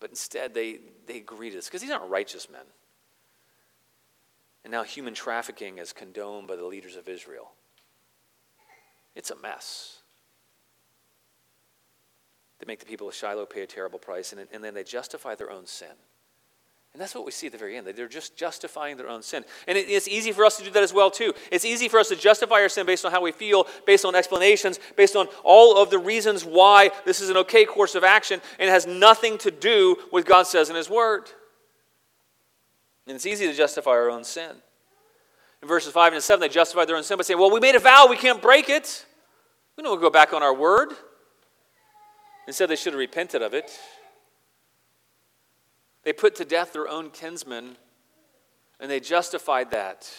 But 0.00 0.08
instead, 0.08 0.54
they, 0.54 0.78
they 1.06 1.18
agree 1.18 1.50
to 1.50 1.56
this 1.56 1.66
because 1.66 1.82
these 1.82 1.90
aren't 1.90 2.10
righteous 2.10 2.48
men. 2.50 2.62
And 4.64 4.70
now 4.70 4.82
human 4.82 5.12
trafficking 5.12 5.76
is 5.76 5.92
condoned 5.92 6.48
by 6.48 6.56
the 6.56 6.64
leaders 6.64 6.96
of 6.96 7.06
Israel. 7.06 7.52
It's 9.14 9.30
a 9.30 9.36
mess. 9.36 9.98
They 12.58 12.64
make 12.66 12.80
the 12.80 12.86
people 12.86 13.08
of 13.08 13.14
Shiloh 13.14 13.44
pay 13.44 13.60
a 13.60 13.66
terrible 13.66 13.98
price, 13.98 14.32
and, 14.32 14.46
and 14.52 14.64
then 14.64 14.72
they 14.72 14.84
justify 14.84 15.34
their 15.34 15.50
own 15.50 15.66
sin. 15.66 15.96
And 16.92 17.00
that's 17.00 17.14
what 17.14 17.24
we 17.24 17.32
see 17.32 17.46
at 17.46 17.52
the 17.52 17.58
very 17.58 17.76
end. 17.76 17.86
They're 17.86 18.06
just 18.06 18.36
justifying 18.36 18.98
their 18.98 19.08
own 19.08 19.22
sin. 19.22 19.44
And 19.66 19.78
it's 19.78 20.06
easy 20.06 20.30
for 20.30 20.44
us 20.44 20.58
to 20.58 20.64
do 20.64 20.70
that 20.72 20.82
as 20.82 20.92
well, 20.92 21.10
too. 21.10 21.32
It's 21.50 21.64
easy 21.64 21.88
for 21.88 21.98
us 21.98 22.08
to 22.08 22.16
justify 22.16 22.56
our 22.56 22.68
sin 22.68 22.84
based 22.84 23.06
on 23.06 23.12
how 23.12 23.22
we 23.22 23.32
feel, 23.32 23.66
based 23.86 24.04
on 24.04 24.14
explanations, 24.14 24.78
based 24.94 25.16
on 25.16 25.26
all 25.42 25.80
of 25.82 25.88
the 25.88 25.98
reasons 25.98 26.44
why 26.44 26.90
this 27.06 27.22
is 27.22 27.30
an 27.30 27.38
okay 27.38 27.64
course 27.64 27.94
of 27.94 28.04
action, 28.04 28.42
and 28.58 28.68
it 28.68 28.72
has 28.72 28.86
nothing 28.86 29.38
to 29.38 29.50
do 29.50 29.96
with 30.12 30.26
God 30.26 30.46
says 30.46 30.68
in 30.68 30.76
His 30.76 30.90
Word. 30.90 31.30
And 33.06 33.16
it's 33.16 33.26
easy 33.26 33.46
to 33.46 33.54
justify 33.54 33.92
our 33.92 34.10
own 34.10 34.22
sin. 34.22 34.50
In 35.62 35.68
verses 35.68 35.92
5 35.92 36.12
and 36.12 36.22
7, 36.22 36.40
they 36.40 36.48
justify 36.48 36.84
their 36.84 36.96
own 36.96 37.04
sin 37.04 37.16
by 37.16 37.22
saying, 37.22 37.40
Well, 37.40 37.50
we 37.50 37.60
made 37.60 37.74
a 37.74 37.80
vow, 37.80 38.06
we 38.10 38.16
can't 38.16 38.42
break 38.42 38.68
it. 38.68 39.06
We 39.76 39.82
don't 39.82 39.98
go 39.98 40.10
back 40.10 40.34
on 40.34 40.42
our 40.42 40.54
word. 40.54 40.90
Instead, 42.46 42.68
they 42.68 42.76
should 42.76 42.92
have 42.92 43.00
repented 43.00 43.40
of 43.40 43.54
it. 43.54 43.70
They 46.02 46.12
put 46.12 46.34
to 46.36 46.44
death 46.44 46.72
their 46.72 46.88
own 46.88 47.10
kinsmen, 47.10 47.76
and 48.80 48.90
they 48.90 49.00
justified 49.00 49.70
that 49.70 50.10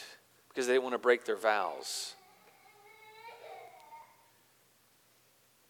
because 0.48 0.67
they 0.67 0.74
didn't 0.74 0.84
want 0.84 0.93
to 0.93 1.00
break 1.00 1.26
their 1.26 1.36
vows. 1.36 2.15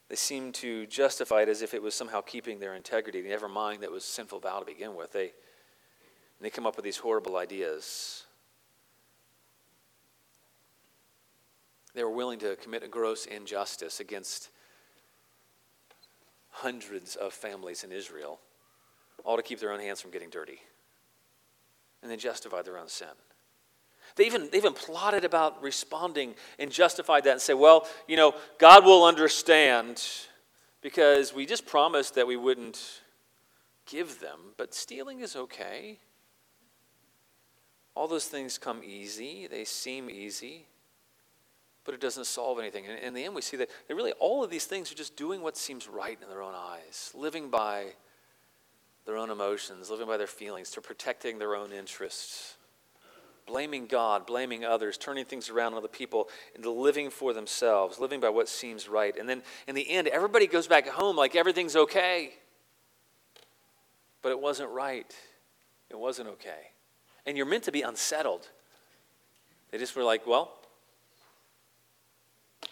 They 0.09 0.15
seemed 0.15 0.53
to 0.55 0.85
justify 0.85 1.41
it 1.41 1.49
as 1.49 1.63
if 1.63 1.73
it 1.73 1.81
was 1.81 1.95
somehow 1.95 2.21
keeping 2.21 2.59
their 2.59 2.75
integrity, 2.75 3.21
never 3.23 3.47
mind 3.47 3.81
that 3.81 3.87
it 3.87 3.91
was 3.91 4.05
sinful 4.05 4.41
vow 4.41 4.59
to 4.59 4.65
begin 4.65 4.95
with. 4.95 5.11
They, 5.11 5.31
they 6.39 6.51
come 6.51 6.67
up 6.67 6.75
with 6.75 6.85
these 6.85 6.97
horrible 6.97 7.37
ideas. 7.37 8.23
They 11.95 12.03
were 12.03 12.11
willing 12.11 12.37
to 12.39 12.55
commit 12.57 12.83
a 12.83 12.87
gross 12.87 13.25
injustice 13.25 13.99
against 13.99 14.49
hundreds 16.49 17.15
of 17.15 17.33
families 17.33 17.83
in 17.83 17.91
Israel 17.91 18.39
all 19.23 19.37
to 19.37 19.43
keep 19.43 19.59
their 19.59 19.71
own 19.71 19.79
hands 19.79 20.01
from 20.01 20.11
getting 20.11 20.29
dirty. 20.29 20.59
And 22.01 22.11
they 22.11 22.17
justified 22.17 22.65
their 22.65 22.77
own 22.77 22.89
sin. 22.89 23.07
They 24.15 24.25
even, 24.25 24.49
they 24.51 24.57
even 24.57 24.73
plotted 24.73 25.25
about 25.25 25.63
responding 25.63 26.35
and 26.59 26.71
justified 26.71 27.23
that 27.23 27.31
and 27.31 27.41
say, 27.41 27.53
well, 27.53 27.87
you 28.07 28.15
know, 28.15 28.35
God 28.59 28.85
will 28.85 29.05
understand 29.05 30.03
because 30.81 31.33
we 31.33 31.45
just 31.45 31.65
promised 31.65 32.15
that 32.15 32.27
we 32.27 32.35
wouldn't 32.35 33.01
give 33.85 34.19
them, 34.19 34.39
but 34.57 34.73
stealing 34.73 35.21
is 35.21 35.35
okay. 35.35 35.99
All 37.95 38.07
those 38.07 38.25
things 38.25 38.57
come 38.57 38.81
easy, 38.83 39.47
they 39.47 39.65
seem 39.65 40.09
easy, 40.09 40.67
but 41.85 41.93
it 41.93 42.01
doesn't 42.01 42.25
solve 42.25 42.59
anything. 42.59 42.85
And 42.85 42.99
in 42.99 43.13
the 43.13 43.23
end, 43.23 43.35
we 43.35 43.41
see 43.41 43.57
that 43.57 43.69
really 43.89 44.13
all 44.13 44.43
of 44.43 44.49
these 44.49 44.65
things 44.65 44.91
are 44.91 44.95
just 44.95 45.15
doing 45.15 45.41
what 45.41 45.57
seems 45.57 45.87
right 45.87 46.17
in 46.21 46.29
their 46.29 46.41
own 46.41 46.53
eyes, 46.55 47.11
living 47.15 47.49
by 47.49 47.93
their 49.05 49.17
own 49.17 49.29
emotions, 49.29 49.89
living 49.89 50.07
by 50.07 50.17
their 50.17 50.27
feelings, 50.27 50.71
to 50.71 50.81
protecting 50.81 51.39
their 51.39 51.55
own 51.55 51.71
interests, 51.71 52.55
blaming 53.45 53.85
God, 53.85 54.25
blaming 54.25 54.63
others, 54.63 54.97
turning 54.97 55.25
things 55.25 55.49
around 55.49 55.73
on 55.73 55.79
other 55.79 55.87
people, 55.87 56.29
into 56.55 56.71
living 56.71 57.09
for 57.09 57.33
themselves, 57.33 57.99
living 57.99 58.19
by 58.19 58.29
what 58.29 58.47
seems 58.47 58.87
right. 58.87 59.17
And 59.17 59.27
then 59.27 59.43
in 59.67 59.75
the 59.75 59.89
end, 59.89 60.07
everybody 60.07 60.47
goes 60.47 60.67
back 60.67 60.87
home 60.87 61.15
like 61.15 61.35
everything's 61.35 61.75
okay. 61.75 62.33
But 64.21 64.31
it 64.31 64.39
wasn't 64.39 64.69
right. 64.69 65.13
It 65.89 65.99
wasn't 65.99 66.29
okay. 66.29 66.71
And 67.25 67.35
you're 67.35 67.45
meant 67.45 67.63
to 67.63 67.71
be 67.71 67.81
unsettled. 67.81 68.47
They 69.71 69.77
just 69.77 69.95
were 69.95 70.03
like, 70.03 70.25
well, 70.25 70.53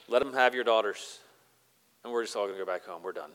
let 0.07 0.19
them 0.19 0.33
have 0.33 0.55
your 0.55 0.63
daughters. 0.63 1.19
And 2.03 2.13
we're 2.13 2.23
just 2.23 2.35
all 2.35 2.45
going 2.45 2.57
to 2.57 2.63
go 2.63 2.71
back 2.71 2.85
home. 2.85 3.03
We're 3.03 3.11
done. 3.11 3.31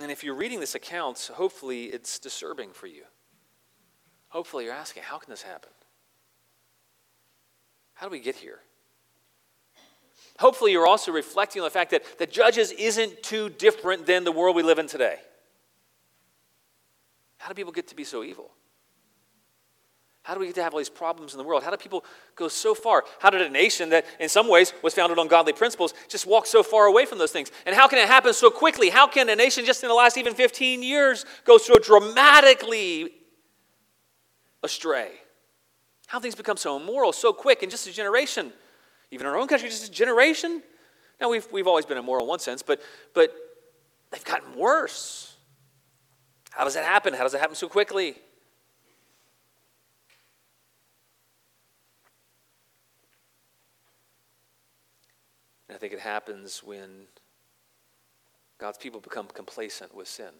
And 0.00 0.10
if 0.10 0.24
you're 0.24 0.34
reading 0.34 0.60
this 0.60 0.74
account, 0.74 1.30
hopefully 1.34 1.84
it's 1.84 2.18
disturbing 2.18 2.70
for 2.70 2.86
you. 2.86 3.02
Hopefully 4.28 4.64
you're 4.64 4.74
asking, 4.74 5.02
how 5.02 5.18
can 5.18 5.30
this 5.30 5.42
happen? 5.42 5.70
How 7.94 8.06
do 8.06 8.12
we 8.12 8.20
get 8.20 8.36
here? 8.36 8.60
Hopefully 10.38 10.72
you're 10.72 10.86
also 10.86 11.12
reflecting 11.12 11.60
on 11.60 11.66
the 11.66 11.70
fact 11.70 11.90
that, 11.90 12.18
the 12.18 12.26
Judges 12.26 12.72
isn't 12.72 13.22
too 13.22 13.50
different 13.50 14.06
than 14.06 14.24
the 14.24 14.32
world 14.32 14.56
we 14.56 14.62
live 14.62 14.78
in 14.78 14.86
today. 14.86 15.18
How 17.36 17.48
do 17.48 17.54
people 17.54 17.72
get 17.72 17.88
to 17.88 17.96
be 17.96 18.04
so 18.04 18.24
evil? 18.24 18.50
How 20.22 20.34
do 20.34 20.40
we 20.40 20.46
get 20.46 20.54
to 20.54 20.62
have 20.62 20.72
all 20.72 20.78
these 20.78 20.88
problems 20.88 21.32
in 21.34 21.38
the 21.38 21.44
world? 21.44 21.64
How 21.64 21.70
do 21.70 21.76
people 21.76 22.04
go 22.36 22.46
so 22.46 22.74
far? 22.74 23.02
How 23.18 23.28
did 23.28 23.42
a 23.42 23.50
nation 23.50 23.88
that, 23.90 24.06
in 24.20 24.28
some 24.28 24.48
ways, 24.48 24.72
was 24.80 24.94
founded 24.94 25.18
on 25.18 25.26
godly 25.26 25.52
principles 25.52 25.94
just 26.08 26.26
walk 26.26 26.46
so 26.46 26.62
far 26.62 26.86
away 26.86 27.06
from 27.06 27.18
those 27.18 27.32
things? 27.32 27.50
And 27.66 27.74
how 27.74 27.88
can 27.88 27.98
it 27.98 28.06
happen 28.06 28.32
so 28.32 28.48
quickly? 28.48 28.88
How 28.88 29.08
can 29.08 29.28
a 29.28 29.34
nation 29.34 29.64
just 29.64 29.82
in 29.82 29.88
the 29.88 29.94
last 29.94 30.16
even 30.16 30.34
15 30.34 30.82
years 30.82 31.24
go 31.44 31.58
so 31.58 31.74
dramatically 31.74 33.12
astray? 34.62 35.10
How 36.06 36.20
things 36.20 36.36
become 36.36 36.56
so 36.56 36.76
immoral 36.76 37.12
so 37.12 37.32
quick 37.32 37.64
in 37.64 37.70
just 37.70 37.88
a 37.88 37.92
generation? 37.92 38.52
Even 39.10 39.26
in 39.26 39.32
our 39.32 39.38
own 39.38 39.48
country, 39.48 39.68
just 39.68 39.88
a 39.88 39.90
generation? 39.90 40.62
Now, 41.20 41.30
we've, 41.30 41.48
we've 41.50 41.66
always 41.66 41.84
been 41.84 41.98
immoral 41.98 42.24
in 42.24 42.28
one 42.28 42.38
sense, 42.38 42.62
but, 42.62 42.80
but 43.12 43.34
they've 44.12 44.24
gotten 44.24 44.56
worse. 44.56 45.34
How 46.50 46.62
does 46.62 46.74
that 46.74 46.84
happen? 46.84 47.12
How 47.12 47.24
does 47.24 47.34
it 47.34 47.40
happen 47.40 47.56
so 47.56 47.68
quickly? 47.68 48.14
Think 55.82 55.94
it 55.94 55.98
happens 55.98 56.62
when 56.62 57.08
God's 58.56 58.78
people 58.78 59.00
become 59.00 59.26
complacent 59.26 59.92
with 59.92 60.06
sin. 60.06 60.30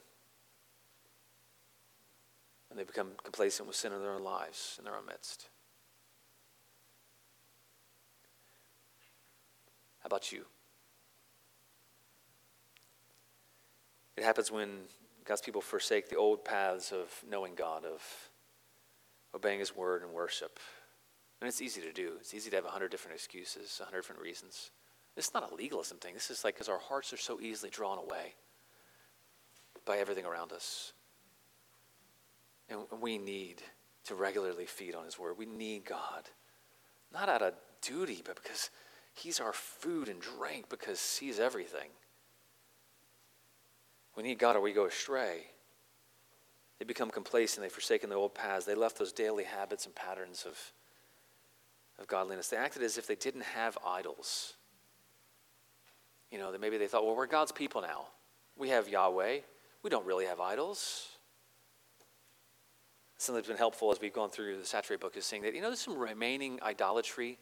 And 2.70 2.78
they 2.78 2.84
become 2.84 3.08
complacent 3.24 3.66
with 3.66 3.74
sin 3.74 3.92
in 3.92 4.00
their 4.02 4.12
own 4.12 4.22
lives, 4.22 4.76
in 4.78 4.84
their 4.84 4.94
own 4.94 5.04
midst. 5.04 5.48
How 9.98 10.06
about 10.06 10.30
you? 10.30 10.44
It 14.16 14.22
happens 14.22 14.52
when 14.52 14.68
God's 15.24 15.40
people 15.40 15.60
forsake 15.60 16.08
the 16.08 16.14
old 16.14 16.44
paths 16.44 16.92
of 16.92 17.08
knowing 17.28 17.56
God, 17.56 17.84
of 17.84 18.00
obeying 19.34 19.58
His 19.58 19.74
word 19.74 20.02
and 20.02 20.12
worship. 20.12 20.60
And 21.40 21.48
it's 21.48 21.60
easy 21.60 21.80
to 21.80 21.92
do. 21.92 22.12
It's 22.20 22.32
easy 22.32 22.48
to 22.50 22.54
have 22.54 22.64
a 22.64 22.70
hundred 22.70 22.92
different 22.92 23.16
excuses, 23.16 23.80
a 23.82 23.84
hundred 23.86 24.02
different 24.02 24.22
reasons. 24.22 24.70
This 25.14 25.26
is 25.26 25.34
not 25.34 25.50
a 25.50 25.54
legalism 25.54 25.98
thing. 25.98 26.14
This 26.14 26.30
is 26.30 26.44
like 26.44 26.54
because 26.54 26.68
our 26.68 26.78
hearts 26.78 27.12
are 27.12 27.18
so 27.18 27.40
easily 27.40 27.70
drawn 27.70 27.98
away 27.98 28.34
by 29.84 29.98
everything 29.98 30.24
around 30.24 30.52
us. 30.52 30.92
And 32.70 32.80
we 33.00 33.18
need 33.18 33.62
to 34.04 34.14
regularly 34.14 34.64
feed 34.64 34.94
on 34.94 35.04
His 35.04 35.18
Word. 35.18 35.36
We 35.36 35.46
need 35.46 35.84
God, 35.84 36.30
not 37.12 37.28
out 37.28 37.42
of 37.42 37.54
duty, 37.82 38.22
but 38.24 38.42
because 38.42 38.70
He's 39.14 39.40
our 39.40 39.52
food 39.52 40.08
and 40.08 40.20
drink, 40.20 40.70
because 40.70 41.18
He's 41.18 41.38
everything. 41.38 41.90
We 44.16 44.22
need 44.22 44.38
God 44.38 44.56
or 44.56 44.60
we 44.60 44.72
go 44.72 44.86
astray. 44.86 45.46
They 46.78 46.84
become 46.84 47.10
complacent. 47.10 47.62
They've 47.62 47.72
forsaken 47.72 48.10
the 48.10 48.16
old 48.16 48.34
paths. 48.34 48.64
They 48.64 48.74
left 48.74 48.98
those 48.98 49.12
daily 49.12 49.44
habits 49.44 49.84
and 49.86 49.94
patterns 49.94 50.44
of, 50.46 50.58
of 51.98 52.06
godliness. 52.08 52.48
They 52.48 52.56
acted 52.56 52.82
as 52.82 52.98
if 52.98 53.06
they 53.06 53.14
didn't 53.14 53.42
have 53.42 53.78
idols 53.86 54.54
You 56.32 56.38
know, 56.38 56.50
that 56.50 56.60
maybe 56.60 56.78
they 56.78 56.88
thought, 56.88 57.04
well, 57.04 57.14
we're 57.14 57.26
God's 57.26 57.52
people 57.52 57.82
now. 57.82 58.06
We 58.56 58.70
have 58.70 58.88
Yahweh. 58.88 59.38
We 59.82 59.90
don't 59.90 60.06
really 60.06 60.24
have 60.24 60.40
idols. 60.40 61.08
Something 63.18 63.36
that's 63.38 63.48
been 63.48 63.56
helpful 63.56 63.92
as 63.92 64.00
we've 64.00 64.12
gone 64.12 64.30
through 64.30 64.56
the 64.58 64.64
Saturate 64.64 64.98
book 64.98 65.16
is 65.16 65.26
saying 65.26 65.42
that, 65.42 65.54
you 65.54 65.60
know, 65.60 65.68
there's 65.68 65.80
some 65.80 65.98
remaining 65.98 66.58
idolatry. 66.62 67.38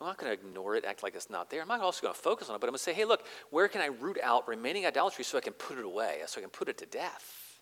I'm 0.00 0.06
not 0.06 0.18
going 0.18 0.36
to 0.36 0.46
ignore 0.46 0.76
it, 0.76 0.84
act 0.84 1.02
like 1.02 1.14
it's 1.14 1.30
not 1.30 1.50
there. 1.50 1.62
I'm 1.62 1.68
not 1.68 1.80
also 1.80 2.02
going 2.02 2.14
to 2.14 2.20
focus 2.20 2.50
on 2.50 2.56
it, 2.56 2.60
but 2.60 2.66
I'm 2.66 2.72
going 2.72 2.78
to 2.78 2.84
say, 2.84 2.92
hey, 2.92 3.04
look, 3.04 3.24
where 3.50 3.66
can 3.66 3.80
I 3.80 3.86
root 3.86 4.18
out 4.22 4.46
remaining 4.46 4.84
idolatry 4.84 5.24
so 5.24 5.38
I 5.38 5.40
can 5.40 5.54
put 5.54 5.78
it 5.78 5.84
away, 5.84 6.20
so 6.26 6.38
I 6.38 6.42
can 6.42 6.50
put 6.50 6.68
it 6.68 6.76
to 6.78 6.86
death, 6.86 7.60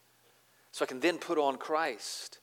so 0.73 0.85
I 0.85 0.87
can 0.87 0.99
then 0.99 1.19
put 1.19 1.39
on 1.39 1.57
Christ? 1.57 2.41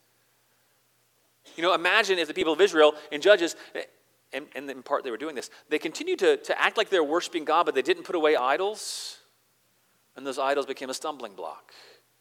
You 1.55 1.63
know, 1.63 1.73
imagine 1.73 2.19
if 2.19 2.27
the 2.27 2.33
people 2.33 2.53
of 2.53 2.61
Israel 2.61 2.93
in 3.11 3.19
Judges, 3.21 3.55
and, 4.33 4.47
and 4.55 4.69
in 4.69 4.83
part 4.83 5.03
they 5.03 5.11
were 5.11 5.17
doing 5.17 5.35
this, 5.35 5.49
they 5.69 5.79
continued 5.79 6.19
to, 6.19 6.37
to 6.37 6.61
act 6.61 6.77
like 6.77 6.89
they're 6.89 7.03
worshiping 7.03 7.45
God, 7.45 7.65
but 7.65 7.75
they 7.75 7.81
didn't 7.81 8.03
put 8.03 8.15
away 8.15 8.35
idols, 8.35 9.19
and 10.15 10.25
those 10.25 10.39
idols 10.39 10.65
became 10.65 10.89
a 10.89 10.93
stumbling 10.93 11.33
block. 11.33 11.73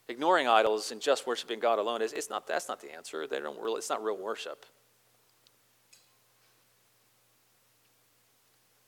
Ignoring 0.07 0.47
idols 0.47 0.91
and 0.91 0.99
just 0.99 1.27
worshiping 1.27 1.59
God 1.59 1.77
alone 1.77 2.01
is 2.01 2.13
it's 2.13 2.29
not 2.29 2.47
that's 2.47 2.67
not 2.67 2.81
the 2.81 2.91
answer. 2.91 3.27
They 3.27 3.39
don't 3.39 3.61
really, 3.61 3.77
it's 3.77 3.89
not 3.89 4.03
real 4.03 4.17
worship. 4.17 4.65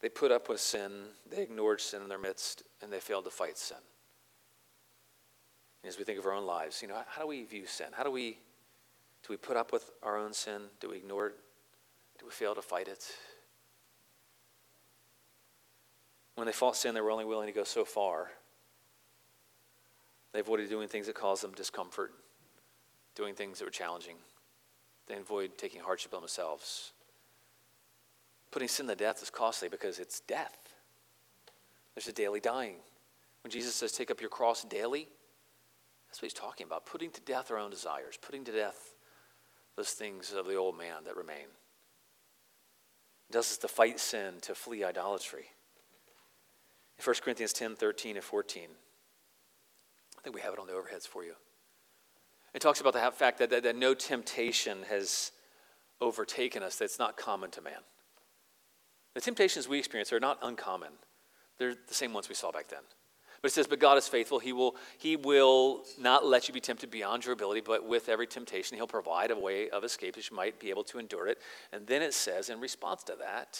They 0.01 0.09
put 0.09 0.31
up 0.31 0.49
with 0.49 0.59
sin, 0.59 0.91
they 1.29 1.43
ignored 1.43 1.79
sin 1.79 2.01
in 2.01 2.09
their 2.09 2.17
midst, 2.17 2.63
and 2.81 2.91
they 2.91 2.99
failed 2.99 3.25
to 3.25 3.29
fight 3.29 3.55
sin. 3.55 3.77
And 5.83 5.89
as 5.89 5.99
we 5.99 6.03
think 6.03 6.17
of 6.17 6.25
our 6.25 6.33
own 6.33 6.45
lives, 6.45 6.81
you 6.81 6.87
know, 6.87 6.99
how 7.07 7.21
do 7.21 7.27
we 7.27 7.43
view 7.43 7.67
sin? 7.67 7.87
How 7.91 8.03
do 8.03 8.09
we 8.09 8.39
do 9.23 9.27
we 9.29 9.37
put 9.37 9.55
up 9.57 9.71
with 9.71 9.91
our 10.01 10.17
own 10.17 10.33
sin? 10.33 10.63
Do 10.79 10.89
we 10.89 10.97
ignore 10.97 11.27
it? 11.27 11.35
Do 12.21 12.27
we 12.27 12.31
fail 12.31 12.53
to 12.53 12.61
fight 12.61 12.87
it? 12.87 13.03
When 16.35 16.45
they 16.45 16.53
fought 16.53 16.75
sin, 16.75 16.93
they 16.93 17.01
were 17.01 17.09
only 17.09 17.25
willing 17.25 17.47
to 17.47 17.53
go 17.53 17.63
so 17.63 17.83
far. 17.83 18.29
They 20.31 20.39
avoided 20.39 20.69
doing 20.69 20.87
things 20.87 21.07
that 21.07 21.15
caused 21.15 21.43
them 21.43 21.51
discomfort, 21.53 22.13
doing 23.15 23.33
things 23.33 23.57
that 23.57 23.65
were 23.65 23.71
challenging. 23.71 24.17
They 25.07 25.15
avoided 25.15 25.57
taking 25.57 25.81
hardship 25.81 26.13
on 26.13 26.21
themselves. 26.21 26.93
Putting 28.51 28.67
sin 28.67 28.87
to 28.87 28.95
death 28.95 29.23
is 29.23 29.31
costly 29.31 29.67
because 29.67 29.97
it's 29.97 30.19
death. 30.19 30.57
There's 31.95 32.07
a 32.07 32.13
daily 32.13 32.39
dying. 32.39 32.75
When 33.43 33.49
Jesus 33.51 33.73
says, 33.73 33.91
take 33.91 34.11
up 34.11 34.21
your 34.21 34.29
cross 34.29 34.63
daily, 34.63 35.09
that's 36.07 36.21
what 36.21 36.27
he's 36.27 36.33
talking 36.33 36.67
about. 36.67 36.85
Putting 36.85 37.09
to 37.11 37.21
death 37.21 37.49
our 37.49 37.57
own 37.57 37.71
desires, 37.71 38.19
putting 38.21 38.43
to 38.43 38.51
death 38.51 38.93
those 39.75 39.91
things 39.91 40.33
of 40.33 40.45
the 40.45 40.55
old 40.55 40.77
man 40.77 41.03
that 41.05 41.17
remain. 41.17 41.47
Does 43.31 43.51
is 43.51 43.57
to 43.59 43.67
fight 43.67 43.99
sin, 43.99 44.35
to 44.41 44.55
flee 44.55 44.83
idolatry. 44.83 45.45
In 46.97 47.03
1 47.03 47.15
Corinthians 47.23 47.53
10 47.53 47.75
13 47.75 48.15
and 48.15 48.23
14, 48.23 48.63
I 50.17 50.21
think 50.21 50.35
we 50.35 50.41
have 50.41 50.53
it 50.53 50.59
on 50.59 50.67
the 50.67 50.73
overheads 50.73 51.07
for 51.07 51.23
you. 51.23 51.33
It 52.53 52.61
talks 52.61 52.81
about 52.81 52.93
the 52.93 53.11
fact 53.11 53.39
that, 53.39 53.49
that, 53.49 53.63
that 53.63 53.75
no 53.75 53.93
temptation 53.93 54.79
has 54.89 55.31
overtaken 56.01 56.63
us 56.63 56.75
that's 56.75 56.99
not 56.99 57.15
common 57.15 57.49
to 57.51 57.61
man. 57.61 57.79
The 59.13 59.21
temptations 59.21 59.67
we 59.67 59.79
experience 59.79 60.11
are 60.11 60.19
not 60.19 60.37
uncommon, 60.41 60.91
they're 61.57 61.75
the 61.87 61.93
same 61.93 62.13
ones 62.13 62.29
we 62.29 62.35
saw 62.35 62.51
back 62.51 62.67
then. 62.67 62.81
But 63.41 63.51
it 63.51 63.53
says, 63.53 63.67
But 63.67 63.79
God 63.79 63.97
is 63.97 64.07
faithful. 64.07 64.39
He 64.39 64.53
will, 64.53 64.75
he 64.97 65.15
will 65.15 65.83
not 65.99 66.25
let 66.25 66.47
you 66.47 66.53
be 66.53 66.59
tempted 66.59 66.91
beyond 66.91 67.25
your 67.25 67.33
ability, 67.33 67.61
but 67.61 67.87
with 67.87 68.07
every 68.07 68.27
temptation, 68.27 68.77
He'll 68.77 68.87
provide 68.87 69.31
a 69.31 69.39
way 69.39 69.69
of 69.69 69.83
escape 69.83 70.15
that 70.15 70.29
you 70.29 70.35
might 70.35 70.59
be 70.59 70.69
able 70.69 70.83
to 70.85 70.99
endure 70.99 71.27
it. 71.27 71.39
And 71.71 71.87
then 71.87 72.01
it 72.01 72.13
says, 72.13 72.49
in 72.49 72.59
response 72.59 73.03
to 73.03 73.15
that, 73.19 73.59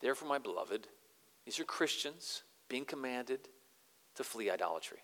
Therefore, 0.00 0.28
my 0.28 0.38
beloved, 0.38 0.86
these 1.44 1.58
are 1.58 1.64
Christians 1.64 2.42
being 2.68 2.84
commanded 2.84 3.40
to 4.14 4.22
flee 4.22 4.50
idolatry. 4.50 4.98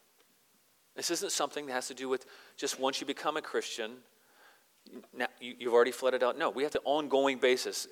This 0.94 1.10
isn't 1.10 1.32
something 1.32 1.66
that 1.66 1.72
has 1.72 1.88
to 1.88 1.94
do 1.94 2.08
with 2.08 2.26
just 2.56 2.78
once 2.78 3.00
you 3.00 3.06
become 3.06 3.36
a 3.36 3.42
Christian, 3.42 3.92
now 5.16 5.26
you've 5.40 5.72
already 5.72 5.90
fled 5.90 6.14
it 6.14 6.22
out. 6.22 6.38
No, 6.38 6.50
we 6.50 6.62
have 6.62 6.72
to 6.72 6.80
ongoing 6.84 7.38
basis 7.38 7.88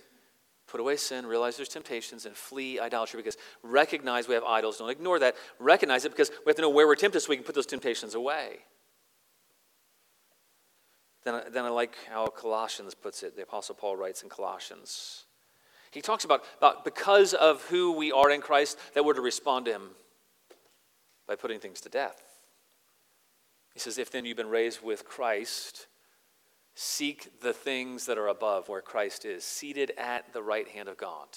Put 0.66 0.80
away 0.80 0.96
sin, 0.96 1.26
realize 1.26 1.56
there's 1.56 1.68
temptations, 1.68 2.24
and 2.24 2.34
flee 2.34 2.80
idolatry 2.80 3.18
because 3.18 3.36
recognize 3.62 4.28
we 4.28 4.34
have 4.34 4.44
idols. 4.44 4.78
Don't 4.78 4.90
ignore 4.90 5.18
that. 5.18 5.34
Recognize 5.58 6.04
it 6.04 6.10
because 6.10 6.30
we 6.30 6.50
have 6.50 6.56
to 6.56 6.62
know 6.62 6.70
where 6.70 6.86
we're 6.86 6.94
tempted 6.94 7.20
so 7.20 7.30
we 7.30 7.36
can 7.36 7.44
put 7.44 7.54
those 7.54 7.66
temptations 7.66 8.14
away. 8.14 8.58
Then, 11.24 11.34
I, 11.34 11.42
then 11.48 11.64
I 11.64 11.68
like 11.68 11.94
how 12.10 12.26
Colossians 12.26 12.94
puts 12.94 13.22
it. 13.22 13.36
The 13.36 13.42
Apostle 13.42 13.74
Paul 13.74 13.96
writes 13.96 14.22
in 14.22 14.28
Colossians. 14.28 15.24
He 15.90 16.00
talks 16.00 16.24
about, 16.24 16.42
about 16.58 16.84
because 16.84 17.34
of 17.34 17.62
who 17.64 17.92
we 17.92 18.10
are 18.12 18.30
in 18.30 18.40
Christ, 18.40 18.78
that 18.94 19.04
we're 19.04 19.12
to 19.12 19.20
respond 19.20 19.66
to 19.66 19.72
Him 19.72 19.90
by 21.28 21.36
putting 21.36 21.60
things 21.60 21.80
to 21.82 21.88
death. 21.88 22.20
He 23.74 23.80
says, 23.80 23.98
If 23.98 24.10
then 24.10 24.24
you've 24.24 24.36
been 24.36 24.48
raised 24.48 24.82
with 24.82 25.04
Christ, 25.04 25.86
Seek 26.74 27.40
the 27.40 27.52
things 27.52 28.06
that 28.06 28.18
are 28.18 28.28
above 28.28 28.68
where 28.68 28.80
Christ 28.80 29.24
is, 29.24 29.44
seated 29.44 29.92
at 29.98 30.32
the 30.32 30.42
right 30.42 30.68
hand 30.68 30.88
of 30.88 30.96
God. 30.96 31.28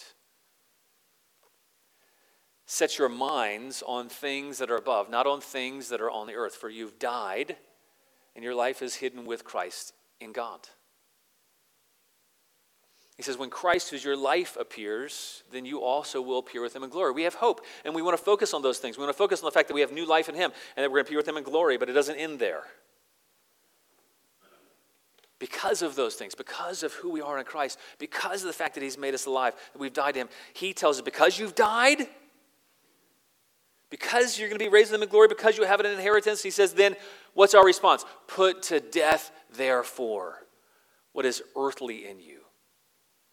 Set 2.66 2.98
your 2.98 3.10
minds 3.10 3.84
on 3.86 4.10
things 4.10 4.58
that 4.58 4.72
are 4.72 4.78
above, 4.78 5.10
not 5.10 5.28
on 5.28 5.42
things 5.42 5.90
that 5.90 6.02
are 6.02 6.10
on 6.10 6.26
the 6.26 6.34
earth, 6.34 6.56
for 6.56 6.70
you've 6.70 6.98
died 6.98 7.58
and 8.36 8.44
your 8.44 8.56
life 8.56 8.82
is 8.82 8.96
hidden 8.96 9.26
with 9.26 9.44
Christ 9.44 9.94
in 10.20 10.32
God. 10.32 10.60
He 13.18 13.24
says, 13.24 13.38
when 13.38 13.50
Christ, 13.50 13.92
who's 13.92 14.04
your 14.04 14.18
life, 14.18 14.58
appears, 14.60 15.44
then 15.52 15.64
you 15.64 15.82
also 15.82 16.22
will 16.22 16.40
appear 16.40 16.62
with 16.62 16.76
him 16.76 16.84
in 16.84 16.90
glory. 16.90 17.14
We 17.14 17.24
have 17.24 17.36
hope, 17.36 17.62
and 17.86 17.96
we 17.96 18.02
want 18.02 18.18
to 18.18 18.24
focus 18.24 18.54
on 18.54 18.62
those 18.62 18.80
things. 18.80 18.98
We 18.98 19.04
want 19.06 19.16
to 19.16 19.18
focus 19.18 19.42
on 19.42 19.46
the 19.46 19.52
fact 19.52 19.70
that 19.70 19.74
we 19.74 19.82
have 19.82 19.94
new 19.94 20.06
life 20.06 20.28
in 20.28 20.36
him 20.36 20.52
and 20.76 20.84
that 20.84 20.90
we're 20.90 20.98
going 20.98 21.06
to 21.06 21.10
appear 21.10 21.20
with 21.20 21.28
him 21.28 21.38
in 21.38 21.44
glory, 21.44 21.78
but 21.78 21.90
it 21.90 21.94
doesn't 21.94 22.18
end 22.18 22.40
there 22.40 22.64
because 25.40 25.82
of 25.82 25.96
those 25.96 26.16
things, 26.16 26.36
because 26.36 26.84
of 26.84 26.94
who 26.94 27.10
we 27.10 27.22
are 27.22 27.38
in 27.38 27.46
Christ, 27.46 27.78
because 28.00 28.42
of 28.42 28.48
the 28.48 28.54
fact 28.54 28.76
that 28.76 28.84
He's 28.84 28.98
made 28.98 29.14
us 29.14 29.26
alive, 29.26 29.54
that 29.74 29.80
we've 29.80 29.94
died 29.94 30.14
to 30.14 30.22
Him, 30.22 30.30
He 30.54 30.74
tells 30.74 30.98
us 30.98 31.02
because 31.02 31.38
you've 31.38 31.56
died, 31.56 32.08
because 33.90 34.40
you're 34.40 34.50
going 34.50 34.60
to 34.60 34.66
be 34.66 34.70
raised 34.70 34.94
in 34.94 35.04
in 35.04 35.10
glory, 35.10 35.28
because 35.28 35.58
you 35.58 35.66
have 35.66 35.80
an 35.80 35.86
inheritance, 35.86 36.42
He 36.42 36.52
says, 36.52 36.74
then 36.74 36.96
what's 37.34 37.54
our 37.54 37.66
response? 37.66 38.06
Put 38.28 38.64
to 38.64 38.80
death, 38.80 39.32
therefore, 39.56 40.46
what 41.12 41.26
is 41.26 41.44
earthly 41.56 42.08
in 42.08 42.20
you. 42.20 42.40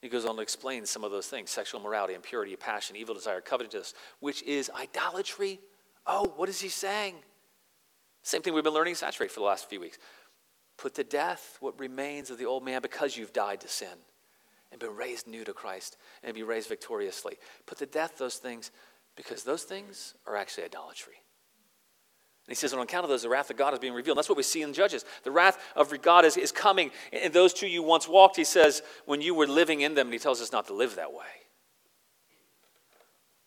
He 0.00 0.09
goes 0.09 0.24
on 0.24 0.34
to 0.34 0.42
explain 0.42 0.84
some 0.84 1.05
of 1.05 1.12
those 1.12 1.28
things 1.28 1.50
sexual 1.50 1.80
immorality, 1.80 2.14
impurity, 2.14 2.57
passion, 2.57 2.96
evil 2.96 3.14
desire, 3.14 3.40
covetousness, 3.40 3.94
which 4.18 4.42
is 4.42 4.70
idolatry. 4.76 5.61
Oh, 6.05 6.32
what 6.36 6.48
is 6.48 6.61
he 6.61 6.68
saying? 6.68 7.14
Same 8.24 8.42
thing 8.42 8.53
we've 8.53 8.64
been 8.64 8.72
learning 8.72 8.96
saturate 8.96 9.30
for 9.30 9.40
the 9.40 9.46
last 9.46 9.68
few 9.68 9.80
weeks. 9.80 9.98
Put 10.76 10.94
to 10.94 11.04
death 11.04 11.58
what 11.60 11.78
remains 11.78 12.30
of 12.30 12.38
the 12.38 12.46
old 12.46 12.64
man 12.64 12.82
because 12.82 13.16
you've 13.16 13.32
died 13.32 13.60
to 13.60 13.68
sin 13.68 13.88
and 14.70 14.80
been 14.80 14.96
raised 14.96 15.26
new 15.26 15.44
to 15.44 15.52
Christ 15.52 15.96
and 16.22 16.34
be 16.34 16.42
raised 16.42 16.68
victoriously. 16.68 17.38
Put 17.66 17.78
to 17.78 17.86
death 17.86 18.18
those 18.18 18.36
things 18.36 18.70
because 19.16 19.44
those 19.44 19.62
things 19.64 20.14
are 20.26 20.36
actually 20.36 20.64
idolatry. 20.64 21.22
And 22.46 22.50
he 22.50 22.56
says, 22.56 22.72
on 22.72 22.80
account 22.80 23.04
of 23.04 23.10
those, 23.10 23.22
the 23.22 23.28
wrath 23.28 23.50
of 23.50 23.56
God 23.56 23.72
is 23.72 23.78
being 23.78 23.92
revealed. 23.92 24.18
That's 24.18 24.28
what 24.28 24.36
we 24.36 24.42
see 24.42 24.62
in 24.62 24.72
Judges. 24.72 25.04
The 25.22 25.30
wrath 25.30 25.58
of 25.76 26.02
God 26.02 26.24
is, 26.24 26.36
is 26.36 26.50
coming. 26.50 26.90
And 27.12 27.32
those 27.32 27.54
two 27.54 27.68
you 27.68 27.84
once 27.84 28.08
walked, 28.08 28.36
he 28.36 28.42
says, 28.42 28.82
when 29.04 29.20
you 29.20 29.34
were 29.34 29.46
living 29.46 29.82
in 29.82 29.94
them, 29.94 30.08
and 30.08 30.12
he 30.12 30.18
tells 30.18 30.42
us 30.42 30.50
not 30.50 30.66
to 30.66 30.74
live 30.74 30.96
that 30.96 31.12
way. 31.12 31.26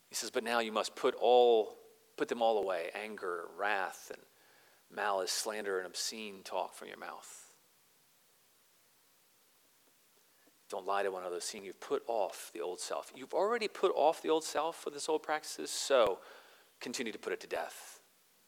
He 0.09 0.15
says, 0.15 0.31
but 0.31 0.45
now 0.45 0.59
you 0.59 0.71
must 0.71 0.95
put 0.95 1.13
all, 1.19 1.75
put 2.15 2.29
them 2.29 2.41
all 2.41 2.57
away 2.57 2.89
anger, 3.03 3.49
wrath, 3.57 4.11
and 4.13 4.21
malice, 4.93 5.31
slander, 5.31 5.77
and 5.77 5.87
obscene 5.87 6.41
talk 6.43 6.73
from 6.73 6.87
your 6.87 6.97
mouth. 6.97 7.45
Don't 10.69 10.85
lie 10.85 11.03
to 11.03 11.11
one 11.11 11.21
another, 11.21 11.39
seeing 11.39 11.63
you've 11.63 11.79
put 11.79 12.03
off 12.07 12.49
the 12.53 12.61
old 12.61 12.79
self. 12.79 13.11
You've 13.15 13.33
already 13.33 13.67
put 13.67 13.91
off 13.95 14.21
the 14.21 14.29
old 14.29 14.43
self 14.43 14.83
with 14.83 14.93
this 14.93 15.07
old 15.07 15.21
practices, 15.21 15.69
so 15.69 16.19
continue 16.81 17.11
to 17.11 17.19
put 17.19 17.33
it 17.33 17.39
to 17.41 17.47
death 17.47 17.99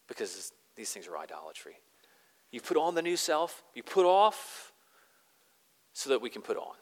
because 0.08 0.52
these 0.76 0.92
things 0.92 1.08
are 1.08 1.18
idolatry. 1.18 1.76
You 2.52 2.62
put 2.62 2.78
on 2.78 2.96
the 2.96 3.02
new 3.02 3.18
self, 3.18 3.64
you 3.76 3.84
put 3.84 4.06
off 4.06 4.72
so 5.94 6.10
that 6.10 6.22
we 6.22 6.30
can 6.30 6.42
put 6.42 6.58
on 6.58 6.76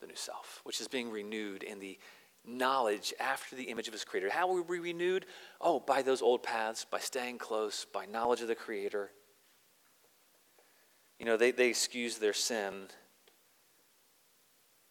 the 0.00 0.06
new 0.06 0.16
self, 0.16 0.60
which 0.64 0.80
is 0.80 0.88
being 0.88 1.10
renewed 1.10 1.62
in 1.62 1.78
the 1.78 1.98
knowledge 2.46 3.14
after 3.20 3.56
the 3.56 3.64
image 3.64 3.86
of 3.86 3.92
his 3.92 4.04
creator. 4.04 4.30
How 4.30 4.52
were 4.52 4.62
we 4.62 4.78
renewed? 4.78 5.26
Oh, 5.60 5.80
by 5.80 6.02
those 6.02 6.22
old 6.22 6.42
paths, 6.42 6.84
by 6.84 6.98
staying 6.98 7.38
close, 7.38 7.86
by 7.92 8.06
knowledge 8.06 8.40
of 8.40 8.48
the 8.48 8.54
creator. 8.54 9.10
You 11.18 11.26
know, 11.26 11.36
they, 11.36 11.52
they 11.52 11.68
excuse 11.68 12.18
their 12.18 12.32
sin, 12.32 12.88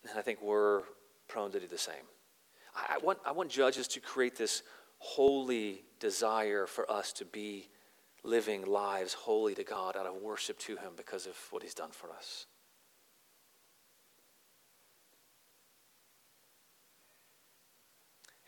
and 0.03 0.17
I 0.17 0.21
think 0.21 0.41
we're 0.41 0.83
prone 1.27 1.51
to 1.51 1.59
do 1.59 1.67
the 1.67 1.77
same. 1.77 2.07
I, 2.75 2.95
I 2.95 2.97
want, 2.99 3.19
I 3.25 3.31
want 3.31 3.49
judges 3.49 3.87
to 3.89 3.99
create 3.99 4.37
this 4.37 4.63
holy 4.99 5.83
desire 5.99 6.67
for 6.67 6.89
us 6.89 7.11
to 7.13 7.25
be 7.25 7.69
living 8.23 8.65
lives 8.65 9.13
holy 9.13 9.55
to 9.55 9.63
God 9.63 9.97
out 9.97 10.05
of 10.05 10.15
worship 10.21 10.59
to 10.59 10.77
Him 10.77 10.93
because 10.95 11.25
of 11.25 11.35
what 11.49 11.63
He's 11.63 11.73
done 11.73 11.91
for 11.91 12.11
us. 12.11 12.45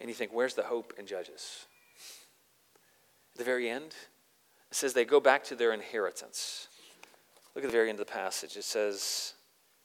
And 0.03 0.09
you 0.09 0.13
think, 0.13 0.33
where's 0.33 0.53
the 0.53 0.63
hope 0.63 0.93
in 0.99 1.05
Judges? 1.05 1.65
At 3.31 3.37
the 3.37 3.45
very 3.45 3.69
end, 3.69 3.95
it 4.69 4.75
says 4.75 4.91
they 4.91 5.05
go 5.05 5.21
back 5.21 5.45
to 5.45 5.55
their 5.55 5.71
inheritance. 5.71 6.67
Look 7.55 7.63
at 7.63 7.71
the 7.71 7.77
very 7.77 7.87
end 7.87 8.01
of 8.01 8.05
the 8.05 8.11
passage. 8.11 8.57
It 8.57 8.65
says, 8.65 9.33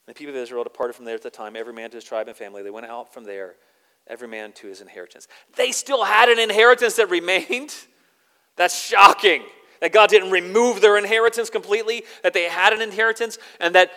The 0.09 0.15
people 0.15 0.35
of 0.35 0.41
Israel 0.43 0.65
departed 0.65 0.95
from 0.95 1.05
there 1.05 1.15
at 1.15 1.23
the 1.23 1.31
time, 1.31 1.55
every 1.55 1.73
man 1.73 1.91
to 1.91 1.99
his 1.99 2.05
tribe 2.05 2.27
and 2.27 2.37
family. 2.37 2.65
They 2.65 2.71
went 2.71 2.87
out 2.87 3.15
from 3.15 3.23
there, 3.23 3.55
every 4.09 4.27
man 4.27 4.51
to 4.55 4.67
his 4.67 4.81
inheritance. 4.81 5.29
They 5.55 5.71
still 5.71 6.03
had 6.03 6.29
an 6.29 6.41
inheritance 6.41 6.97
that 6.97 7.09
remained. 7.11 7.77
That's 8.57 8.77
shocking. 8.77 9.45
That 9.81 9.93
God 9.93 10.11
didn't 10.11 10.33
remove 10.33 10.81
their 10.81 10.99
inheritance 10.99 11.49
completely, 11.49 12.03
that 12.25 12.33
they 12.33 12.49
had 12.49 12.73
an 12.73 12.83
inheritance, 12.83 13.39
and 13.61 13.73
that, 13.77 13.93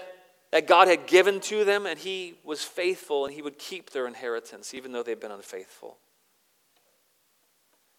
that 0.51 0.67
God 0.67 0.87
had 0.87 1.07
given 1.07 1.39
to 1.39 1.65
them, 1.65 1.87
and 1.87 1.97
He 1.97 2.35
was 2.43 2.63
faithful, 2.63 3.25
and 3.25 3.33
He 3.33 3.41
would 3.41 3.57
keep 3.57 3.89
their 3.89 4.05
inheritance, 4.05 4.75
even 4.75 4.91
though 4.91 5.01
they've 5.01 5.19
been 5.19 5.31
unfaithful. 5.31 5.97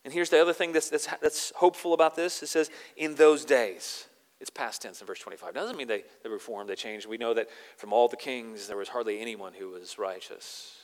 And 0.04 0.12
here's 0.12 0.30
the 0.30 0.40
other 0.40 0.52
thing 0.52 0.72
that's, 0.72 0.90
that's, 0.90 1.06
that's 1.20 1.52
hopeful 1.56 1.94
about 1.94 2.16
this 2.16 2.42
it 2.42 2.48
says, 2.48 2.70
in 2.96 3.14
those 3.14 3.44
days. 3.44 4.06
It's 4.40 4.50
past 4.50 4.82
tense 4.82 5.00
in 5.00 5.06
verse 5.06 5.20
25. 5.20 5.50
It 5.50 5.54
doesn't 5.54 5.76
mean 5.76 5.86
they, 5.86 6.02
they 6.24 6.28
reformed, 6.28 6.68
they 6.68 6.74
changed. 6.74 7.06
We 7.06 7.16
know 7.16 7.32
that 7.32 7.48
from 7.76 7.92
all 7.92 8.08
the 8.08 8.16
kings, 8.16 8.66
there 8.66 8.76
was 8.76 8.88
hardly 8.88 9.20
anyone 9.20 9.52
who 9.52 9.70
was 9.70 9.98
righteous. 10.00 10.78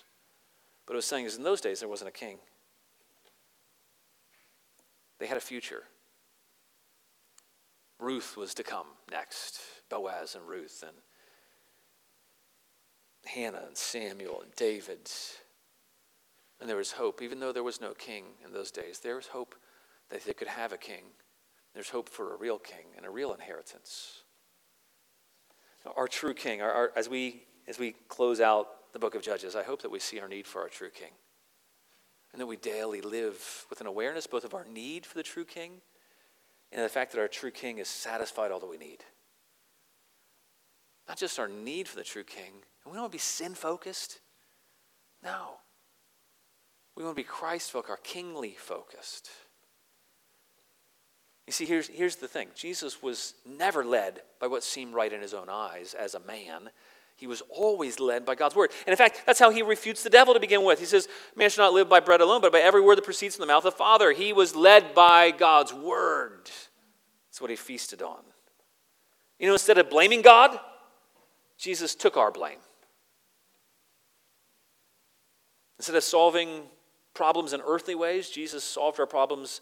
But 0.86 0.92
it 0.92 0.96
was 0.96 1.06
saying 1.06 1.24
is 1.24 1.36
in 1.36 1.42
those 1.42 1.60
days, 1.60 1.80
there 1.80 1.88
wasn't 1.88 2.08
a 2.08 2.12
king. 2.12 2.38
They 5.18 5.26
had 5.26 5.36
a 5.36 5.40
future. 5.40 5.82
Ruth 7.98 8.36
was 8.36 8.54
to 8.54 8.62
come 8.62 8.86
next, 9.10 9.60
Boaz 9.90 10.36
and 10.36 10.46
Ruth, 10.48 10.84
and 10.86 10.96
Hannah 13.24 13.64
and 13.66 13.76
Samuel 13.76 14.42
and 14.42 14.54
David. 14.54 15.10
And 16.60 16.68
there 16.68 16.76
was 16.76 16.92
hope, 16.92 17.22
even 17.22 17.40
though 17.40 17.52
there 17.52 17.62
was 17.62 17.80
no 17.80 17.94
king 17.94 18.24
in 18.44 18.52
those 18.52 18.70
days, 18.70 18.98
there 18.98 19.16
was 19.16 19.28
hope 19.28 19.54
that 20.10 20.24
they 20.24 20.32
could 20.32 20.48
have 20.48 20.72
a 20.72 20.78
king. 20.78 21.04
There's 21.74 21.90
hope 21.90 22.08
for 22.08 22.34
a 22.34 22.36
real 22.36 22.58
king 22.58 22.86
and 22.96 23.06
a 23.06 23.10
real 23.10 23.32
inheritance. 23.32 24.22
Our 25.96 26.08
true 26.08 26.34
king, 26.34 26.60
our, 26.60 26.72
our, 26.72 26.92
as, 26.96 27.08
we, 27.08 27.44
as 27.66 27.78
we 27.78 27.94
close 28.08 28.40
out 28.40 28.92
the 28.92 28.98
book 28.98 29.14
of 29.14 29.22
Judges, 29.22 29.54
I 29.54 29.62
hope 29.62 29.82
that 29.82 29.90
we 29.90 30.00
see 30.00 30.18
our 30.20 30.28
need 30.28 30.46
for 30.46 30.60
our 30.60 30.68
true 30.68 30.90
king. 30.90 31.12
And 32.32 32.40
that 32.40 32.46
we 32.46 32.56
daily 32.56 33.00
live 33.00 33.66
with 33.70 33.80
an 33.80 33.86
awareness 33.86 34.26
both 34.26 34.44
of 34.44 34.54
our 34.54 34.64
need 34.64 35.06
for 35.06 35.16
the 35.16 35.22
true 35.22 35.44
king 35.44 35.80
and 36.72 36.84
the 36.84 36.88
fact 36.88 37.12
that 37.12 37.20
our 37.20 37.28
true 37.28 37.50
king 37.50 37.78
has 37.78 37.88
satisfied 37.88 38.50
all 38.50 38.60
that 38.60 38.66
we 38.68 38.76
need. 38.76 39.04
Not 41.08 41.16
just 41.16 41.38
our 41.38 41.48
need 41.48 41.88
for 41.88 41.96
the 41.96 42.04
true 42.04 42.24
king, 42.24 42.52
and 42.52 42.92
we 42.92 42.92
don't 42.92 43.02
want 43.02 43.12
to 43.12 43.16
be 43.16 43.20
sin 43.20 43.54
focused. 43.54 44.20
No. 45.22 45.56
We 46.98 47.04
want 47.04 47.16
to 47.16 47.22
be 47.22 47.26
Christ 47.26 47.70
focused, 47.70 47.90
our 47.90 47.96
kingly 47.98 48.56
focused. 48.58 49.30
You 51.46 51.52
see, 51.52 51.64
here's, 51.64 51.86
here's 51.86 52.16
the 52.16 52.26
thing 52.26 52.48
Jesus 52.56 53.00
was 53.00 53.34
never 53.46 53.84
led 53.84 54.20
by 54.40 54.48
what 54.48 54.64
seemed 54.64 54.94
right 54.94 55.12
in 55.12 55.22
his 55.22 55.32
own 55.32 55.48
eyes 55.48 55.94
as 55.94 56.16
a 56.16 56.20
man. 56.20 56.70
He 57.16 57.28
was 57.28 57.40
always 57.50 58.00
led 58.00 58.26
by 58.26 58.34
God's 58.34 58.56
word. 58.56 58.70
And 58.84 58.92
in 58.92 58.96
fact, 58.96 59.22
that's 59.26 59.38
how 59.38 59.50
he 59.50 59.62
refutes 59.62 60.02
the 60.02 60.10
devil 60.10 60.34
to 60.34 60.40
begin 60.40 60.64
with. 60.64 60.80
He 60.80 60.86
says, 60.86 61.08
Man 61.36 61.50
should 61.50 61.60
not 61.60 61.72
live 61.72 61.88
by 61.88 62.00
bread 62.00 62.20
alone, 62.20 62.40
but 62.40 62.52
by 62.52 62.60
every 62.60 62.80
word 62.80 62.98
that 62.98 63.04
proceeds 63.04 63.36
from 63.36 63.46
the 63.46 63.52
mouth 63.52 63.64
of 63.64 63.72
the 63.72 63.78
Father. 63.78 64.10
He 64.10 64.32
was 64.32 64.56
led 64.56 64.92
by 64.92 65.30
God's 65.30 65.72
word. 65.72 66.50
That's 67.28 67.40
what 67.40 67.50
he 67.50 67.56
feasted 67.56 68.02
on. 68.02 68.22
You 69.38 69.46
know, 69.46 69.52
instead 69.52 69.78
of 69.78 69.88
blaming 69.88 70.22
God, 70.22 70.58
Jesus 71.58 71.94
took 71.94 72.16
our 72.16 72.32
blame. 72.32 72.58
Instead 75.78 75.94
of 75.94 76.02
solving 76.02 76.64
problems 77.18 77.52
in 77.52 77.60
earthly 77.66 77.96
ways, 77.96 78.30
Jesus 78.30 78.62
solved 78.62 79.00
our 79.00 79.06
problems 79.06 79.60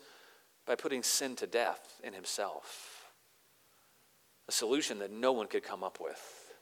by 0.66 0.74
putting 0.74 1.02
sin 1.02 1.34
to 1.36 1.46
death 1.46 1.98
in 2.04 2.12
himself. 2.12 3.06
A 4.46 4.52
solution 4.52 4.98
that 4.98 5.10
no 5.10 5.32
one 5.32 5.46
could 5.46 5.62
come 5.62 5.82
up 5.82 5.98
with. 5.98 6.52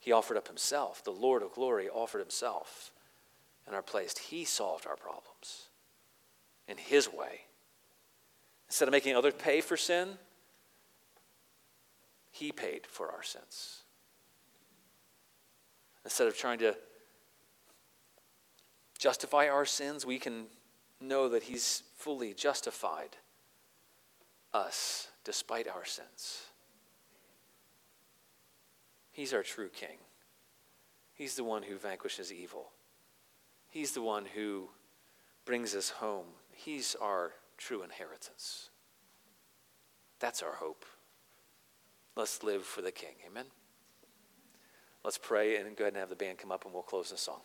He 0.00 0.10
offered 0.10 0.36
up 0.36 0.48
himself. 0.48 1.04
The 1.04 1.12
Lord 1.12 1.44
of 1.44 1.52
glory 1.52 1.88
offered 1.88 2.18
himself 2.18 2.90
in 3.68 3.74
our 3.74 3.80
place. 3.80 4.18
He 4.18 4.44
solved 4.44 4.88
our 4.88 4.96
problems 4.96 5.68
in 6.66 6.78
his 6.78 7.08
way. 7.08 7.42
Instead 8.66 8.88
of 8.88 8.92
making 8.92 9.14
others 9.14 9.34
pay 9.38 9.60
for 9.60 9.76
sin, 9.76 10.18
he 12.32 12.50
paid 12.50 12.88
for 12.88 13.08
our 13.12 13.22
sins. 13.22 13.82
Instead 16.02 16.26
of 16.26 16.36
trying 16.36 16.58
to 16.58 16.74
justify 19.04 19.48
our 19.48 19.66
sins, 19.66 20.06
we 20.06 20.18
can 20.18 20.46
know 20.98 21.28
that 21.28 21.42
he's 21.42 21.82
fully 21.98 22.32
justified 22.32 23.18
us 24.54 25.08
despite 25.24 25.68
our 25.68 25.84
sins. 25.84 26.46
He's 29.12 29.34
our 29.34 29.42
true 29.42 29.68
king. 29.68 29.98
He's 31.12 31.36
the 31.36 31.44
one 31.44 31.64
who 31.64 31.76
vanquishes 31.76 32.32
evil. 32.32 32.70
He's 33.68 33.92
the 33.92 34.00
one 34.00 34.24
who 34.34 34.70
brings 35.44 35.74
us 35.74 35.90
home. 35.90 36.28
He's 36.50 36.96
our 36.98 37.32
true 37.58 37.82
inheritance. 37.82 38.70
That's 40.18 40.42
our 40.42 40.54
hope. 40.54 40.86
Let's 42.16 42.42
live 42.42 42.62
for 42.62 42.80
the 42.80 42.90
king. 42.90 43.16
Amen. 43.30 43.44
Let's 45.04 45.18
pray 45.18 45.58
and 45.58 45.76
go 45.76 45.84
ahead 45.84 45.92
and 45.92 46.00
have 46.00 46.08
the 46.08 46.16
band 46.16 46.38
come 46.38 46.50
up 46.50 46.64
and 46.64 46.72
we'll 46.72 46.82
close 46.82 47.10
the 47.10 47.18
song. 47.18 47.42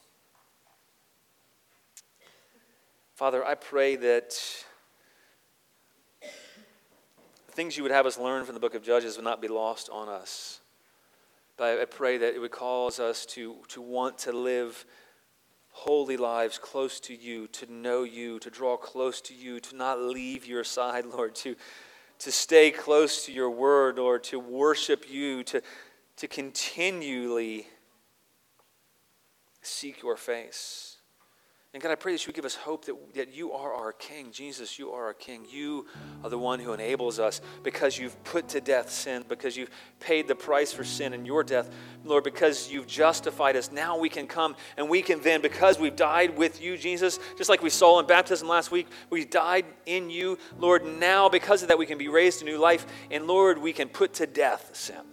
Father, 3.20 3.46
I 3.46 3.56
pray 3.56 3.98
that 3.98 4.40
the 6.22 7.52
things 7.52 7.76
you 7.76 7.84
would 7.84 7.92
have 7.92 8.06
us 8.06 8.18
learn 8.18 8.46
from 8.46 8.54
the 8.54 8.62
book 8.62 8.76
of 8.76 8.82
Judges 8.82 9.18
would 9.18 9.26
not 9.26 9.42
be 9.42 9.50
lost 9.50 9.90
on 9.92 10.08
us. 10.08 10.62
But 11.58 11.82
I 11.82 11.84
pray 11.84 12.18
that 12.18 12.34
it 12.34 12.40
would 12.40 12.52
cause 12.52 12.98
us 12.98 13.26
to, 13.26 13.58
to 13.68 13.82
want 13.82 14.20
to 14.20 14.32
live 14.32 14.86
holy 15.72 16.16
lives 16.16 16.58
close 16.58 17.02
to 17.02 17.14
you, 17.14 17.48
to 17.48 17.70
know 17.70 18.04
you, 18.04 18.40
to 18.40 18.50
draw 18.50 18.78
close 18.78 19.20
to 19.20 19.34
you, 19.34 19.60
to 19.60 19.76
not 19.76 20.00
leave 20.00 20.46
your 20.46 20.64
side, 20.64 21.06
Lord, 21.14 21.36
to, 21.36 21.58
to 22.20 22.32
stay 22.32 22.72
close 22.72 23.26
to 23.26 23.34
your 23.34 23.50
word, 23.50 23.98
Lord, 23.98 24.24
to 24.24 24.40
worship 24.40 25.12
you, 25.12 25.44
to, 25.44 25.62
to 26.16 26.28
continually 26.30 27.68
seek 29.62 30.04
your 30.04 30.16
face. 30.16 30.99
And 31.72 31.84
God, 31.84 31.92
I 31.92 31.96
pray 31.96 32.14
that 32.14 32.26
you 32.26 32.30
would 32.30 32.36
give 32.36 32.46
us 32.46 32.56
hope 32.56 32.86
that, 32.86 32.96
that 33.14 33.36
you 33.36 33.52
are 33.52 33.76
our 33.76 33.92
King. 33.92 34.32
Jesus, 34.32 34.80
you 34.80 34.92
are 34.92 35.06
our 35.06 35.14
King. 35.14 35.46
You 35.48 35.86
are 36.24 36.30
the 36.32 36.38
one 36.38 36.60
who 36.60 36.74
enables 36.74 37.20
us 37.20 37.42
because 37.62 37.96
you've 37.96 38.24
put 38.24 38.48
to 38.50 38.62
death 38.62 38.90
sin, 38.90 39.24
because 39.30 39.56
you've 39.56 39.70
paid 40.00 40.28
the 40.28 40.34
price 40.34 40.74
for 40.74 40.84
sin 40.84 41.14
in 41.14 41.28
your 41.28 41.44
death. 41.44 41.70
Lord, 42.04 42.24
because 42.24 42.72
you've 42.72 42.88
justified 42.88 43.56
us. 43.56 43.72
Now 43.72 44.00
we 44.00 44.10
can 44.10 44.26
come 44.26 44.56
and 44.78 44.90
we 44.90 45.04
can 45.04 45.22
then, 45.22 45.44
because 45.44 45.78
we've 45.78 45.96
died 45.96 46.36
with 46.36 46.60
you, 46.60 46.76
Jesus, 46.76 47.20
just 47.38 47.52
like 47.52 47.62
we 47.62 47.70
saw 47.70 48.00
in 48.00 48.08
baptism 48.08 48.48
last 48.48 48.72
week, 48.72 48.88
we 49.12 49.24
died 49.24 49.66
in 49.86 50.10
you. 50.10 50.40
Lord, 50.58 50.84
now 50.84 51.30
because 51.30 51.62
of 51.62 51.68
that, 51.68 51.78
we 51.78 51.86
can 51.86 52.00
be 52.00 52.08
raised 52.08 52.40
to 52.40 52.46
new 52.46 52.58
life. 52.58 52.88
And 53.12 53.28
Lord, 53.28 53.60
we 53.60 53.74
can 53.74 53.90
put 53.90 54.16
to 54.16 54.26
death 54.26 54.72
sin. 54.74 55.04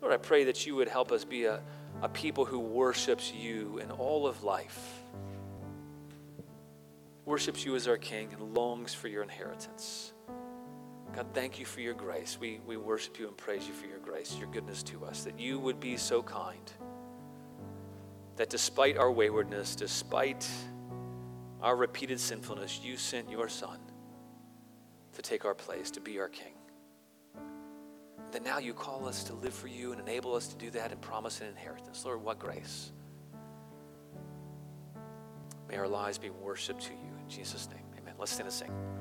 Lord, 0.00 0.14
I 0.14 0.16
pray 0.16 0.44
that 0.44 0.64
you 0.66 0.74
would 0.76 0.88
help 0.88 1.12
us 1.12 1.26
be 1.26 1.44
a, 1.44 1.60
a 2.00 2.08
people 2.08 2.46
who 2.46 2.58
worships 2.58 3.30
you 3.30 3.76
in 3.76 3.90
all 3.90 4.26
of 4.26 4.42
life 4.42 5.01
worships 7.24 7.64
you 7.64 7.76
as 7.76 7.86
our 7.86 7.96
King, 7.96 8.28
and 8.32 8.54
longs 8.54 8.92
for 8.94 9.08
your 9.08 9.22
inheritance. 9.22 10.12
God, 11.14 11.26
thank 11.34 11.58
you 11.58 11.66
for 11.66 11.80
your 11.80 11.94
grace. 11.94 12.38
We, 12.40 12.60
we 12.66 12.76
worship 12.76 13.18
you 13.18 13.28
and 13.28 13.36
praise 13.36 13.68
you 13.68 13.74
for 13.74 13.86
your 13.86 13.98
grace, 13.98 14.36
your 14.38 14.48
goodness 14.48 14.82
to 14.84 15.04
us, 15.04 15.24
that 15.24 15.38
you 15.38 15.58
would 15.58 15.78
be 15.78 15.96
so 15.96 16.22
kind, 16.22 16.72
that 18.36 18.48
despite 18.48 18.96
our 18.96 19.12
waywardness, 19.12 19.76
despite 19.76 20.48
our 21.60 21.76
repeated 21.76 22.18
sinfulness, 22.18 22.80
you 22.82 22.96
sent 22.96 23.30
your 23.30 23.48
Son 23.48 23.78
to 25.12 25.22
take 25.22 25.44
our 25.44 25.54
place, 25.54 25.90
to 25.90 26.00
be 26.00 26.18
our 26.18 26.28
King. 26.28 26.54
That 28.32 28.42
now 28.42 28.58
you 28.58 28.72
call 28.72 29.06
us 29.06 29.22
to 29.24 29.34
live 29.34 29.52
for 29.52 29.68
you 29.68 29.92
and 29.92 30.00
enable 30.00 30.34
us 30.34 30.48
to 30.48 30.56
do 30.56 30.70
that 30.70 30.90
and 30.90 31.00
promise 31.02 31.42
an 31.42 31.48
inheritance. 31.48 32.04
Lord, 32.06 32.22
what 32.22 32.38
grace. 32.38 32.90
May 35.68 35.76
our 35.76 35.88
lives 35.88 36.16
be 36.16 36.30
worship 36.30 36.80
to 36.80 36.92
you. 36.92 37.11
In 37.22 37.28
Jesus' 37.28 37.68
name, 37.70 37.84
amen. 37.98 38.14
Let's 38.18 38.32
stand 38.32 38.46
and 38.48 38.52
sing. 38.54 38.92